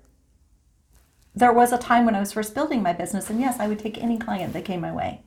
there 1.34 1.52
was 1.52 1.72
a 1.72 1.78
time 1.78 2.04
when 2.04 2.14
I 2.14 2.20
was 2.20 2.32
first 2.32 2.54
building 2.54 2.82
my 2.82 2.92
business, 2.92 3.30
and 3.30 3.40
yes, 3.40 3.60
I 3.60 3.68
would 3.68 3.78
take 3.78 4.02
any 4.02 4.18
client 4.18 4.52
that 4.54 4.64
came 4.64 4.80
my 4.80 4.92
way. 4.92 5.22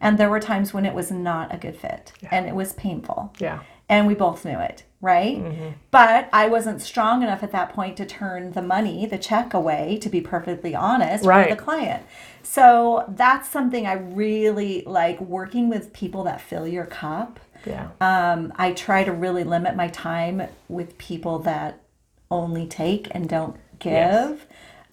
And 0.00 0.18
there 0.18 0.28
were 0.30 0.38
times 0.40 0.72
when 0.74 0.84
it 0.84 0.94
was 0.94 1.10
not 1.10 1.52
a 1.54 1.58
good 1.58 1.76
fit 1.76 2.12
and 2.30 2.46
it 2.46 2.54
was 2.54 2.72
painful 2.74 3.32
Yeah. 3.40 3.60
and 3.88 4.06
we 4.06 4.14
both 4.14 4.44
knew 4.44 4.58
it, 4.58 4.84
right? 5.00 5.36
Mm-hmm. 5.38 5.68
But 5.90 6.28
I 6.32 6.46
wasn't 6.46 6.80
strong 6.80 7.22
enough 7.24 7.42
at 7.42 7.50
that 7.50 7.72
point 7.72 7.96
to 7.96 8.06
turn 8.06 8.52
the 8.52 8.62
money, 8.62 9.04
the 9.06 9.18
check 9.18 9.52
away, 9.54 9.98
to 10.02 10.08
be 10.08 10.20
perfectly 10.20 10.76
honest, 10.76 11.24
Right. 11.24 11.48
for 11.48 11.56
the 11.56 11.60
client. 11.60 12.04
So 12.44 13.04
that's 13.08 13.48
something 13.48 13.84
I 13.86 13.94
really 13.94 14.84
like 14.86 15.20
working 15.20 15.68
with 15.68 15.92
people 15.92 16.22
that 16.24 16.40
fill 16.40 16.68
your 16.68 16.86
cup. 16.86 17.40
Yeah. 17.68 17.88
Um, 18.00 18.52
I 18.56 18.72
try 18.72 19.04
to 19.04 19.12
really 19.12 19.44
limit 19.44 19.76
my 19.76 19.88
time 19.88 20.42
with 20.68 20.98
people 20.98 21.38
that 21.40 21.80
only 22.30 22.66
take 22.66 23.08
and 23.12 23.28
don't 23.28 23.56
give. 23.78 23.92
Yes. 23.92 24.38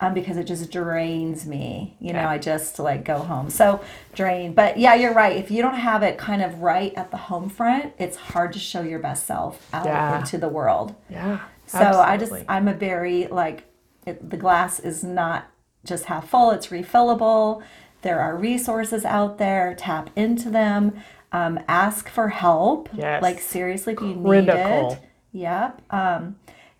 Um, 0.01 0.13
because 0.13 0.35
it 0.35 0.43
just 0.43 0.71
drains 0.71 1.45
me. 1.45 1.95
You 2.01 2.11
know, 2.11 2.19
Yeah. 2.19 2.29
I 2.29 2.37
just 2.37 2.79
like 2.79 3.05
go 3.05 3.19
home. 3.19 3.49
So 3.49 3.79
drain. 4.13 4.53
But 4.53 4.77
yeah, 4.77 4.93
you're 4.93 5.13
right. 5.13 5.37
If 5.37 5.49
you 5.49 5.61
don't 5.61 5.75
have 5.77 6.03
it 6.03 6.17
kind 6.17 6.41
of 6.41 6.59
right 6.61 6.93
at 6.95 7.11
the 7.11 7.17
home 7.17 7.47
front, 7.49 7.93
it's 7.97 8.17
hard 8.17 8.51
to 8.53 8.59
show 8.59 8.81
your 8.81 8.99
best 8.99 9.25
self 9.25 9.65
out 9.73 9.85
Yeah. 9.85 10.19
into 10.19 10.37
the 10.37 10.49
world. 10.49 10.95
Yeah. 11.09 11.39
So 11.65 11.79
I 11.79 12.17
just. 12.17 12.33
I'm 12.49 12.67
a 12.67 12.73
very 12.73 13.27
like, 13.27 13.63
it, 14.05 14.29
the 14.29 14.37
glass 14.37 14.79
is 14.81 15.01
not 15.03 15.47
just 15.85 16.05
half 16.05 16.29
full, 16.29 16.51
it's 16.51 16.67
refillable. 16.67 17.63
There 18.01 18.19
are 18.19 18.35
resources 18.35 19.03
out 19.05 19.37
there, 19.39 19.73
tap 19.75 20.09
into 20.15 20.49
them, 20.49 21.01
um, 21.35 21.59
ask 21.67 22.07
for 22.09 22.29
help. 22.29 22.89
Yes. 22.93 23.21
Like, 23.21 23.39
seriously, 23.39 23.93
if 23.93 24.01
you 24.01 24.15
need 24.15 24.23
Critical. 24.25 24.93
it. 24.93 24.99
Yep. 25.33 25.81
Um, 25.89 26.35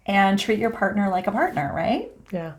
and 0.05 0.39
treat 0.39 0.59
your 0.59 0.69
partner 0.69 1.09
like 1.09 1.27
a 1.27 1.31
partner, 1.31 1.71
right? 1.75 2.11
yeah. 2.31 2.53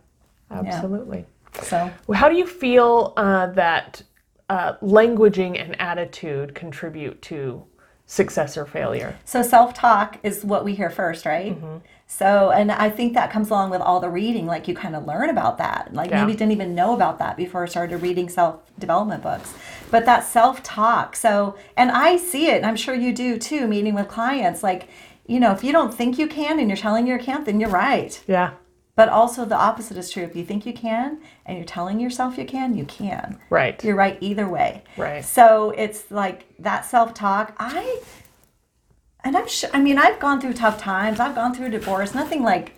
Absolutely. 0.51 1.25
So, 1.63 1.91
Well, 2.07 2.19
How 2.21 2.29
do 2.29 2.37
you 2.37 2.47
feel 2.47 3.15
uh, 3.17 3.47
that 3.53 4.03
uh, 4.49 4.75
languaging 4.83 5.61
and 5.61 5.81
attitude 5.81 6.55
contribute 6.55 7.21
to 7.23 7.65
success 8.07 8.57
or 8.57 8.67
failure? 8.67 9.17
so 9.25 9.43
self 9.43 9.75
talk 9.75 10.19
is 10.23 10.45
what 10.45 10.65
we 10.65 10.75
hear 10.75 10.91
first, 10.91 11.25
right? 11.27 11.57
Mm-hmm. 11.57 11.79
So, 12.09 12.51
and 12.51 12.71
I 12.71 12.89
think 12.89 13.15
that 13.15 13.31
comes 13.33 13.51
along 13.51 13.71
with 13.71 13.81
all 13.81 13.99
the 13.99 14.09
reading. 14.09 14.47
Like, 14.47 14.69
you 14.69 14.75
kind 14.75 14.95
of 14.95 15.07
learn 15.07 15.29
about 15.29 15.59
that. 15.59 15.93
Like, 15.93 16.11
Yeah. 16.11 16.25
maybe 16.25 16.37
didn't 16.37 16.53
even 16.53 16.75
know 16.75 16.95
about 16.95 17.19
that 17.19 17.37
before 17.37 17.65
I 17.65 17.67
started 17.67 18.01
reading 18.01 18.29
self 18.29 18.61
development 18.79 19.23
books. 19.23 19.53
But 19.91 20.07
that 20.07 20.25
self 20.25 20.63
talk. 20.63 21.17
So, 21.17 21.57
and 21.77 21.91
I 21.91 22.17
see 22.17 22.47
it, 22.47 22.57
and 22.59 22.67
I'm 22.67 22.77
sure 22.77 22.95
you 22.95 23.13
do 23.13 23.39
too, 23.39 23.67
meeting 23.67 23.95
with 23.95 24.09
clients. 24.09 24.63
Like, 24.63 24.89
you 25.27 25.41
know, 25.41 25.51
if 25.53 25.65
you 25.65 25.73
don't 25.73 25.93
think 25.93 26.19
you 26.19 26.29
can 26.29 26.61
and 26.61 26.69
you're 26.69 26.77
telling 26.77 27.07
you 27.09 27.19
can't, 27.19 27.45
then 27.45 27.59
you're 27.59 27.71
right. 27.71 28.23
Yeah. 28.29 28.51
But 28.95 29.09
also 29.11 29.45
the 29.45 29.57
opposite 29.57 29.99
is 29.99 30.11
true. 30.11 30.23
If 30.23 30.35
you 30.35 30.45
think 30.45 30.65
you 30.65 30.73
can 30.73 31.19
and 31.45 31.59
you're 31.59 31.67
telling 31.67 32.01
yourself 32.01 32.39
you 32.39 32.47
can, 32.47 32.77
you 32.77 32.85
can. 32.87 33.39
Right. 33.51 33.83
You're 33.85 33.97
right 33.97 34.17
either 34.23 34.49
way. 34.49 34.85
Right. 34.97 35.23
So 35.23 35.71
it's 35.77 36.11
like 36.11 36.47
that 36.61 36.87
self 36.87 37.13
talk. 37.13 37.55
I, 37.59 38.01
and 39.27 39.37
I'm 39.37 39.49
sure, 39.49 39.69
I 39.73 39.81
mean, 39.81 39.99
I've 39.99 40.21
gone 40.21 40.41
through 40.41 40.53
tough 40.53 40.81
times. 40.81 41.19
I've 41.19 41.35
gone 41.35 41.53
through 41.53 41.71
divorce, 41.71 42.15
nothing 42.15 42.45
like 42.45 42.75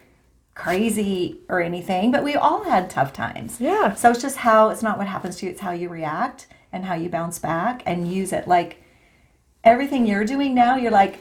crazy 0.54 1.40
or 1.50 1.60
anything, 1.60 2.10
but 2.10 2.24
we 2.24 2.36
all 2.36 2.64
had 2.64 2.88
tough 2.88 3.12
times. 3.12 3.60
Yeah. 3.60 3.92
So 3.94 4.10
it's 4.10 4.22
just 4.22 4.38
how, 4.38 4.70
it's 4.70 4.82
not 4.82 4.96
what 4.96 5.06
happens 5.06 5.36
to 5.36 5.46
you, 5.46 5.52
it's 5.52 5.60
how 5.60 5.72
you 5.72 5.90
react 5.90 6.46
and 6.72 6.86
how 6.86 6.94
you 6.94 7.10
bounce 7.10 7.38
back 7.38 7.82
and 7.84 8.10
use 8.10 8.32
it. 8.32 8.48
Like 8.48 8.82
everything 9.62 10.06
you're 10.06 10.24
doing 10.24 10.54
now, 10.54 10.76
you're 10.76 10.90
like, 10.90 11.18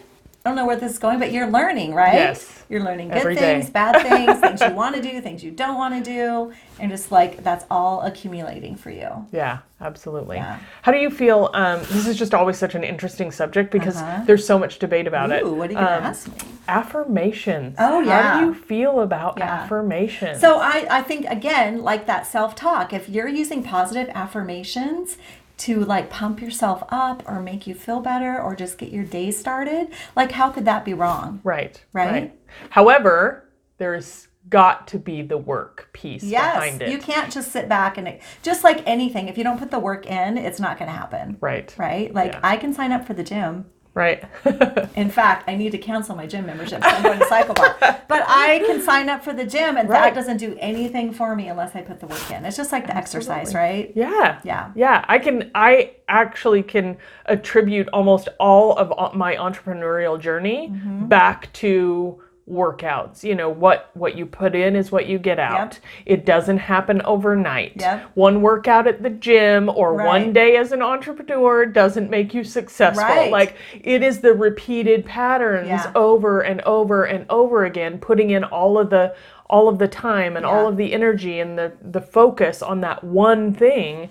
I 0.48 0.50
don't 0.50 0.56
know 0.56 0.66
where 0.66 0.78
this 0.78 0.94
is 0.94 0.98
going, 1.00 1.20
but 1.20 1.34
you're 1.34 1.52
learning, 1.52 1.94
right? 1.94 2.14
Yes. 2.14 2.64
You're 2.70 2.82
learning 2.82 3.10
good 3.10 3.18
Every 3.18 3.36
things, 3.36 3.66
day. 3.66 3.72
bad 3.74 4.02
things, 4.08 4.40
things 4.40 4.62
you 4.62 4.72
want 4.74 4.96
to 4.96 5.02
do, 5.02 5.20
things 5.20 5.44
you 5.44 5.52
don't 5.52 5.76
want 5.76 5.94
to 6.06 6.10
do, 6.10 6.54
and 6.80 6.90
just 6.90 7.12
like 7.12 7.44
that's 7.44 7.66
all 7.70 8.02
accumulating 8.04 8.78
for 8.78 8.90
you. 8.90 9.10
Yeah, 9.34 9.58
absolutely. 9.82 10.38
Yeah. 10.38 10.58
How 10.84 10.94
do 10.94 11.00
you 11.00 11.10
feel? 11.10 11.50
Um, 11.54 11.80
this 11.82 12.08
is 12.08 12.18
just 12.18 12.34
always 12.34 12.58
such 12.58 12.76
an 12.76 12.86
interesting 12.86 13.30
subject 13.30 13.72
because 13.72 13.98
Uh-huh. 13.98 14.24
there's 14.26 14.48
so 14.48 14.58
much 14.58 14.80
debate 14.80 15.06
about 15.06 15.32
it. 15.32 15.46
What 15.46 15.68
are 15.70 15.74
you 15.74 15.80
gonna 15.80 15.98
Um, 15.98 16.04
ask 16.04 16.30
me? 16.30 16.38
Affirmations. 16.70 17.76
Oh, 17.78 18.00
yeah. 18.00 18.22
How 18.22 18.40
do 18.40 18.46
you 18.46 18.54
feel 18.54 19.02
about 19.02 19.36
Yeah. 19.38 19.52
affirmations? 19.64 20.40
So 20.40 20.60
I, 20.62 20.88
I 20.90 21.02
think 21.02 21.26
again, 21.28 21.82
like 21.84 22.06
that 22.08 22.26
self-talk, 22.26 22.94
if 22.94 23.10
you're 23.10 23.28
using 23.28 23.64
positive 23.64 24.10
affirmations 24.16 25.18
to 25.58 25.84
like 25.84 26.10
pump 26.10 26.42
yourself 26.42 26.84
up 26.90 27.24
or 27.28 27.42
make 27.42 27.66
you 27.68 27.74
feel 27.74 28.00
better 28.00 28.40
or 28.42 28.56
just 28.56 28.78
get 28.78 28.92
your 28.92 29.04
day 29.04 29.32
started, 29.32 29.90
like 30.16 30.32
how 30.32 30.50
could 30.52 30.66
that 30.66 30.86
be 30.86 30.94
wrong? 30.94 31.42
right. 31.44 31.84
Right? 31.94 32.34
However, 32.70 33.50
there's 33.78 34.28
got 34.50 34.88
to 34.88 34.98
be 35.00 35.22
the 35.22 35.38
work 35.38 35.90
piece 35.92 36.24
Yes, 36.24 36.56
behind 36.56 36.82
it. 36.82 36.90
you 36.90 36.98
can't 37.00 37.32
just 37.32 37.52
sit 37.52 37.68
back 37.68 37.98
and 37.98 38.18
just 38.44 38.64
like 38.64 38.82
anything, 38.88 39.28
if 39.28 39.38
you 39.38 39.44
don't 39.44 39.60
put 39.60 39.72
the 39.72 39.80
work 39.80 40.06
in, 40.06 40.38
it's 40.38 40.60
not 40.60 40.78
going 40.80 40.90
to 40.90 40.96
happen. 40.98 41.38
Right. 41.42 41.74
Right? 41.78 42.14
Like 42.14 42.32
Yeah. 42.34 42.40
I 42.44 42.56
can 42.58 42.74
sign 42.74 42.92
up 42.94 43.06
for 43.06 43.14
the 43.14 43.24
gym. 43.24 43.66
Right. 43.98 44.24
In 44.96 45.10
fact, 45.10 45.50
I 45.50 45.56
need 45.56 45.72
to 45.72 45.78
cancel 45.80 46.16
my 46.16 46.28
gym 46.28 46.46
membership. 46.46 46.84
So 46.84 46.90
I'm 46.90 47.02
going 47.02 47.18
to 47.18 47.26
CycleBar. 47.26 48.02
But 48.08 48.24
I 48.28 48.62
can 48.68 48.80
sign 48.82 49.10
up 49.10 49.24
for 49.24 49.34
the 49.34 49.44
gym, 49.46 49.76
and 49.76 49.90
Right. 49.90 50.04
that 50.06 50.16
doesn't 50.16 50.38
do 50.38 50.56
anything 50.60 51.12
for 51.12 51.36
me 51.36 51.48
unless 51.48 51.76
I 51.76 51.82
put 51.82 52.00
the 52.00 52.06
work 52.08 52.30
in. 52.30 52.46
It's 52.46 52.56
just 52.56 52.72
like 52.72 52.86
the 52.86 52.96
exercise, 52.96 53.56
right? 53.56 53.92
Yeah. 53.96 54.40
Yeah. 54.44 54.72
Yeah. 54.76 55.04
I 55.08 55.18
can, 55.18 55.50
I 55.56 55.94
actually 56.08 56.62
can 56.62 56.98
attribute 57.26 57.88
almost 57.92 58.30
all 58.40 58.78
of 58.78 59.16
my 59.16 59.36
entrepreneurial 59.36 60.20
journey 60.20 60.70
Mm-hmm. 60.70 61.08
back 61.08 61.52
to 61.54 62.22
workouts. 62.50 63.24
You 63.24 63.36
know 63.36 63.50
what 63.50 63.90
what 63.94 64.16
you 64.18 64.26
put 64.26 64.56
in 64.56 64.76
is 64.76 64.92
what 64.92 65.06
you 65.08 65.20
get 65.20 65.40
out. 65.40 65.80
It 66.06 66.26
doesn't 66.26 66.58
happen 66.60 67.02
overnight. 67.04 67.74
Yep. 67.78 68.12
one 68.16 68.42
workout 68.42 68.88
at 68.88 69.04
the 69.04 69.10
gym 69.10 69.70
or 69.70 69.94
one 69.96 70.32
day 70.34 70.56
as 70.58 70.72
an 70.72 70.82
entrepreneur 70.82 71.66
doesn't 71.66 72.10
make 72.10 72.34
you 72.34 72.44
successful. 72.44 73.04
Right. 73.04 73.32
like 73.32 73.56
it 73.84 74.02
is 74.02 74.20
the 74.20 74.34
repeated 74.34 75.06
patterns 75.06 75.68
Yeah. 75.68 75.92
over 75.96 76.42
and 76.42 76.62
over 76.62 77.04
and 77.06 77.26
over 77.30 77.66
again 77.66 77.98
putting 78.00 78.30
in 78.30 78.44
all 78.44 78.78
of 78.80 78.90
the 78.90 79.16
all 79.50 79.68
of 79.70 79.78
the 79.80 79.88
time 79.88 80.36
and 80.38 80.46
all 80.46 80.68
of 80.68 80.78
the 80.78 80.94
energy 80.94 81.40
and 81.40 81.58
the 81.58 81.74
the 81.82 82.02
focus 82.02 82.62
on 82.62 82.82
that 82.82 83.04
one 83.04 83.54
thing 83.54 84.10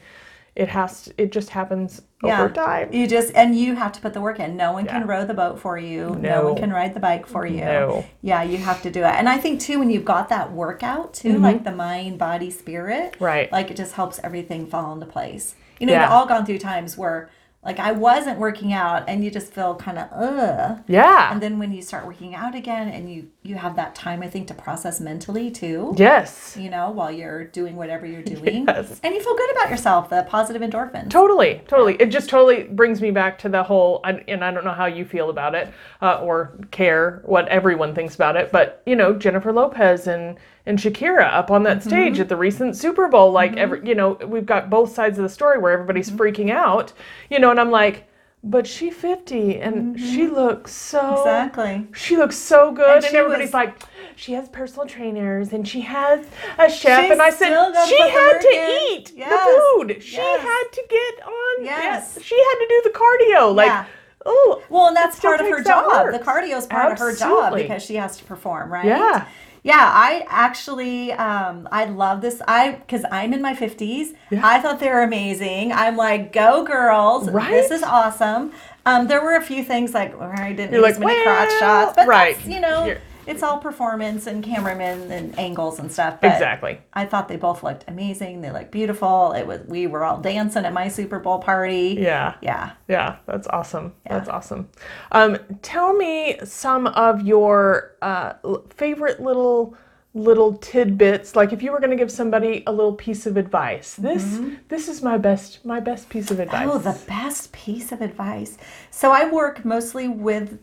it 0.56 0.68
has 0.68 1.02
to, 1.04 1.14
it 1.18 1.30
just 1.32 1.50
happens 1.50 2.00
Yeah. 2.24 2.40
over 2.42 2.52
time. 2.52 2.92
You 2.92 3.06
just 3.06 3.32
and 3.34 3.56
you 3.56 3.74
have 3.76 3.92
to 3.92 4.00
put 4.00 4.14
the 4.14 4.20
work 4.22 4.40
in. 4.40 4.56
No 4.56 4.72
one 4.72 4.86
can 4.86 5.06
row 5.06 5.24
the 5.24 5.34
boat 5.34 5.60
for 5.60 5.76
you. 5.78 6.16
No. 6.18 6.42
No. 6.42 6.44
one 6.52 6.56
can 6.56 6.72
ride 6.72 6.94
the 6.94 7.00
bike 7.00 7.26
for 7.26 7.46
you. 7.46 7.60
No. 7.60 8.04
Yeah, 8.22 8.42
you 8.42 8.56
have 8.56 8.80
to 8.82 8.90
do 8.90 9.00
it. 9.00 9.14
And 9.14 9.28
I 9.28 9.36
think 9.36 9.60
too 9.60 9.78
when 9.78 9.90
you've 9.90 10.04
got 10.06 10.30
that 10.30 10.52
workout 10.52 11.12
too, 11.14 11.38
like 11.38 11.62
the 11.64 11.72
mind, 11.72 12.18
body, 12.18 12.50
spirit, 12.50 13.12
Mm-hmm. 13.12 13.24
Right. 13.24 13.52
Like 13.52 13.70
it 13.70 13.76
just 13.76 13.92
helps 13.92 14.18
everything 14.24 14.66
fall 14.66 14.92
into 14.94 15.06
place. 15.06 15.54
You 15.78 15.86
know, 15.86 15.92
Yeah. 15.92 16.04
we've 16.06 16.12
all 16.12 16.26
gone 16.26 16.46
through 16.46 16.58
times 16.58 16.96
where 16.96 17.28
like 17.66 17.81
I 17.81 17.92
wasn't 17.92 18.38
working 18.38 18.72
out 18.72 19.09
and 19.09 19.24
you 19.24 19.31
just 19.31 19.52
feel 19.52 19.74
kind 19.74 19.98
of 19.98 20.09
ugh. 20.12 20.79
Yeah. 20.87 21.33
And 21.33 21.42
then 21.42 21.59
when 21.59 21.72
you 21.72 21.83
start 21.83 22.07
working 22.07 22.35
out 22.35 22.55
again 22.55 22.88
and 22.88 23.12
you 23.12 23.29
you 23.42 23.57
have 23.57 23.76
that 23.76 23.94
time 23.94 24.22
I 24.22 24.29
think 24.29 24.46
to 24.48 24.55
process 24.55 25.00
mentally 25.00 25.50
too. 25.50 25.92
yes. 25.98 26.57
You 26.59 26.70
know, 26.70 26.90
while 26.90 27.11
you're 27.11 27.44
doing 27.44 27.76
whatever 27.76 28.07
you're 28.07 28.22
doing. 28.37 28.64
Yes. 28.66 29.00
And 29.02 29.14
you 29.14 29.20
feel 29.22 29.37
good 29.37 29.50
about 29.50 29.68
yourself, 29.70 30.09
the 30.09 30.24
positive 30.29 30.62
endorphins. 30.62 31.11
Totally, 31.11 31.61
totally. 31.66 31.96
It 31.96 32.07
just 32.07 32.29
totally 32.31 32.64
brings 32.64 33.02
me 33.02 33.11
back 33.11 33.37
to 33.40 33.48
the 33.48 33.62
whole, 33.64 34.00
and 34.05 34.22
and 34.29 34.44
I 34.44 34.52
don't 34.52 34.64
know 34.64 34.72
how 34.72 34.87
you 34.87 35.05
feel 35.05 35.29
about 35.31 35.55
it 35.57 35.68
uh, 36.00 36.20
or 36.20 36.57
care 36.70 37.20
what 37.24 37.48
everyone 37.48 37.94
thinks 37.94 38.14
about 38.14 38.37
it, 38.37 38.52
but 38.52 38.81
you 38.87 38.94
know, 38.94 39.12
Jennifer 39.12 39.52
Lopez 39.52 40.07
and 40.07 40.38
and 40.66 40.79
Shakira 40.79 41.33
up 41.33 41.50
on 41.50 41.62
that 41.62 41.83
stage 41.83 42.14
mm-hmm. 42.14 42.22
at 42.22 42.29
the 42.29 42.37
recent 42.37 42.76
Super 42.76 43.09
Bowl, 43.09 43.31
like 43.31 43.52
mm-hmm. 43.52 43.59
every, 43.61 43.88
you 43.88 43.94
know, 43.94 44.14
we've 44.26 44.46
got 44.46 44.68
both 44.68 44.92
sides 44.92 45.18
of 45.18 45.22
the 45.22 45.29
story 45.29 45.59
where 45.59 45.72
everybody's 45.72 46.11
mm-hmm. 46.11 46.20
freaking 46.20 46.50
out, 46.50 46.92
you 47.31 47.38
know, 47.38 47.50
and 47.50 47.61
I'm 47.61 47.70
like, 47.70 48.09
but 48.42 48.66
she 48.66 48.90
50 48.90 49.61
and 49.61 49.98
she 49.98 50.29
looks 50.29 50.72
so 50.72 51.18
Exactly. 51.18 51.87
she 51.94 52.16
looks 52.16 52.37
so 52.37 52.70
good, 52.70 52.96
and, 52.96 53.05
she 53.05 53.16
everybody's 53.16 53.48
was- 53.48 53.55
like, 53.55 53.83
she 54.14 54.33
has 54.33 54.48
personal 54.48 54.87
trainers 54.87 55.52
and 55.52 55.66
she 55.66 55.81
has 55.83 56.24
a 56.59 56.70
chef, 56.70 57.11
and 57.11 57.20
I 57.20 57.31
said 57.31 57.48
she 57.87 58.00
had 58.00 58.38
to 58.40 58.48
in. 58.48 58.92
eat 58.92 59.12
Yes. 59.14 59.31
the 59.31 59.85
food. 59.87 60.02
She 60.02 60.16
Yes. 60.16 60.40
had 60.42 60.72
to 60.72 60.83
get 60.88 61.26
on. 61.26 61.64
Yes. 61.64 62.18
She 62.22 62.37
had 62.37 62.55
to 62.55 62.66
do 62.68 62.81
the 62.85 62.90
cardio. 62.90 63.55
Like, 63.55 63.66
Yeah. 63.66 63.85
oh, 64.24 64.62
Well, 64.68 64.87
and 64.88 64.96
that's 64.96 65.18
part 65.18 65.40
of 65.40 65.46
her 65.46 65.62
job. 65.62 66.12
The 66.12 66.18
cardio 66.18 66.57
is 66.57 66.66
part 66.66 66.92
of 66.92 66.98
her 66.98 67.14
job 67.14 67.55
because 67.55 67.83
she 67.83 67.96
has 67.96 68.16
to 68.18 68.24
perform, 68.24 68.72
right? 68.72 68.85
Yeah. 68.85 69.26
Yeah, 69.66 69.90
I 69.92 70.24
actually, 70.29 71.11
um, 71.12 71.68
I 71.72 71.87
love 71.87 72.20
this. 72.20 72.40
I 72.46 72.72
because 72.72 73.05
I'm 73.11 73.35
in 73.35 73.42
my 73.42 73.52
50s. 73.52 74.14
I 74.31 74.61
thought 74.61 74.79
they 74.79 74.88
were 74.88 75.02
amazing. 75.02 75.72
I'm 75.72 75.96
like, 75.96 76.33
go 76.33 76.64
girls! 76.64 77.29
Right? 77.29 77.50
This 77.50 77.72
is 77.72 77.83
awesome. 77.83 78.52
Um, 78.87 79.09
there 79.09 79.20
were 79.20 79.35
a 79.35 79.42
few 79.42 79.64
things 79.64 79.92
like 79.92 80.18
where 80.20 80.33
I 80.38 80.52
didn't 80.52 80.72
You're 80.72 80.87
use 80.87 80.98
like, 80.98 81.07
many 81.09 81.24
crotch 81.24 81.48
well, 81.48 81.59
shots, 81.59 81.92
but 81.96 82.07
right. 82.07 82.38
you 82.46 82.61
know, 82.61 82.87
You're- 82.87 83.00
it's 83.26 83.42
all 83.42 83.58
performance 83.58 84.26
and 84.26 84.42
cameramen 84.42 85.10
and 85.10 85.38
angles 85.38 85.78
and 85.78 85.90
stuff. 85.90 86.20
But 86.20 86.32
Exactly. 86.32 86.80
I 86.92 87.04
thought 87.06 87.28
they 87.28 87.36
both 87.36 87.62
looked 87.62 87.84
amazing. 87.88 88.40
They 88.40 88.50
looked 88.50 88.70
beautiful. 88.70 89.32
It 89.32 89.46
was 89.46 89.60
we 89.66 89.86
were 89.86 90.04
all 90.04 90.18
dancing 90.20 90.64
at 90.64 90.72
my 90.72 90.88
Super 90.88 91.18
Bowl 91.18 91.38
party. 91.38 91.96
yeah. 91.98 92.34
Yeah. 92.40 92.72
Yeah, 92.88 93.16
that's 93.26 93.46
awesome. 93.48 93.94
That's 94.08 94.28
awesome. 94.28 94.68
Um, 95.12 95.38
tell 95.62 95.92
me 95.94 96.38
some 96.44 96.86
of 96.88 97.22
your 97.26 97.96
uh, 98.02 98.34
favorite 98.70 99.20
little 99.20 99.76
little 100.14 100.54
tidbits. 100.54 101.36
Like 101.36 101.52
if 101.52 101.62
you 101.62 101.70
were 101.72 101.78
going 101.78 101.90
to 101.90 101.96
give 101.96 102.10
somebody 102.10 102.62
a 102.66 102.72
little 102.72 102.94
piece 102.94 103.26
of 103.26 103.36
advice, 103.36 103.94
this 103.96 104.40
this 104.68 104.88
is 104.88 105.02
my 105.02 105.18
best 105.18 105.64
my 105.64 105.78
best 105.80 106.08
piece 106.08 106.30
of 106.30 106.40
advice. 106.40 106.66
Mm-hmm. 106.66 106.70
Oh, 106.70 106.92
the 106.92 106.98
best 107.06 107.52
piece 107.52 107.92
of 107.92 108.00
advice. 108.00 108.56
So 108.90 109.10
I 109.10 109.28
work 109.30 109.64
mostly 109.64 110.08
with 110.08 110.58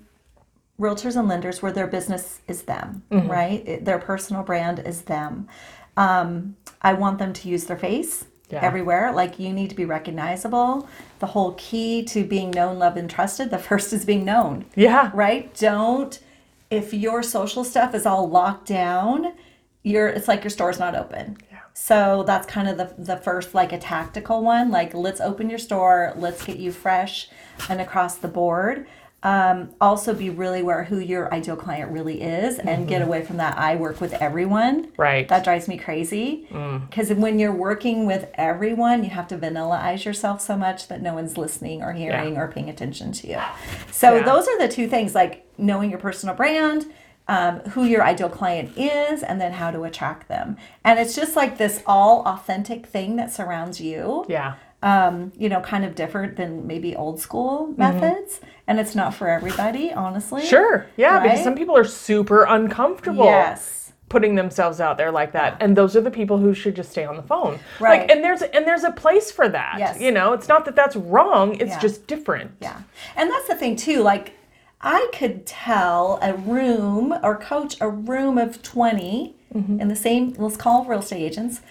realtors 0.79 1.15
and 1.15 1.27
lenders 1.27 1.61
where 1.61 1.71
their 1.71 1.87
business 1.87 2.41
is 2.47 2.63
them, 2.63 3.03
Mm-hmm. 3.11 3.27
right? 3.29 3.67
It- 3.67 3.85
their 3.85 3.99
personal 3.99 4.43
brand 4.43 4.79
is 4.79 5.03
them. 5.03 5.47
Um, 5.95 6.55
I 6.81 6.93
want 6.93 7.19
them 7.19 7.33
to 7.33 7.49
use 7.49 7.65
their 7.65 7.77
face 7.77 8.25
Yeah. 8.49 8.59
everywhere. 8.61 9.11
Like 9.13 9.37
you 9.39 9.53
need 9.53 9.69
to 9.69 9.75
be 9.75 9.85
recognizable. 9.85 10.87
The 11.19 11.27
whole 11.27 11.53
key 11.57 12.03
to 12.05 12.23
being 12.25 12.51
known, 12.51 12.79
loved, 12.79 12.97
and 12.97 13.09
trusted. 13.09 13.51
The 13.51 13.57
first 13.69 13.93
is 13.93 14.03
being 14.05 14.25
known 14.25 14.65
yeah. 14.75 15.11
right? 15.13 15.53
Don't 15.55 16.19
if 16.69 16.91
your 16.93 17.21
social 17.21 17.63
stuff 17.63 17.93
is 17.93 18.05
all 18.07 18.27
locked 18.27 18.67
down, 18.67 19.33
you're 19.83 20.07
it's 20.07 20.27
like 20.27 20.43
your 20.43 20.49
store's 20.49 20.79
not 20.79 20.95
open. 20.95 21.37
Yeah. 21.51 21.59
So 21.75 22.23
that's 22.25 22.47
kind 22.47 22.67
of 22.67 22.77
the 22.77 22.95
the 22.97 23.17
first 23.17 23.53
like 23.53 23.71
a 23.71 23.77
tactical 23.77 24.41
one. 24.43 24.71
Like 24.71 24.93
let's 24.95 25.21
open 25.21 25.49
your 25.51 25.59
store, 25.59 26.13
let's 26.17 26.43
get 26.43 26.57
you 26.57 26.71
fresh 26.71 27.29
and 27.69 27.79
across 27.79 28.15
the 28.17 28.27
board. 28.27 28.87
Um, 29.25 29.69
also 29.79 30.13
be 30.13 30.29
really 30.29 30.59
aware 30.59 30.83
who 30.83 30.99
your 30.99 31.33
ideal 31.33 31.55
client 31.55 31.91
really 31.91 32.21
is 32.21 32.59
and 32.59 32.89
get 32.89 33.01
away 33.01 33.23
from 33.23 33.37
that 33.37 33.57
I 33.57 33.77
work 33.77 34.01
with 34.01 34.11
everyone. 34.15 34.89
Right. 34.97 35.25
That 35.29 35.45
drives 35.45 35.69
me 35.69 35.77
crazy. 35.77 36.45
Because 36.89 37.13
when 37.13 37.39
you're 37.39 37.55
working 37.55 38.05
with 38.05 38.27
everyone, 38.33 39.03
you 39.05 39.09
have 39.11 39.29
to 39.29 39.37
vanillaize 39.37 40.03
yourself 40.03 40.41
so 40.41 40.57
much 40.57 40.89
that 40.89 41.01
no 41.01 41.13
one's 41.13 41.37
listening 41.37 41.81
or 41.81 41.93
hearing 41.93 42.35
or 42.37 42.49
paying 42.49 42.69
attention 42.69 43.13
to 43.13 43.27
you. 43.27 43.39
So 43.91 44.15
Yeah. 44.17 44.23
those 44.23 44.45
are 44.49 44.57
the 44.59 44.67
two 44.67 44.89
things 44.89 45.15
like 45.15 45.45
knowing 45.57 45.89
your 45.89 45.99
personal 45.99 46.35
brand, 46.35 46.87
um, 47.29 47.59
who 47.71 47.85
your 47.85 48.03
ideal 48.03 48.27
client 48.27 48.77
is, 48.77 49.23
and 49.23 49.39
then 49.39 49.53
how 49.53 49.71
to 49.71 49.83
attract 49.85 50.27
them. 50.27 50.57
And 50.83 50.99
it's 50.99 51.15
just 51.15 51.37
like 51.37 51.57
this 51.57 51.81
all 51.85 52.23
authentic 52.27 52.85
thing 52.87 53.15
that 53.15 53.31
surrounds 53.31 53.79
you. 53.79 54.25
yeah. 54.27 54.55
Um, 54.83 55.31
you 55.37 55.47
know, 55.47 55.61
kind 55.61 55.85
of 55.85 55.95
different 55.95 56.35
than 56.35 56.67
maybe 56.67 56.93
old 56.93 57.17
school 57.21 57.73
methods. 57.77 58.41
And 58.67 58.79
it's 58.81 58.95
not 58.95 59.13
for 59.13 59.29
everybody, 59.29 59.93
honestly. 59.93 60.41
Mm-hmm. 60.41 60.49
Sure. 60.49 60.85
Yeah, 60.97 61.21
because 61.21 61.41
some 61.41 61.55
people 61.55 61.77
are 61.77 61.85
super 61.85 62.43
uncomfortable. 62.43 63.23
Yes. 63.25 63.79
putting 64.09 64.35
themselves 64.35 64.79
out 64.79 64.95
there 64.97 65.09
like 65.11 65.31
that 65.31 65.57
and 65.59 65.75
those 65.75 65.95
are 65.95 66.01
the 66.01 66.11
people 66.11 66.37
who 66.37 66.53
should 66.53 66.75
just 66.75 66.91
stay 66.91 67.03
on 67.03 67.15
the 67.15 67.23
phone 67.23 67.57
Right. 67.79 68.01
like 68.01 68.11
and 68.11 68.23
there's 68.23 68.43
and 68.43 68.67
there's 68.67 68.83
a 68.83 68.91
place 68.91 69.31
for 69.31 69.49
that 69.49 69.77
Yes. 69.79 69.99
you 69.99 70.11
know 70.11 70.33
it's 70.33 70.47
not 70.47 70.65
that 70.65 70.75
that's 70.75 70.95
wrong 70.95 71.55
it's 71.55 71.71
Yeah. 71.71 71.79
just 71.79 72.05
different 72.05 72.51
Yeah. 72.61 72.77
And 73.15 73.31
that's 73.31 73.47
the 73.47 73.55
thing 73.55 73.75
too, 73.75 74.03
like 74.03 74.33
I 74.81 75.09
could 75.13 75.47
tell 75.47 76.19
a 76.21 76.33
room 76.35 77.15
or 77.23 77.37
coach 77.37 77.75
a 77.81 77.89
room 77.89 78.37
of 78.37 78.61
20 78.61 79.35
in 79.55 79.87
the 79.87 79.95
same, 79.95 80.35
let's 80.37 80.57
call 80.57 80.83
real 80.85 80.99
estate 80.99 81.23
agents, 81.23 81.61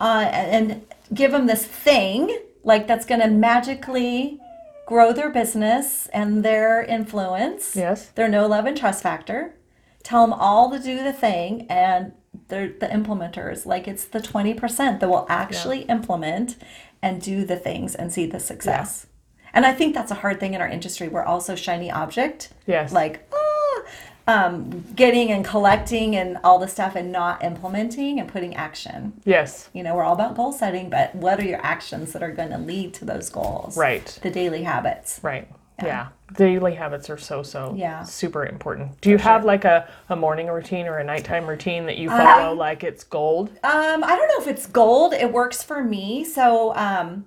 uh, 0.00 0.26
and 0.32 0.84
give 1.14 1.30
them 1.30 1.46
this 1.46 1.64
thing 1.64 2.36
like 2.66 2.86
that's 2.86 3.06
going 3.06 3.20
to 3.20 3.28
magically 3.28 4.38
grow 4.86 5.12
their 5.12 5.30
business 5.30 6.08
and 6.12 6.44
their 6.44 6.82
influence, 6.82 7.74
Yes. 7.74 8.06
their 8.16 8.28
know 8.28 8.46
love 8.46 8.66
and 8.66 8.76
trust 8.76 9.02
factor. 9.02 9.54
Tell 10.02 10.22
them 10.26 10.32
all 10.32 10.70
to 10.70 10.78
do 10.78 11.02
the 11.02 11.12
thing 11.12 11.66
and 11.70 12.12
they're 12.48 12.68
the 12.68 12.86
implementers. 12.88 13.66
Like 13.66 13.88
it's 13.88 14.04
the 14.04 14.20
20% 14.20 15.00
that 15.00 15.08
will 15.08 15.26
actually 15.28 15.82
implement 15.82 16.56
and 17.02 17.20
do 17.22 17.44
the 17.44 17.56
things 17.56 17.94
and 17.94 18.12
see 18.12 18.26
the 18.26 18.40
success. 18.40 19.06
And 19.52 19.64
I 19.64 19.72
think 19.72 19.94
that's 19.94 20.10
a 20.10 20.16
hard 20.16 20.38
thing 20.38 20.54
in 20.54 20.60
our 20.60 20.68
industry. 20.68 21.08
We're 21.08 21.24
also 21.24 21.54
shiny 21.56 21.90
object. 21.90 22.52
Yes. 22.66 22.92
Like, 22.92 23.26
ah, 23.32 23.82
um, 24.26 24.84
getting 24.96 25.30
and 25.30 25.44
collecting 25.44 26.16
and 26.16 26.38
all 26.42 26.58
the 26.58 26.68
stuff 26.68 26.96
and 26.96 27.12
not 27.12 27.44
implementing 27.44 28.18
and 28.20 28.28
putting 28.28 28.54
action. 28.56 29.12
yes 29.24 29.70
You 29.72 29.82
know, 29.82 29.94
we're 29.94 30.02
all 30.04 30.14
about 30.14 30.34
goal 30.36 30.52
setting, 30.52 30.90
but 30.90 31.14
what 31.14 31.38
are 31.40 31.44
your 31.44 31.64
actions 31.64 32.12
that 32.12 32.22
are 32.22 32.32
going 32.32 32.50
to 32.50 32.58
lead 32.58 32.92
to 32.94 33.04
those 33.04 33.28
goals? 33.30 33.76
Right. 33.76 34.18
The 34.22 34.30
daily 34.30 34.62
habits. 34.64 35.20
right 35.22 35.48
yeah, 35.82 36.08
daily 36.38 36.74
habits 36.74 37.10
are 37.10 37.18
so 37.18 37.42
so 37.42 37.74
Yeah. 37.76 38.02
super 38.02 38.46
important 38.46 38.98
do 39.02 39.10
you 39.10 39.18
have 39.18 39.44
like 39.44 39.66
a, 39.66 39.86
a 40.08 40.16
morning 40.16 40.46
routine 40.46 40.86
or 40.86 40.96
a 40.98 41.04
nighttime 41.04 41.46
routine 41.46 41.84
that 41.84 41.98
you 41.98 42.08
follow 42.08 42.52
Um, 42.52 42.56
like 42.58 42.82
it's 42.82 43.04
gold 43.04 43.50
Um, 43.62 44.02
I 44.02 44.16
don't 44.16 44.28
know 44.28 44.40
if 44.40 44.46
it's 44.48 44.64
gold. 44.66 45.12
It 45.12 45.30
works 45.30 45.62
for 45.62 45.84
me. 45.84 46.24
So, 46.24 46.74
um, 46.76 47.26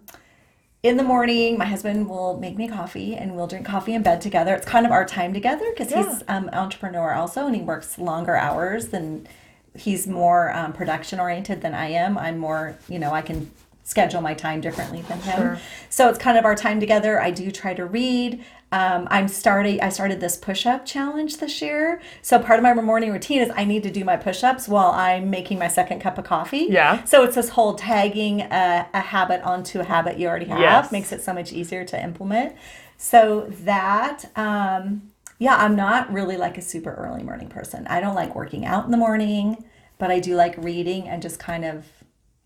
in 0.82 0.96
the 0.96 1.04
morning, 1.04 1.58
my 1.58 1.66
husband 1.66 2.08
will 2.08 2.38
make 2.38 2.56
me 2.56 2.68
coffee 2.68 3.16
and 3.16 3.36
we'll 3.36 3.48
drink 3.48 3.66
coffee 3.66 3.94
in 3.94 4.02
bed 4.02 4.22
together. 4.22 4.54
It's 4.54 4.66
kind 4.66 4.86
of 4.86 4.92
our 4.92 5.06
time 5.06 5.34
together 5.34 5.66
because 5.72 5.92
he's 5.92 6.24
um, 6.28 6.48
an 6.48 6.54
entrepreneur 6.54 7.14
also 7.14 7.46
and 7.48 7.56
he 7.56 7.62
works 7.62 7.98
longer 7.98 8.36
hours 8.36 8.88
than 8.88 9.28
he's 9.76 10.08
more 10.08 10.56
um, 10.56 10.72
production 10.72 11.20
oriented 11.20 11.62
than 11.62 11.74
I 11.74 11.88
am. 11.88 12.18
I'm 12.18 12.38
more, 12.38 12.78
you 12.88 12.98
know, 12.98 13.12
I 13.12 13.22
can 13.22 13.52
schedule 13.90 14.22
my 14.22 14.36
time 14.36 14.62
differently 14.62 15.02
than 15.02 15.20
him. 15.22 15.38
Sure. 15.38 15.60
So 15.90 16.10
it's 16.10 16.20
kind 16.20 16.38
of 16.38 16.46
our 16.46 16.54
time 16.56 16.80
together. 16.80 17.20
I 17.20 17.32
do 17.32 17.50
try 17.50 17.74
to 17.74 17.86
read. 17.86 18.44
Um, 18.72 19.08
I'm 19.10 19.28
starting. 19.28 19.82
I 19.82 19.90
started 19.90 20.20
this 20.20 20.38
push-up 20.38 20.86
challenge 20.86 21.38
this 21.38 21.60
year. 21.60 22.00
So 22.22 22.38
part 22.38 22.60
of 22.60 22.64
my 22.64 22.76
morning 22.76 23.12
routine 23.12 23.42
is 23.42 23.50
I 23.56 23.66
need 23.66 23.82
to 23.84 23.90
do 23.90 24.06
my 24.06 24.16
push-ups 24.16 24.68
while 24.68 24.92
I'm 24.92 25.32
making 25.32 25.58
my 25.58 25.68
second 25.68 26.02
cup 26.02 26.20
of 26.20 26.26
coffee. 26.26 26.68
Yeah. 26.70 27.04
So 27.04 27.24
it's 27.24 27.34
this 27.36 27.50
whole 27.50 27.74
tagging 27.74 28.42
a, 28.42 28.88
a 28.94 29.00
habit 29.00 29.42
onto 29.42 29.80
a 29.80 29.84
habit 29.84 30.20
you 30.20 30.28
already 30.28 30.46
have 30.46 30.60
Yes. 30.60 30.92
makes 30.92 31.12
it 31.12 31.22
so 31.24 31.34
much 31.34 31.52
easier 31.52 31.84
to 31.86 32.02
implement. 32.04 32.56
So 32.98 33.48
that. 33.64 34.26
Um, 34.36 35.12
yeah, 35.40 35.56
I'm 35.56 35.76
not 35.76 36.12
really 36.14 36.38
like 36.38 36.58
a 36.58 36.62
super 36.62 36.94
early 36.94 37.24
morning 37.24 37.48
person. 37.48 37.88
I 37.88 38.02
don't 38.02 38.14
like 38.14 38.36
working 38.36 38.66
out 38.66 38.86
in 38.86 38.92
the 38.92 38.98
morning, 38.98 39.64
but 39.98 40.12
I 40.12 40.20
do 40.20 40.36
like 40.36 40.54
reading 40.58 41.08
and 41.08 41.22
just 41.24 41.40
kind 41.40 41.66
of. 41.66 41.86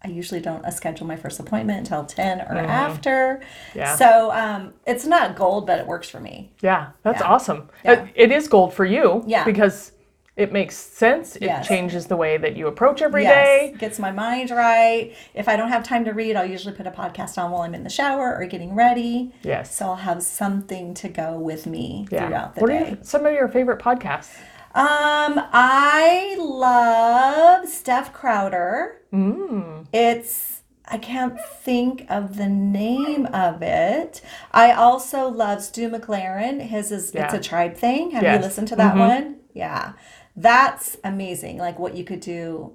I 0.06 0.10
usually 0.10 0.42
don't 0.42 0.66
uh, 0.66 0.72
schedule 0.72 1.08
my 1.08 1.16
first 1.16 1.40
appointment 1.40 1.80
until 1.80 2.04
10 2.04 2.42
or 2.42 2.58
after. 2.58 3.42
Mm-hmm. 3.42 3.80
Yeah. 3.80 3.96
So 3.96 4.32
um, 4.32 4.74
it's 4.86 5.06
not 5.06 5.36
gold, 5.38 5.66
but 5.66 5.80
it 5.80 5.88
works 5.88 6.10
for 6.10 6.20
me. 6.20 6.52
yeah 6.62 6.88
that's 7.04 7.22
Yeah. 7.22 7.28
awesome 7.28 7.70
Yeah. 7.86 7.92
It- 8.04 8.10
it 8.16 8.32
is 8.32 8.48
gold 8.48 8.74
for 8.74 8.86
you 8.86 9.24
Yeah. 9.26 9.46
because 9.46 9.92
it 10.36 10.52
makes 10.52 10.76
sense. 10.76 11.36
It 11.36 11.44
Yes. 11.44 11.68
changes 11.68 12.08
the 12.08 12.16
way 12.18 12.38
that 12.38 12.56
you 12.58 12.66
approach 12.68 13.04
every 13.04 13.22
yes, 13.22 13.36
day. 13.46 13.76
gets 13.78 14.00
my 14.00 14.10
mind 14.12 14.50
right. 14.50 15.14
If 15.36 15.48
I 15.48 15.56
don't 15.56 15.70
have 15.70 15.84
time 15.84 16.04
to 16.06 16.12
read, 16.12 16.36
I'll 16.36 16.50
usually 16.50 16.74
put 16.76 16.88
a 16.88 16.92
podcast 16.92 17.38
on 17.38 17.52
while 17.52 17.62
I'm 17.62 17.76
in 17.76 17.84
the 17.84 17.90
shower 17.92 18.36
or 18.36 18.44
getting 18.48 18.74
ready. 18.74 19.32
Yes. 19.44 19.76
So 19.76 19.86
I'll 19.86 19.96
have 19.96 20.24
something 20.24 20.96
to 20.96 21.08
go 21.08 21.38
with 21.38 21.68
me 21.68 22.08
Yeah. 22.12 22.28
throughout 22.28 22.56
the 22.56 22.62
what 22.62 22.70
day. 22.72 22.80
What 22.84 22.94
are 22.94 23.04
some 23.04 23.26
of 23.28 23.34
your 23.34 23.48
favorite 23.48 23.80
podcasts? 23.80 24.32
Um, 24.76 25.40
I 25.54 26.36
love 26.40 27.68
Steph 27.70 28.12
Crowder. 28.14 29.02
Mm. 29.14 29.86
It's 29.94 30.62
I 30.86 30.98
can't 30.98 31.40
think 31.40 32.06
of 32.10 32.36
the 32.38 32.50
name 32.50 33.26
of 33.28 33.62
it. 33.62 34.22
I 34.52 34.72
also 34.74 35.30
love 35.30 35.64
Stu 35.64 35.90
McLaren. 35.90 36.60
His 36.62 36.92
is 36.92 37.14
it's 37.16 37.34
a 37.34 37.40
tribe 37.40 37.76
thing. 37.78 38.12
Have 38.12 38.24
Yes. 38.24 38.38
you 38.40 38.46
listened 38.46 38.68
to 38.70 38.76
that 38.78 38.96
Mhm. 38.96 39.00
one? 39.00 39.36
Yeah. 39.54 39.94
That's 40.36 40.98
amazing. 41.04 41.58
Like 41.58 41.78
what 41.80 41.96
you 41.96 42.04
could 42.04 42.20
do 42.20 42.74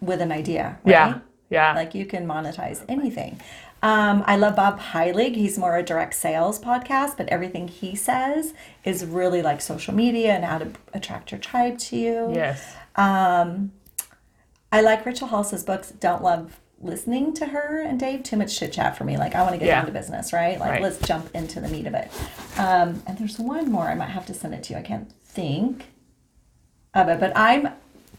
with 0.00 0.20
an 0.20 0.32
idea. 0.32 0.78
Right? 0.84 0.90
Yeah. 0.92 1.18
Yeah. 1.50 1.74
Like 1.74 1.94
you 1.94 2.06
can 2.06 2.26
monetize 2.26 2.82
anything. 2.88 3.40
Um, 3.82 4.24
I 4.26 4.36
love 4.36 4.56
Bob 4.56 4.80
Heilig. 4.80 5.34
He's 5.36 5.58
more 5.58 5.76
a 5.76 5.82
direct 5.82 6.14
sales 6.14 6.58
podcast, 6.58 7.16
but 7.16 7.28
everything 7.28 7.68
he 7.68 7.94
says 7.94 8.54
is 8.84 9.04
really 9.04 9.42
like 9.42 9.60
social 9.60 9.94
media 9.94 10.32
and 10.32 10.44
how 10.44 10.58
to 10.58 10.72
attract 10.94 11.30
your 11.30 11.40
tribe 11.40 11.78
to 11.78 11.96
you. 11.96 12.32
yes. 12.34 12.74
Um, 12.96 13.72
I 14.72 14.80
like 14.80 15.04
Rachel 15.06 15.28
Hollis's 15.28 15.62
books. 15.62 15.90
Don't 15.90 16.22
love 16.22 16.58
listening 16.80 17.32
to 17.34 17.46
her 17.46 17.80
and 17.80 17.98
Dave. 18.00 18.22
Too 18.22 18.36
much 18.36 18.58
chit 18.58 18.72
chat 18.72 18.96
for 18.96 19.04
me. 19.04 19.16
Like 19.16 19.34
I 19.34 19.42
want 19.42 19.52
to 19.54 19.58
get 19.58 19.66
Yeah. 19.66 19.76
down 19.76 19.86
to 19.86 19.92
business, 19.92 20.32
right? 20.32 20.58
Like 20.58 20.70
Right. 20.70 20.82
let's 20.82 20.98
jump 21.06 21.30
into 21.34 21.60
the 21.60 21.68
meat 21.68 21.86
of 21.86 21.94
it. 21.94 22.10
Um, 22.58 23.02
and 23.06 23.16
there's 23.18 23.38
one 23.38 23.70
more. 23.70 23.84
I 23.88 23.94
might 23.94 24.10
have 24.10 24.26
to 24.26 24.34
send 24.34 24.54
it 24.54 24.62
to 24.64 24.72
you. 24.74 24.78
I 24.78 24.82
can't 24.82 25.10
think 25.12 25.86
of 26.94 27.08
it, 27.08 27.20
but 27.20 27.32
I'm 27.36 27.68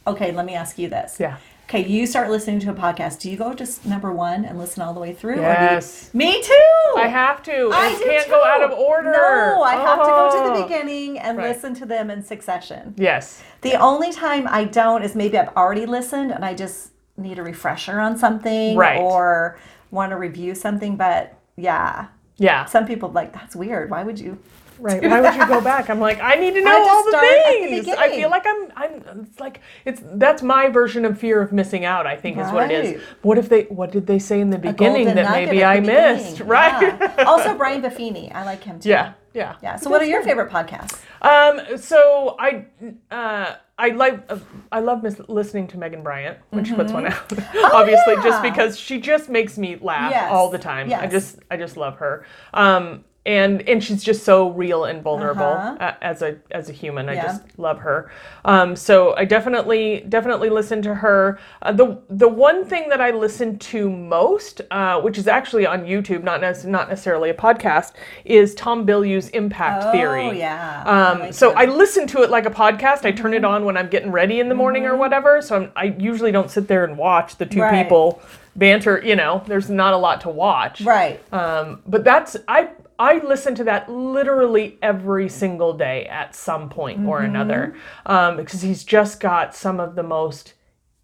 okay. 0.08 0.32
Let 0.32 0.46
me 0.46 0.54
ask 0.56 0.78
you 0.80 0.88
this. 0.90 1.18
Yeah. 1.20 1.38
Okay, 1.70 1.86
you 1.86 2.08
start 2.08 2.30
listening 2.30 2.60
to 2.62 2.72
a 2.72 2.74
podcast. 2.74 3.20
Do 3.20 3.30
you 3.30 3.36
go 3.36 3.54
just 3.54 3.86
number 3.86 4.10
one 4.14 4.46
and 4.46 4.58
listen 4.58 4.82
all 4.82 4.94
the 4.94 5.02
way 5.02 5.14
through? 5.14 5.34
or 5.34 5.36
you- 5.36 5.42
Yes. 5.42 6.10
me 6.14 6.42
too. 6.42 6.94
I 6.96 7.08
have 7.08 7.44
to. 7.44 7.70
I 7.74 7.94
do 7.94 8.06
can't 8.06 8.30
go 8.30 8.42
out 8.46 8.64
of 8.64 8.72
order. 8.72 9.12
No, 9.12 9.64
I 9.64 9.74
have 9.74 10.00
to 10.00 10.06
go 10.06 10.30
to 10.32 10.38
Oh. 10.38 10.56
the 10.58 10.64
beginning 10.64 11.20
and 11.20 11.38
Right. 11.38 11.50
listen 11.50 11.74
to 11.76 11.86
them 11.86 12.10
in 12.10 12.24
succession. 12.24 12.94
Yes. 12.98 13.44
The 13.64 13.74
only 13.76 14.14
time 14.14 14.48
I 14.50 14.64
don't 14.64 15.04
is 15.04 15.14
maybe 15.14 15.38
I've 15.38 15.54
already 15.58 15.86
listened 15.86 16.32
and 16.32 16.46
I 16.46 16.54
just 16.54 16.92
need 17.18 17.38
a 17.38 17.44
refresher 17.44 18.00
on 18.00 18.18
something 18.18 18.78
Right. 18.78 19.02
or 19.02 19.58
want 19.92 20.12
to 20.12 20.16
review 20.16 20.56
something. 20.56 20.96
But 20.96 21.34
yeah, 21.58 22.06
Yeah. 22.38 22.64
some 22.64 22.86
people 22.86 23.10
like 23.10 23.34
that's 23.34 23.58
weird. 23.58 23.90
Why 23.92 24.04
would 24.04 24.20
you? 24.20 24.38
Right. 24.80 25.02
Why 25.02 25.22
would 25.22 25.36
you 25.36 25.48
go 25.48 25.62
back? 25.62 25.90
I'm 25.90 26.00
like, 26.00 26.20
I 26.22 26.36
need 26.36 26.54
to 26.54 26.62
know 26.64 26.88
all 26.90 27.04
the 27.10 27.18
at 27.18 27.22
the 27.22 27.82
things. 27.84 27.88
I 27.98 28.10
feel 28.10 28.30
like 28.30 28.46
I'm 28.46 28.72
I'm 28.76 29.20
it's 29.30 29.40
like 29.40 29.62
it's 29.86 30.02
that's 30.14 30.42
my 30.44 30.70
version 30.70 31.06
of 31.06 31.20
fear 31.20 31.42
of 31.42 31.52
missing 31.52 31.86
out, 31.86 32.06
I 32.08 32.16
think 32.16 32.38
is 32.38 32.52
what 32.52 32.72
it 32.72 32.86
is. 32.86 33.02
What 33.22 33.38
if 33.38 33.50
they 33.50 33.64
what 33.64 33.92
did 33.92 34.08
they 34.08 34.20
say 34.20 34.40
in 34.40 34.50
the 34.50 34.58
beginning 34.60 35.06
that 35.16 35.32
maybe 35.32 35.64
I 35.64 35.80
beginning. 35.80 36.16
missed? 36.18 36.42
Right. 36.48 36.82
Yeah. 36.82 37.24
also, 37.26 37.56
Brian 37.58 37.82
Buffini. 37.82 38.34
I 38.34 38.44
like 38.46 38.64
him 38.64 38.80
too. 38.80 38.90
yeah. 38.90 39.14
Yeah. 39.34 39.56
Yeah. 39.62 39.76
So, 39.76 39.90
what 39.92 40.02
are 40.02 40.06
your 40.06 40.24
favorite 40.24 40.50
podcasts? 40.50 41.00
Um, 41.22 41.78
so 41.78 42.36
I, 42.40 42.66
uh, 43.12 43.56
I 43.78 43.90
like, 43.90 44.24
uh, 44.32 44.40
I 44.72 44.80
love 44.80 45.04
mis- 45.04 45.22
listening 45.28 45.68
to 45.68 45.78
Megan 45.78 46.02
Bryant 46.02 46.40
when 46.50 46.66
she 46.66 46.74
puts 46.74 46.92
one 46.92 47.06
out. 47.06 47.32
Obviously, 47.74 48.16
just 48.16 48.26
Mm-hmm. 48.28 48.28
Oh, 48.28 48.32
yeah. 48.32 48.42
because 48.42 48.80
she 48.80 49.00
just 49.00 49.30
makes 49.30 49.58
me 49.58 49.78
laugh 49.80 50.12
Yes, 50.12 50.32
all 50.32 50.50
the 50.50 50.58
time. 50.58 50.92
I 50.92 51.06
just, 51.06 51.38
I 51.52 51.58
just 51.58 51.78
love 51.78 51.98
her. 51.98 52.26
Um, 52.54 53.04
and 53.28 53.62
and 53.68 53.84
she's 53.84 54.04
just 54.04 54.24
so 54.24 54.50
real 54.52 54.86
and 54.86 55.04
vulnerable 55.04 55.44
Uh-huh. 55.44 55.76
uh, 55.80 55.94
as 56.02 56.22
a 56.24 56.38
as 56.52 56.70
a 56.70 56.72
human. 56.74 57.10
I 57.10 57.14
Yeah. 57.16 57.24
just 57.26 57.60
love 57.60 57.80
her. 57.80 58.10
Um, 58.46 58.76
so 58.76 59.14
I 59.18 59.26
definitely 59.26 60.06
definitely 60.08 60.50
listen 60.50 60.82
to 60.84 60.96
her. 60.96 61.38
Uh, 61.62 61.74
the 61.74 61.98
the 62.10 62.28
one 62.30 62.64
thing 62.66 62.88
that 62.90 63.02
I 63.02 63.12
listen 63.12 63.60
to 63.60 63.90
most, 63.90 64.62
uh, 64.72 65.02
which 65.02 65.18
is 65.18 65.28
actually 65.28 65.68
on 65.68 65.84
YouTube, 65.86 66.24
not 66.24 66.40
nec- 66.42 66.64
not 66.66 66.90
necessarily 66.90 67.30
a 67.30 67.34
podcast, 67.34 67.92
is 68.24 68.56
Tom 68.56 68.88
Bilyeu's 68.88 69.28
Impact 69.30 69.92
Theory. 69.92 70.28
Oh 70.30 70.32
yeah. 70.32 70.84
Um, 70.86 71.32
so 71.34 71.52
him. 71.52 71.58
I 71.58 71.66
listen 71.66 72.08
to 72.08 72.24
it 72.24 72.30
like 72.30 72.46
a 72.46 72.52
podcast. 72.52 73.06
I 73.06 73.12
turn 73.12 73.34
it 73.34 73.44
on 73.44 73.66
when 73.66 73.76
I'm 73.76 73.90
getting 73.90 74.12
ready 74.12 74.40
in 74.40 74.48
the 74.48 74.56
morning 74.56 74.86
or 74.86 74.96
whatever. 74.96 75.42
So 75.42 75.56
I'm, 75.58 75.72
I 75.76 75.94
usually 76.00 76.32
don't 76.32 76.50
sit 76.50 76.70
there 76.70 76.86
and 76.86 76.98
watch 76.98 77.36
the 77.38 77.46
two 77.46 77.62
Right. 77.62 77.84
people 77.84 78.22
banter. 78.56 79.02
You 79.04 79.18
know, 79.18 79.44
there's 79.48 79.70
not 79.70 79.94
a 79.94 79.98
lot 79.98 80.22
to 80.22 80.30
watch. 80.30 80.80
right. 80.82 81.20
Um, 81.34 81.82
but 81.86 82.06
that's 82.06 82.38
I 82.48 82.70
I 83.00 83.20
listen 83.20 83.54
to 83.56 83.64
that 83.66 83.92
literally 83.92 84.78
every 84.82 85.30
single 85.30 85.74
day 85.74 86.06
at 86.08 86.36
some 86.36 86.70
point 86.70 87.06
or 87.06 87.22
another 87.22 87.76
um, 88.06 88.38
because 88.38 88.62
he's 88.62 88.84
just 88.84 89.20
got 89.20 89.56
some 89.56 89.80
of 89.80 89.96
the 89.96 90.04
most 90.04 90.54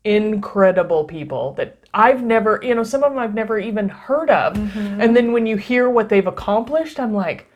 incredible 0.03 1.05
people 1.05 1.53
that 1.53 1.77
I've 1.93 2.23
never 2.23 2.59
you 2.63 2.75
know 2.75 2.83
some 2.83 3.03
of 3.03 3.11
them 3.11 3.19
I've 3.19 3.35
never 3.35 3.59
even 3.59 3.89
heard 3.89 4.29
of. 4.29 4.57
And 5.01 5.15
then 5.15 5.31
when 5.31 5.45
you 5.45 5.55
hear 5.57 5.89
what 5.89 6.09
they've 6.09 6.25
accomplished 6.27 6.99
I'm 6.99 7.13
like 7.13 7.47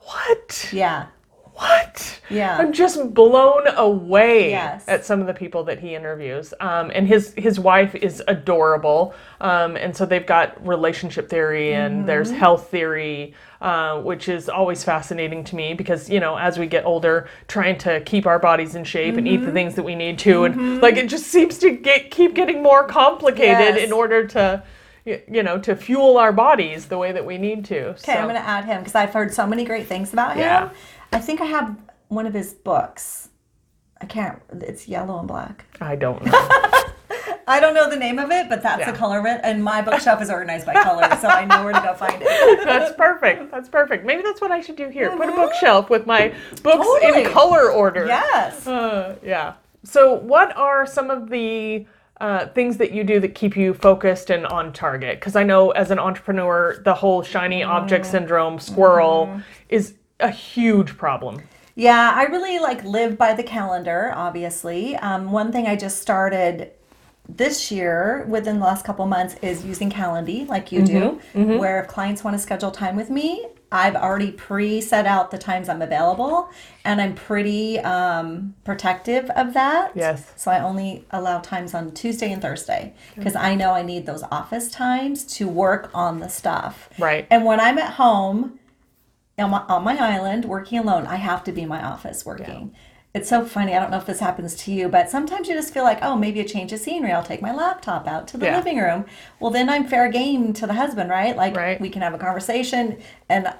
what? 0.00 0.68
Yeah. 0.72 1.06
What? 1.54 2.20
Yeah. 2.30 2.56
I'm 2.56 2.72
just 2.72 3.12
blown 3.12 3.66
away 3.76 4.50
Yes. 4.50 4.84
at 4.88 5.04
some 5.04 5.20
of 5.20 5.26
the 5.26 5.34
people 5.34 5.64
that 5.64 5.78
he 5.78 5.94
interviews. 5.94 6.54
Um, 6.60 6.90
and 6.94 7.06
his 7.06 7.34
his 7.36 7.60
wife 7.60 7.94
is 7.94 8.22
adorable. 8.26 9.14
Um, 9.40 9.76
and 9.76 9.94
so 9.94 10.06
they've 10.06 10.24
got 10.26 10.66
relationship 10.66 11.28
theory 11.28 11.74
and 11.74 12.08
there's 12.08 12.28
Mm-hmm. 12.30 12.38
health 12.38 12.68
theory, 12.70 13.34
uh, 13.60 14.00
which 14.00 14.28
is 14.28 14.48
always 14.48 14.82
fascinating 14.82 15.44
to 15.44 15.56
me 15.56 15.74
because 15.74 16.08
you 16.08 16.20
know 16.20 16.36
as 16.36 16.58
we 16.58 16.66
get 16.66 16.84
older, 16.86 17.28
trying 17.48 17.76
to 17.78 18.00
keep 18.00 18.26
our 18.26 18.38
bodies 18.38 18.74
in 18.74 18.84
shape 18.84 19.16
and 19.16 19.28
eat 19.28 19.36
Mm-hmm. 19.36 19.46
the 19.46 19.52
things 19.52 19.74
that 19.74 19.82
we 19.84 19.94
need 19.94 20.18
to, 20.20 20.44
and 20.44 20.80
like 20.80 20.96
it 20.96 21.08
just 21.08 21.26
seems 21.26 21.58
to 21.58 21.70
get 21.70 22.10
keep 22.10 22.34
getting 22.34 22.62
more 22.62 22.86
complicated 22.86 23.76
Yes. 23.76 23.84
in 23.84 23.92
order 23.92 24.26
to. 24.28 24.62
You 25.04 25.42
know, 25.42 25.58
to 25.58 25.74
fuel 25.74 26.16
our 26.16 26.32
bodies 26.32 26.86
the 26.86 26.96
way 26.96 27.10
that 27.10 27.26
we 27.26 27.36
need 27.36 27.64
to. 27.64 27.88
Okay, 27.88 28.12
I'm 28.12 28.22
going 28.28 28.36
to 28.36 28.48
add 28.48 28.66
him 28.66 28.82
because 28.82 28.94
I've 28.94 29.12
heard 29.12 29.34
so 29.34 29.44
many 29.48 29.64
great 29.64 29.88
things 29.88 30.12
about 30.12 30.36
him. 30.36 30.70
I 31.12 31.18
think 31.18 31.40
I 31.40 31.46
have 31.46 31.76
one 32.08 32.26
of 32.26 32.34
his 32.34 32.52
books. 32.54 33.28
I 34.00 34.06
can't. 34.06 34.40
It's 34.60 34.88
yellow 34.88 35.18
and 35.18 35.28
black. 35.28 35.64
I 35.80 35.96
don't 35.96 36.24
know. 36.24 36.32
I 37.46 37.58
don't 37.60 37.74
know 37.74 37.90
the 37.90 37.96
name 37.96 38.18
of 38.18 38.30
it, 38.30 38.48
but 38.48 38.62
that's 38.62 38.80
Yeah. 38.80 38.90
the 38.92 38.96
color 38.98 39.18
of 39.18 39.26
it. 39.26 39.40
And 39.42 39.62
my 39.62 39.82
bookshelf 39.82 40.22
is 40.22 40.30
organized 40.30 40.64
by 40.66 40.74
color, 40.74 41.02
so 41.20 41.28
I 41.28 41.44
know 41.44 41.64
where 41.64 41.72
to 41.72 41.80
go 41.80 41.92
find 41.94 42.20
it. 42.22 42.64
That's 42.64 42.94
perfect. 42.96 43.50
That's 43.50 43.68
perfect. 43.68 44.04
Maybe 44.06 44.22
that's 44.22 44.40
what 44.40 44.52
I 44.52 44.60
should 44.60 44.76
do 44.76 44.88
here. 44.88 45.14
Put 45.16 45.28
a 45.28 45.32
bookshelf 45.32 45.90
with 45.90 46.06
my 46.06 46.28
books 46.62 46.86
Totally. 46.86 47.24
in 47.24 47.30
color 47.32 47.70
order. 47.70 48.06
Yes. 48.06 48.66
Uh, 48.66 49.16
yeah. 49.24 49.54
So, 49.84 50.14
what 50.14 50.56
are 50.56 50.86
some 50.86 51.10
of 51.10 51.28
the 51.30 51.84
uh, 52.20 52.46
things 52.48 52.76
that 52.76 52.92
you 52.92 53.02
do 53.02 53.18
that 53.20 53.34
keep 53.34 53.56
you 53.56 53.74
focused 53.74 54.30
and 54.30 54.46
on 54.46 54.72
target? 54.72 55.18
Because 55.18 55.34
I 55.34 55.42
know 55.42 55.72
as 55.72 55.90
an 55.90 55.98
entrepreneur, 55.98 56.80
the 56.84 56.94
whole 56.94 57.22
shiny 57.22 57.62
object 57.64 58.06
syndrome, 58.06 58.60
squirrel, 58.60 59.40
is 59.68 59.94
a 60.22 60.30
huge 60.30 60.96
problem. 60.96 61.42
Yeah, 61.74 62.12
I 62.14 62.24
really 62.24 62.58
like 62.58 62.84
live 62.84 63.16
by 63.16 63.34
the 63.34 63.42
calendar, 63.42 64.12
obviously. 64.14 64.96
Um, 64.96 65.32
one 65.32 65.52
thing 65.52 65.66
I 65.66 65.76
just 65.76 66.02
started 66.02 66.72
this 67.28 67.70
year 67.70 68.26
within 68.28 68.58
the 68.58 68.64
last 68.64 68.84
couple 68.84 69.06
months 69.06 69.36
is 69.42 69.64
using 69.64 69.90
Calendly 69.90 70.46
like 70.48 70.72
you 70.72 70.84
do, 70.84 71.20
where 71.58 71.80
if 71.80 71.88
clients 71.88 72.22
want 72.24 72.34
to 72.36 72.42
schedule 72.42 72.70
time 72.70 72.96
with 72.96 73.08
me, 73.10 73.46
I've 73.70 73.96
already 73.96 74.30
pre 74.32 74.82
set 74.82 75.06
out 75.06 75.30
the 75.30 75.38
times 75.38 75.70
I'm 75.70 75.80
available 75.80 76.50
and 76.84 77.00
I'm 77.00 77.14
pretty 77.14 77.78
um, 77.80 78.54
protective 78.64 79.30
of 79.30 79.54
that. 79.54 79.92
Yes. 79.94 80.30
So 80.36 80.50
I 80.50 80.60
only 80.60 81.06
allow 81.10 81.38
times 81.38 81.72
on 81.72 81.92
Tuesday 81.92 82.30
and 82.32 82.42
Thursday 82.42 82.92
because 83.16 83.34
I 83.34 83.54
know 83.54 83.72
I 83.72 83.80
need 83.80 84.04
those 84.04 84.24
office 84.24 84.70
times 84.70 85.24
to 85.36 85.48
work 85.48 85.90
on 85.94 86.20
the 86.20 86.28
stuff. 86.28 86.90
Right. 86.98 87.26
And 87.30 87.46
when 87.46 87.60
I'm 87.60 87.78
at 87.78 87.94
home, 87.94 88.58
on 89.38 89.50
my, 89.50 89.58
on 89.68 89.84
my 89.84 89.96
island 89.98 90.44
working 90.44 90.78
alone, 90.78 91.06
I 91.06 91.16
have 91.16 91.42
to 91.44 91.52
be 91.52 91.62
in 91.62 91.68
my 91.68 91.82
office 91.82 92.24
working. 92.26 92.74
It's 93.14 93.28
so 93.28 93.44
funny. 93.44 93.74
I 93.74 93.78
don't 93.78 93.90
know 93.90 93.98
if 93.98 94.06
this 94.06 94.20
happens 94.20 94.54
to 94.64 94.72
you, 94.72 94.88
but 94.88 95.10
sometimes 95.10 95.46
you 95.46 95.54
just 95.54 95.74
feel 95.74 95.84
like, 95.84 95.98
oh, 96.02 96.16
maybe 96.16 96.40
a 96.40 96.44
change 96.44 96.72
of 96.72 96.80
scenery. 96.80 97.12
I'll 97.12 97.22
take 97.22 97.42
my 97.42 97.52
laptop 97.54 98.06
out 98.06 98.26
to 98.28 98.38
the 98.38 98.46
Yeah. 98.46 98.56
living 98.56 98.78
room. 98.78 99.04
Well, 99.38 99.50
then 99.50 99.68
I'm 99.68 99.86
fair 99.86 100.08
game 100.08 100.54
to 100.54 100.66
the 100.66 100.72
husband, 100.74 101.10
right? 101.10 101.36
Like 101.36 101.54
Right. 101.54 101.78
we 101.80 101.90
can 101.90 102.00
have 102.00 102.14
a 102.14 102.18
conversation, 102.18 102.98
and 103.28 103.52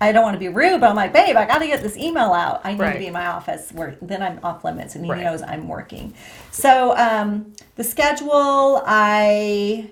I 0.00 0.10
don't 0.10 0.24
want 0.24 0.34
to 0.34 0.40
be 0.40 0.48
rude, 0.48 0.80
but 0.80 0.90
I'm 0.90 0.96
like, 0.96 1.12
babe, 1.12 1.36
I 1.36 1.44
got 1.44 1.58
to 1.58 1.66
get 1.68 1.82
this 1.82 1.96
email 1.96 2.32
out. 2.32 2.62
I 2.64 2.72
need 2.72 2.80
Right. 2.80 2.92
to 2.94 2.98
be 2.98 3.06
in 3.06 3.12
my 3.12 3.26
office. 3.26 3.70
Where 3.72 3.94
then 4.02 4.22
I'm 4.22 4.40
off 4.42 4.64
limits, 4.64 4.96
and 4.96 5.04
he 5.04 5.10
Right. 5.12 5.22
knows 5.22 5.42
I'm 5.42 5.68
working. 5.68 6.14
So 6.50 6.96
um, 6.96 7.52
the 7.76 7.84
schedule, 7.84 8.82
I 8.86 9.90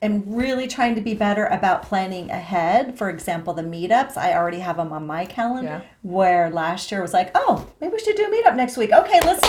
am 0.00 0.22
really 0.26 0.66
trying 0.68 0.94
to 0.94 1.00
be 1.00 1.14
better 1.14 1.46
about 1.46 1.82
planning 1.82 2.30
ahead. 2.30 2.96
For 2.96 3.10
example, 3.10 3.52
the 3.54 3.62
meetups, 3.62 4.16
I 4.16 4.34
already 4.34 4.60
have 4.60 4.76
them 4.76 4.92
on 4.92 5.06
my 5.06 5.24
calendar. 5.26 5.82
Yeah. 5.84 5.90
Where 6.02 6.50
last 6.50 6.90
year 6.92 7.02
was 7.02 7.12
like, 7.12 7.30
oh, 7.34 7.66
maybe 7.80 7.94
we 7.94 7.98
should 7.98 8.16
do 8.16 8.24
a 8.24 8.28
meetup 8.30 8.54
next 8.56 8.76
week. 8.76 8.92
Okay, 8.92 9.20
let's 9.24 9.42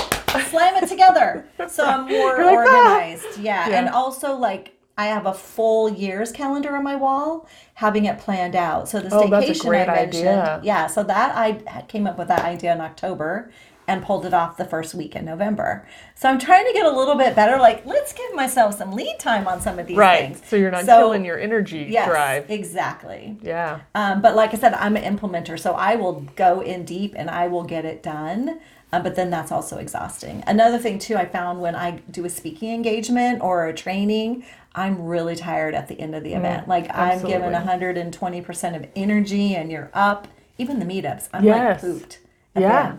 slam 0.50 0.82
it 0.84 0.88
together. 0.90 1.48
So 1.68 1.86
I'm 1.86 2.08
more 2.10 2.44
like, 2.44 2.58
"Ah!" 2.68 2.96
organized. 2.96 3.38
Yeah. 3.40 3.70
Yeah. 3.70 3.78
And 3.80 3.90
also, 3.90 4.34
like, 4.36 4.76
I 4.98 5.06
have 5.06 5.26
a 5.28 5.34
full 5.34 5.90
year's 5.90 6.32
calendar 6.34 6.76
on 6.76 6.84
my 6.84 6.96
wall, 6.96 7.48
having 7.76 8.04
it 8.06 8.20
planned 8.20 8.54
out. 8.56 8.90
So 8.90 9.00
the 9.00 9.16
Oh, 9.16 9.30
staycation 9.30 9.70
I 9.84 9.86
mentioned, 9.86 10.28
idea. 10.28 10.60
yeah. 10.62 10.88
So 10.88 11.04
that 11.04 11.38
I 11.38 11.84
came 11.88 12.06
up 12.06 12.18
with 12.18 12.28
that 12.28 12.44
idea 12.44 12.74
in 12.74 12.82
October, 12.82 13.50
and 13.90 14.04
pulled 14.04 14.24
it 14.26 14.34
off 14.36 14.56
the 14.56 14.64
first 14.66 14.94
week 14.94 15.16
in 15.16 15.26
November. 15.26 15.84
So 16.14 16.30
I'm 16.30 16.38
trying 16.38 16.66
to 16.68 16.74
get 16.74 16.86
a 16.86 16.92
little 16.92 17.16
bit 17.16 17.36
better. 17.36 17.58
Like, 17.60 17.84
let's 17.88 18.14
give 18.14 18.34
myself 18.36 18.78
some 18.78 18.92
lead 18.92 19.18
time 19.20 19.48
on 19.48 19.60
some 19.62 19.80
of 19.80 19.88
these 19.88 19.98
Right. 19.98 20.20
things. 20.36 20.42
So 20.48 20.56
you're 20.56 20.70
not 20.70 20.86
So- 20.86 20.98
killing 21.00 21.26
your 21.26 21.40
energy 21.40 21.88
Yes, 21.90 22.08
drive. 22.08 22.46
exactly. 22.52 23.36
Yeah. 23.42 23.80
Um, 23.96 24.22
but 24.22 24.36
like 24.36 24.54
I 24.54 24.58
said, 24.58 24.76
I'm 24.76 24.96
an 24.96 25.04
implementer, 25.18 25.60
so 25.60 25.74
I 25.74 25.96
will 25.96 26.24
go 26.36 26.62
in 26.62 26.86
deep 26.86 27.16
and 27.18 27.30
I 27.32 27.48
will 27.48 27.64
get 27.64 27.84
it 27.84 28.04
done. 28.04 28.60
Uh, 28.94 29.00
but 29.00 29.16
then 29.16 29.30
that's 29.32 29.52
also 29.52 29.78
exhausting. 29.78 30.44
Another 30.48 30.78
thing 30.78 31.00
too, 31.00 31.16
I 31.16 31.26
found 31.26 31.62
when 31.62 31.76
I 31.76 32.00
do 32.12 32.26
a 32.26 32.30
speaking 32.30 32.72
engagement 32.74 33.42
or 33.42 33.66
a 33.68 33.74
training, 33.74 34.44
I'm 34.76 35.04
really 35.06 35.36
tired 35.36 35.74
at 35.74 35.88
the 35.88 36.00
end 36.00 36.14
of 36.16 36.24
the 36.24 36.34
event. 36.34 36.68
Like 36.68 36.96
I'm 36.96 37.24
given 37.24 37.54
120 37.54 38.42
percent 38.42 38.76
of 38.76 38.86
energy, 38.96 39.56
and 39.56 39.72
you're 39.72 39.90
up. 39.96 40.28
Even 40.60 40.80
the 40.80 40.86
meetups, 40.86 41.28
I'm 41.34 41.44
Yes. 41.44 41.82
like 41.84 41.92
pooped. 41.94 42.20
Yeah. 42.56 42.94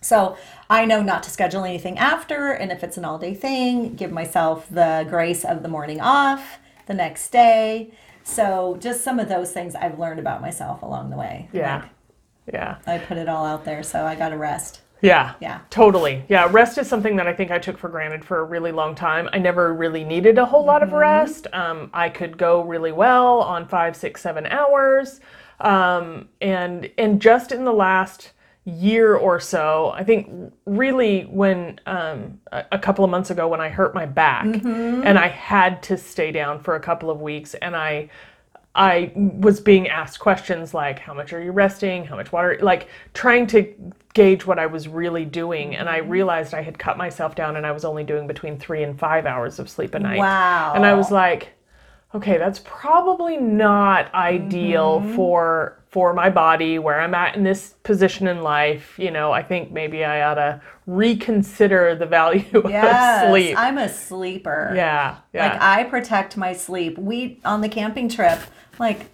So 0.00 0.36
I 0.70 0.84
know 0.84 1.02
not 1.02 1.22
to 1.24 1.30
schedule 1.30 1.64
anything 1.64 1.98
after, 1.98 2.52
and 2.52 2.70
if 2.70 2.84
it's 2.84 2.96
an 2.96 3.04
all 3.04 3.18
day 3.18 3.34
thing, 3.34 3.94
give 3.94 4.12
myself 4.12 4.68
the 4.70 5.06
grace 5.08 5.44
of 5.44 5.62
the 5.62 5.68
morning 5.68 6.00
off 6.00 6.58
the 6.86 6.94
next 6.94 7.30
day. 7.30 7.90
So 8.22 8.76
just 8.80 9.02
some 9.02 9.18
of 9.18 9.28
those 9.28 9.52
things 9.52 9.74
I've 9.74 9.98
learned 9.98 10.20
about 10.20 10.40
myself 10.40 10.82
along 10.82 11.10
the 11.10 11.16
way. 11.16 11.48
Yeah. 11.52 11.80
Like, 11.80 11.90
Yeah. 12.54 12.76
I 12.86 12.98
put 12.98 13.16
it 13.18 13.28
all 13.28 13.44
out 13.44 13.64
there, 13.64 13.82
so 13.82 14.04
I 14.04 14.14
got 14.14 14.30
to 14.30 14.36
rest. 14.36 14.80
Yeah. 15.00 15.34
Yeah. 15.40 15.60
Totally. 15.70 16.24
Yeah. 16.28 16.48
Rest 16.50 16.76
is 16.78 16.88
something 16.88 17.16
that 17.16 17.26
I 17.28 17.32
think 17.32 17.50
I 17.50 17.58
took 17.58 17.78
for 17.78 17.88
granted 17.88 18.24
for 18.24 18.40
a 18.40 18.44
really 18.44 18.72
long 18.72 18.94
time. 18.94 19.28
I 19.32 19.38
never 19.38 19.72
really 19.72 20.02
needed 20.04 20.38
a 20.38 20.44
whole 20.44 20.64
lot 20.64 20.82
of 20.82 20.92
rest. 20.92 21.46
Um, 21.52 21.88
I 21.94 22.08
could 22.08 22.36
go 22.36 22.62
really 22.62 22.90
well 22.92 23.40
on 23.40 23.68
five, 23.68 23.94
six, 23.96 24.20
seven 24.20 24.46
hours. 24.46 25.20
Um, 25.60 26.28
and 26.40 26.90
and 26.98 27.20
just 27.20 27.52
in 27.52 27.64
the 27.64 27.72
last 27.72 28.32
year 28.68 29.14
or 29.14 29.40
so, 29.40 29.90
I 29.94 30.04
think 30.04 30.52
really 30.66 31.22
when 31.22 31.80
um, 31.86 32.40
a, 32.52 32.64
a 32.72 32.78
couple 32.78 33.04
of 33.04 33.10
months 33.10 33.30
ago 33.30 33.48
when 33.48 33.60
I 33.60 33.68
hurt 33.68 33.94
my 33.94 34.06
back 34.06 34.44
and 35.04 35.18
I 35.18 35.28
had 35.28 35.82
to 35.84 35.96
stay 35.96 36.32
down 36.32 36.60
for 36.60 36.76
a 36.76 36.80
couple 36.80 37.10
of 37.10 37.20
weeks 37.20 37.54
and 37.54 37.74
I 37.74 38.10
I 38.74 39.10
was 39.16 39.60
being 39.60 39.88
asked 39.88 40.20
questions 40.20 40.72
like, 40.72 41.00
How 41.00 41.12
much 41.14 41.32
are 41.32 41.42
you 41.42 41.50
resting? 41.50 42.04
How 42.04 42.14
much 42.14 42.30
water? 42.30 42.58
Like 42.60 42.88
trying 43.14 43.46
to 43.48 43.74
gauge 44.14 44.46
what 44.46 44.58
I 44.58 44.66
was 44.66 44.86
really 44.86 45.24
doing. 45.24 45.74
And 45.74 45.88
I 45.88 45.98
realized 45.98 46.54
I 46.54 46.62
had 46.62 46.78
cut 46.78 46.96
myself 46.96 47.34
down 47.34 47.56
and 47.56 47.66
I 47.66 47.72
was 47.72 47.84
only 47.84 48.04
doing 48.04 48.26
between 48.26 48.58
three 48.58 48.82
and 48.82 48.98
five 48.98 49.26
hours 49.26 49.58
of 49.58 49.68
sleep 49.68 49.94
a 49.94 49.98
night. 49.98 50.18
Wow. 50.18 50.74
And 50.74 50.84
I 50.84 50.94
was 50.94 51.10
like, 51.10 51.54
Okay, 52.14 52.38
that's 52.38 52.60
probably 52.64 53.36
not 53.36 54.12
ideal 54.14 55.00
mm-hmm. 55.00 55.14
for 55.14 55.74
for 55.90 56.12
my 56.12 56.28
body 56.28 56.78
where 56.78 57.00
I'm 57.00 57.14
at 57.14 57.34
in 57.34 57.44
this 57.44 57.74
position 57.82 58.28
in 58.28 58.42
life. 58.42 58.98
You 58.98 59.10
know, 59.10 59.32
I 59.32 59.42
think 59.42 59.72
maybe 59.72 60.04
I 60.04 60.22
ought 60.22 60.34
to 60.34 60.60
reconsider 60.86 61.94
the 61.94 62.06
value 62.06 62.62
Yes, 62.68 63.24
of 63.24 63.30
sleep. 63.30 63.54
I'm 63.58 63.78
a 63.78 63.88
sleeper. 63.88 64.72
yeah. 64.74 65.18
Yeah. 65.32 65.52
Like 65.52 65.60
I 65.60 65.84
protect 65.84 66.36
my 66.36 66.52
sleep. 66.54 66.96
We 66.98 67.40
on 67.44 67.60
the 67.60 67.68
camping 67.68 68.08
trip, 68.08 68.38
like 68.78 69.06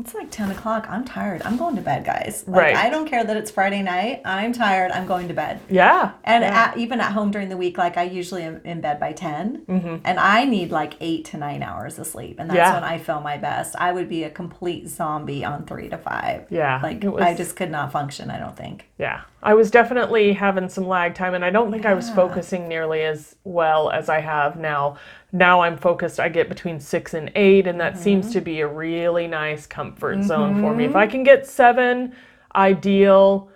it's 0.00 0.14
like 0.14 0.30
ten 0.30 0.50
o'clock. 0.50 0.86
I'm 0.88 1.04
tired. 1.04 1.42
I'm 1.42 1.56
going 1.56 1.76
to 1.76 1.82
bed, 1.82 2.04
guys. 2.04 2.44
Like, 2.46 2.60
Right. 2.60 2.76
I 2.76 2.90
don't 2.90 3.06
care 3.06 3.22
that 3.24 3.36
it's 3.36 3.50
Friday 3.50 3.82
night. 3.82 4.22
I'm 4.24 4.52
tired. 4.52 4.90
I'm 4.92 5.06
going 5.06 5.28
to 5.28 5.34
bed. 5.34 5.60
yeah. 5.68 6.12
And 6.24 6.42
yeah. 6.42 6.70
at, 6.72 6.76
even 6.78 7.00
at 7.00 7.12
home 7.12 7.30
during 7.30 7.48
the 7.48 7.56
week, 7.56 7.78
like 7.78 7.96
I 7.96 8.04
usually 8.04 8.42
am 8.42 8.60
in 8.64 8.80
bed 8.80 8.98
by 9.00 9.12
10 9.12 9.62
Mm-hmm. 9.66 9.96
and 10.04 10.18
I 10.18 10.44
need 10.44 10.70
like 10.70 10.94
eight 11.00 11.24
to 11.26 11.36
nine 11.36 11.62
hours 11.62 11.98
of 11.98 12.06
sleep, 12.06 12.36
and 12.38 12.48
that's 12.50 12.56
Yeah. 12.56 12.74
when 12.74 12.84
I 12.84 12.98
feel 12.98 13.20
my 13.20 13.36
best. 13.36 13.74
I 13.78 13.92
would 13.92 14.08
be 14.08 14.24
a 14.24 14.30
complete 14.30 14.88
zombie 14.88 15.44
on 15.44 15.64
three 15.66 15.88
to 15.88 15.98
five. 15.98 16.46
Yeah, 16.50 16.80
like 16.82 17.02
was- 17.04 17.22
I 17.22 17.34
just 17.34 17.56
could 17.56 17.70
not 17.70 17.92
function. 17.92 18.30
I 18.30 18.38
don't 18.38 18.56
think. 18.56 18.86
Yeah, 18.98 19.22
I 19.42 19.54
was 19.54 19.70
definitely 19.70 20.34
having 20.34 20.68
some 20.68 20.86
lag 20.86 21.14
time, 21.14 21.34
and 21.34 21.44
I 21.44 21.50
don't 21.50 21.70
think 21.72 21.86
I 21.86 21.94
was 21.94 22.10
focusing 22.10 22.68
nearly 22.68 23.02
as 23.02 23.36
well 23.44 23.90
as 23.90 24.08
I 24.08 24.20
have 24.20 24.56
now. 24.56 24.98
Now 25.32 25.62
I'm 25.62 25.78
focused, 25.78 26.20
I 26.20 26.28
get 26.28 26.48
between 26.48 26.80
six 26.80 27.14
and 27.14 27.30
eight, 27.34 27.66
and 27.66 27.80
that 27.80 27.96
seems 27.96 28.26
mm-hmm. 28.26 28.32
to 28.34 28.40
be 28.40 28.60
a 28.60 28.68
really 28.68 29.26
nice 29.26 29.66
comfort 29.66 30.22
zone 30.24 30.60
for 30.60 30.74
me. 30.74 30.84
If 30.84 30.94
I 30.94 31.04
mm-hmm. 31.04 31.12
can 31.12 31.22
get 31.22 31.46
seven, 31.46 32.14
ideal. 32.54 33.50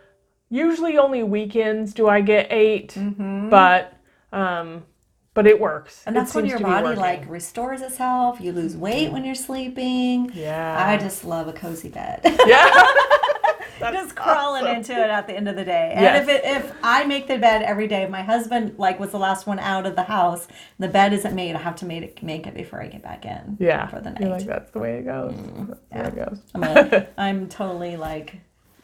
Usually 0.51 0.99
only 0.99 1.23
weekends 1.23 1.95
do 1.95 2.09
I 2.09 2.21
get 2.21 2.47
8 2.51 2.95
mm-hmm. 2.95 3.49
but 3.51 3.95
um, 4.33 4.85
but 5.33 5.47
it 5.47 5.61
works. 5.61 6.03
And 6.07 6.17
It 6.17 6.21
that's 6.21 6.35
when 6.35 6.47
your 6.47 6.61
body 6.61 6.97
like 6.97 7.29
restores 7.29 7.83
itself. 7.83 8.41
You 8.41 8.53
lose 8.53 8.77
weight 8.77 9.11
when 9.11 9.25
you're 9.25 9.35
sleeping. 9.35 10.31
Yeah. 10.33 10.85
I 10.89 10.97
just 10.97 11.25
love 11.25 11.49
a 11.49 11.53
cozy 11.53 11.89
bed. 11.89 12.21
yeah. 12.47 12.71
just 13.81 14.15
crawling 14.15 14.67
into 14.67 14.93
it 14.93 15.11
at 15.11 15.27
the 15.27 15.35
end 15.35 15.49
of 15.49 15.57
the 15.57 15.65
day. 15.65 15.93
And 15.95 16.03
Yes. 16.03 16.23
if 16.23 16.29
it 16.29 16.43
if 16.45 16.73
I 16.83 17.05
make 17.05 17.27
the 17.27 17.39
bed 17.39 17.63
every 17.63 17.87
day, 17.89 18.07
my 18.07 18.23
husband 18.23 18.75
like 18.79 18.99
was 19.01 19.11
the 19.11 19.19
last 19.19 19.47
one 19.47 19.59
out 19.59 19.87
of 19.87 19.97
the 19.97 20.03
house. 20.05 20.47
The 20.79 20.89
bed 20.89 21.13
isn't 21.13 21.35
made. 21.35 21.55
I 21.55 21.59
have 21.59 21.77
to 21.77 21.87
make 21.87 22.03
it 22.03 22.23
make 22.23 22.47
it 22.47 22.55
before 22.55 22.83
I 22.83 22.87
get 22.89 23.03
back 23.03 23.25
in. 23.25 23.57
yeah. 23.61 23.87
For 23.89 24.01
the 24.01 24.11
You're 24.21 24.29
night. 24.31 24.39
like 24.39 24.47
that's 24.47 24.71
the 24.71 24.79
way 24.79 24.99
it 24.99 25.05
goes. 25.05 25.33
Mm-hmm. 25.35 25.73
That's 25.91 26.11
the 26.11 26.17
way 26.17 26.23
it 26.23 26.29
goes. 26.31 26.41
I'm, 26.55 26.63
a, 26.63 27.07
I'm 27.19 27.49
totally 27.49 27.97
like 27.97 28.37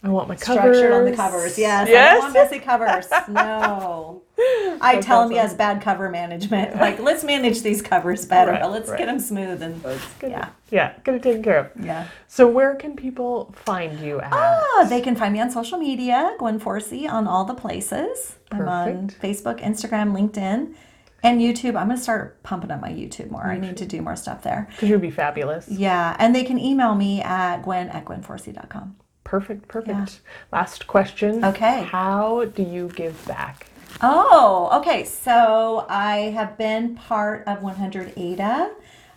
I 0.03 0.09
want 0.09 0.29
my 0.29 0.35
covers. 0.37 0.77
structured 0.79 0.93
on 0.93 1.05
the 1.05 1.13
covers. 1.15 1.59
Yes. 1.59 1.87
I 1.87 1.91
Yes. 1.91 2.13
don't 2.15 2.21
want 2.23 2.35
messy 2.35 2.59
covers. 2.59 3.07
No. 3.29 4.23
I 4.81 5.01
tell 5.03 5.23
him 5.25 5.31
he 5.31 5.37
has 5.37 5.55
bad 5.55 5.83
cover 5.83 6.09
management. 6.09 6.77
Like, 6.77 6.99
let's 6.99 7.23
manage 7.25 7.63
these 7.63 7.83
covers 7.83 8.25
better. 8.25 8.53
Right, 8.53 8.65
let's 8.65 8.89
right. 8.89 8.99
get 8.99 9.07
them 9.07 9.21
smooth 9.21 9.63
and 9.63 9.83
yeah, 10.23 10.49
Yeah. 10.71 10.95
Get 11.05 11.15
it 11.15 11.23
taken 11.23 11.43
care 11.43 11.59
of. 11.59 11.85
yeah. 11.85 12.09
So 12.29 12.47
where 12.47 12.75
can 12.75 12.97
people 12.97 13.55
find 13.57 13.99
you 14.01 14.21
at? 14.21 14.33
Ah, 14.33 14.87
they 14.89 15.01
can 15.01 15.17
find 15.17 15.33
me 15.33 15.41
on 15.41 15.51
social 15.51 15.79
media, 15.79 16.35
Gwen 16.39 16.61
Forsey, 16.61 17.09
on 17.11 17.27
all 17.27 17.45
the 17.45 17.55
places. 17.55 18.37
Perfect. 18.51 18.69
I'm 18.69 18.69
on 18.69 19.11
Facebook, 19.11 19.61
Instagram, 19.61 20.13
LinkedIn, 20.13 20.75
and 21.23 21.41
YouTube. 21.41 21.77
I'm 21.77 21.87
going 21.89 21.97
to 21.97 22.03
start 22.03 22.43
pumping 22.43 22.71
up 22.71 22.81
my 22.81 22.91
YouTube 22.91 23.31
more. 23.31 23.45
I 23.45 23.59
need 23.59 23.77
to 23.77 23.87
do 23.87 24.01
more 24.01 24.17
stuff 24.17 24.43
there. 24.43 24.69
Because 24.71 24.89
you'd 24.89 25.01
be 25.03 25.11
fabulous. 25.11 25.69
Yeah, 25.69 26.17
and 26.19 26.35
they 26.35 26.45
can 26.45 26.59
email 26.59 26.95
me 26.95 27.21
at 27.23 27.63
gwen 27.63 27.89
at 27.91 28.05
gwenforsey.com. 28.05 28.97
Perfect. 29.25 29.69
Perfect. 29.69 30.21
Last 30.51 30.87
question. 30.87 31.45
Okay. 31.45 31.85
How 31.85 32.47
do 32.47 32.63
you 32.63 32.89
give 32.89 33.25
back? 33.27 33.67
Oh, 34.01 34.71
okay. 34.81 35.05
So 35.05 35.87
I 35.89 36.31
have 36.35 36.57
been 36.57 36.95
part 36.95 37.45
of 37.47 37.63
100 37.63 38.15
ADA. 38.17 38.73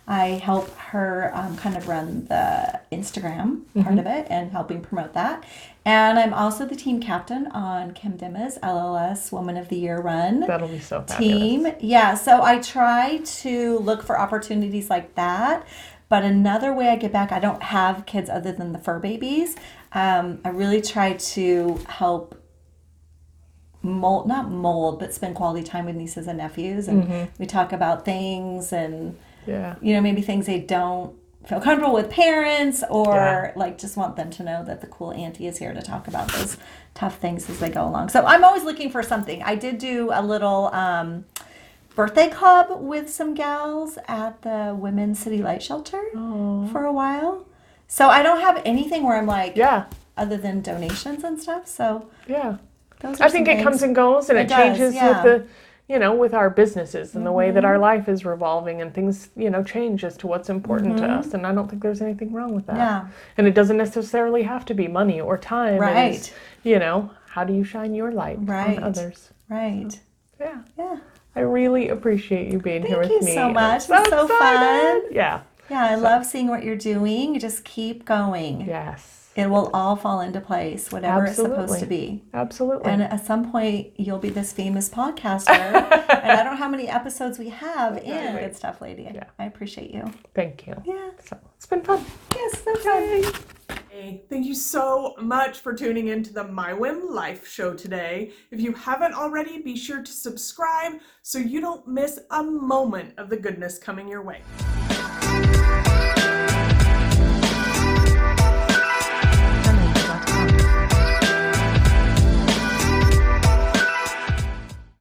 I 0.06 0.26
help 0.42 0.68
her 0.76 1.30
um, 1.34 1.56
kind 1.56 1.76
of 1.78 1.88
run 1.88 2.26
the 2.26 2.78
Instagram 2.92 3.62
part 3.82 3.98
of 3.98 4.06
it 4.06 4.26
and 4.28 4.50
helping 4.52 4.82
promote 4.82 5.14
that. 5.14 5.44
And 5.86 6.18
I'm 6.18 6.34
also 6.34 6.66
the 6.66 6.76
team 6.76 7.00
captain 7.00 7.46
on 7.48 7.92
Kim 7.92 8.18
Dimma's 8.18 8.58
LLS 8.62 9.32
Woman 9.32 9.56
of 9.56 9.68
the 9.70 9.76
Year 9.76 9.98
run 10.00 10.40
That'll 10.40 10.68
be 10.68 10.78
so 10.78 11.02
fabulous. 11.02 11.18
team. 11.18 11.66
Yeah, 11.80 12.14
so 12.14 12.42
I 12.42 12.58
try 12.58 13.18
to 13.24 13.78
look 13.78 14.02
for 14.02 14.18
opportunities 14.18 14.90
like 14.90 15.14
that. 15.14 15.66
But 16.10 16.22
another 16.22 16.74
way 16.74 16.88
I 16.88 16.96
get 16.96 17.12
back, 17.12 17.32
I 17.32 17.38
don't 17.38 17.62
have 17.62 18.04
kids 18.04 18.28
other 18.28 18.52
than 18.52 18.72
the 18.72 18.78
fur 18.78 18.98
babies. 18.98 19.56
Um, 19.92 20.40
I 20.44 20.50
really 20.50 20.82
try 20.82 21.14
to 21.14 21.80
help 21.88 22.34
mold, 23.84 24.26
not 24.26 24.50
mold, 24.50 24.98
but 24.98 25.12
spend 25.14 25.34
quality 25.36 25.62
time 25.62 25.84
with 25.86 25.94
nieces 25.94 26.26
and 26.26 26.38
nephews. 26.38 26.88
And 26.88 27.28
we 27.38 27.46
talk 27.46 27.72
about 27.72 28.04
things 28.04 28.72
and, 28.72 29.16
Yeah. 29.46 29.76
you 29.80 29.92
know, 29.94 30.00
maybe 30.00 30.22
things 30.22 30.46
they 30.46 30.58
don't 30.60 31.14
feel 31.44 31.60
comfortable 31.60 31.92
with 31.92 32.08
parents 32.08 32.82
or 32.88 33.14
Yeah. 33.14 33.52
like 33.54 33.76
just 33.76 33.96
want 33.98 34.16
them 34.16 34.30
to 34.30 34.42
know 34.42 34.64
that 34.64 34.80
the 34.80 34.86
cool 34.86 35.12
auntie 35.12 35.46
is 35.46 35.58
here 35.58 35.74
to 35.74 35.82
talk 35.82 36.08
about 36.08 36.28
those 36.32 36.56
tough 36.94 37.18
things 37.18 37.50
as 37.50 37.58
they 37.60 37.68
go 37.68 37.84
along. 37.86 38.08
So 38.08 38.24
I'm 38.24 38.42
always 38.42 38.64
looking 38.64 38.88
for 38.90 39.02
something. 39.02 39.42
I 39.42 39.54
did 39.54 39.76
do 39.76 40.10
a 40.12 40.22
little 40.22 40.68
um, 40.74 41.26
birthday 41.94 42.30
club 42.30 42.68
with 42.80 43.10
some 43.10 43.34
gals 43.34 43.98
at 44.08 44.40
the 44.42 44.74
Women's 44.76 45.18
City 45.18 45.42
Light 45.42 45.62
Shelter 45.62 46.00
for 46.72 46.84
a 46.86 46.92
while. 46.92 47.44
So 47.88 48.08
I 48.08 48.22
don't 48.22 48.40
have 48.40 48.62
anything 48.64 49.02
where 49.04 49.16
I'm 49.18 49.26
like, 49.26 49.54
Yeah. 49.54 49.84
other 50.16 50.38
than 50.38 50.62
donations 50.62 51.22
and 51.22 51.38
stuff. 51.38 51.66
So 51.68 52.06
Yeah. 52.26 52.56
Those 53.04 53.20
I 53.20 53.28
think 53.28 53.48
it 53.48 53.62
comes 53.62 53.82
and 53.82 53.94
goes 53.94 54.30
and 54.30 54.38
it, 54.38 54.42
It 54.42 54.48
does, 54.48 54.56
changes 54.56 54.94
yeah. 54.94 55.22
with 55.22 55.22
the 55.22 55.48
you 55.88 55.98
know, 55.98 56.14
with 56.14 56.32
our 56.32 56.48
businesses 56.48 57.14
and 57.14 57.26
the 57.26 57.32
way 57.32 57.50
that 57.50 57.64
our 57.64 57.74
mm-hmm. 57.74 57.82
life 57.82 58.08
is 58.08 58.24
revolving 58.24 58.80
and 58.80 58.94
things, 58.94 59.28
you 59.36 59.50
know, 59.50 59.62
change 59.62 60.02
as 60.02 60.16
to 60.16 60.26
what's 60.26 60.48
important 60.48 60.96
to 60.96 61.02
mm-hmm. 61.02 61.18
us. 61.18 61.34
And 61.34 61.46
I 61.46 61.52
don't 61.52 61.68
think 61.68 61.82
there's 61.82 62.00
anything 62.00 62.32
wrong 62.32 62.54
with 62.54 62.66
that. 62.68 62.76
Yeah. 62.76 63.08
And 63.36 63.46
it 63.46 63.54
doesn't 63.54 63.76
necessarily 63.76 64.42
have 64.44 64.64
to 64.66 64.74
be 64.74 64.88
money 64.88 65.20
or 65.20 65.36
time. 65.36 65.78
Right. 65.78 66.14
It's, 66.14 66.32
you 66.62 66.78
know, 66.78 67.10
how 67.28 67.44
do 67.44 67.52
you 67.52 67.64
shine 67.64 67.94
your 67.94 68.12
light 68.12 68.38
Right. 68.40 68.78
on 68.78 68.84
others? 68.84 69.30
right. 69.50 70.00
Yeah. 70.40 70.62
Yeah. 70.78 70.98
I 71.36 71.40
really 71.40 71.90
appreciate 71.90 72.50
you 72.50 72.58
being 72.60 72.86
here 72.86 73.00
with 73.00 73.22
me. 73.22 73.34
so 73.34 73.48
I'm 73.48 73.52
much. 73.52 73.84
It 73.84 73.90
was 73.90 74.08
so 74.08 74.26
fun. 74.26 75.02
Yeah. 75.10 75.42
Yeah, 75.68 75.84
I 75.84 75.94
love 75.96 76.24
seeing 76.24 76.48
what 76.48 76.62
you're 76.62 76.76
doing. 76.76 77.38
Just 77.38 77.64
keep 77.64 78.04
going. 78.04 78.62
Yes. 78.62 79.23
It 79.36 79.50
will 79.50 79.70
all 79.74 79.96
fall 79.96 80.20
into 80.20 80.40
place, 80.40 80.92
whatever 80.92 81.24
it's 81.26 81.36
supposed 81.36 81.80
to 81.80 81.86
be. 81.86 82.22
Absolutely. 82.32 82.90
And 82.90 83.02
at 83.02 83.26
some 83.26 83.50
point, 83.50 83.98
you'll 83.98 84.18
be 84.18 84.30
this 84.30 84.52
famous 84.52 84.88
podcaster. 84.88 85.48
and 85.48 86.32
I 86.32 86.36
don't 86.36 86.52
know 86.52 86.56
how 86.56 86.68
many 86.68 86.88
episodes 86.88 87.38
we 87.38 87.48
have 87.48 87.96
in 87.96 88.04
Exactly. 88.04 88.40
Good 88.40 88.56
Stuff 88.56 88.80
Lady. 88.80 89.10
Yeah. 89.12 89.24
I 89.38 89.46
appreciate 89.46 89.90
you. 89.90 90.04
Thank 90.34 90.66
you. 90.66 90.80
Yeah. 90.84 91.10
So 91.24 91.36
it's 91.56 91.66
been 91.66 91.82
fun. 91.82 92.04
Yes, 92.34 92.62
so 92.62 92.74
fun. 92.76 93.32
Hey, 93.90 94.22
thank 94.28 94.46
you 94.46 94.54
so 94.54 95.14
much 95.20 95.60
for 95.60 95.72
tuning 95.72 96.08
in 96.08 96.22
to 96.24 96.32
the 96.32 96.44
My 96.44 96.72
Whim 96.72 97.08
Life 97.10 97.46
show 97.46 97.74
today. 97.74 98.32
If 98.50 98.60
you 98.60 98.72
haven't 98.72 99.14
already, 99.14 99.62
be 99.62 99.76
sure 99.76 100.02
to 100.02 100.12
subscribe 100.12 100.94
so 101.22 101.38
you 101.38 101.60
don't 101.60 101.86
miss 101.88 102.20
a 102.30 102.42
moment 102.42 103.14
of 103.18 103.30
the 103.30 103.36
goodness 103.36 103.78
coming 103.78 104.08
your 104.08 104.22
way. 104.22 104.42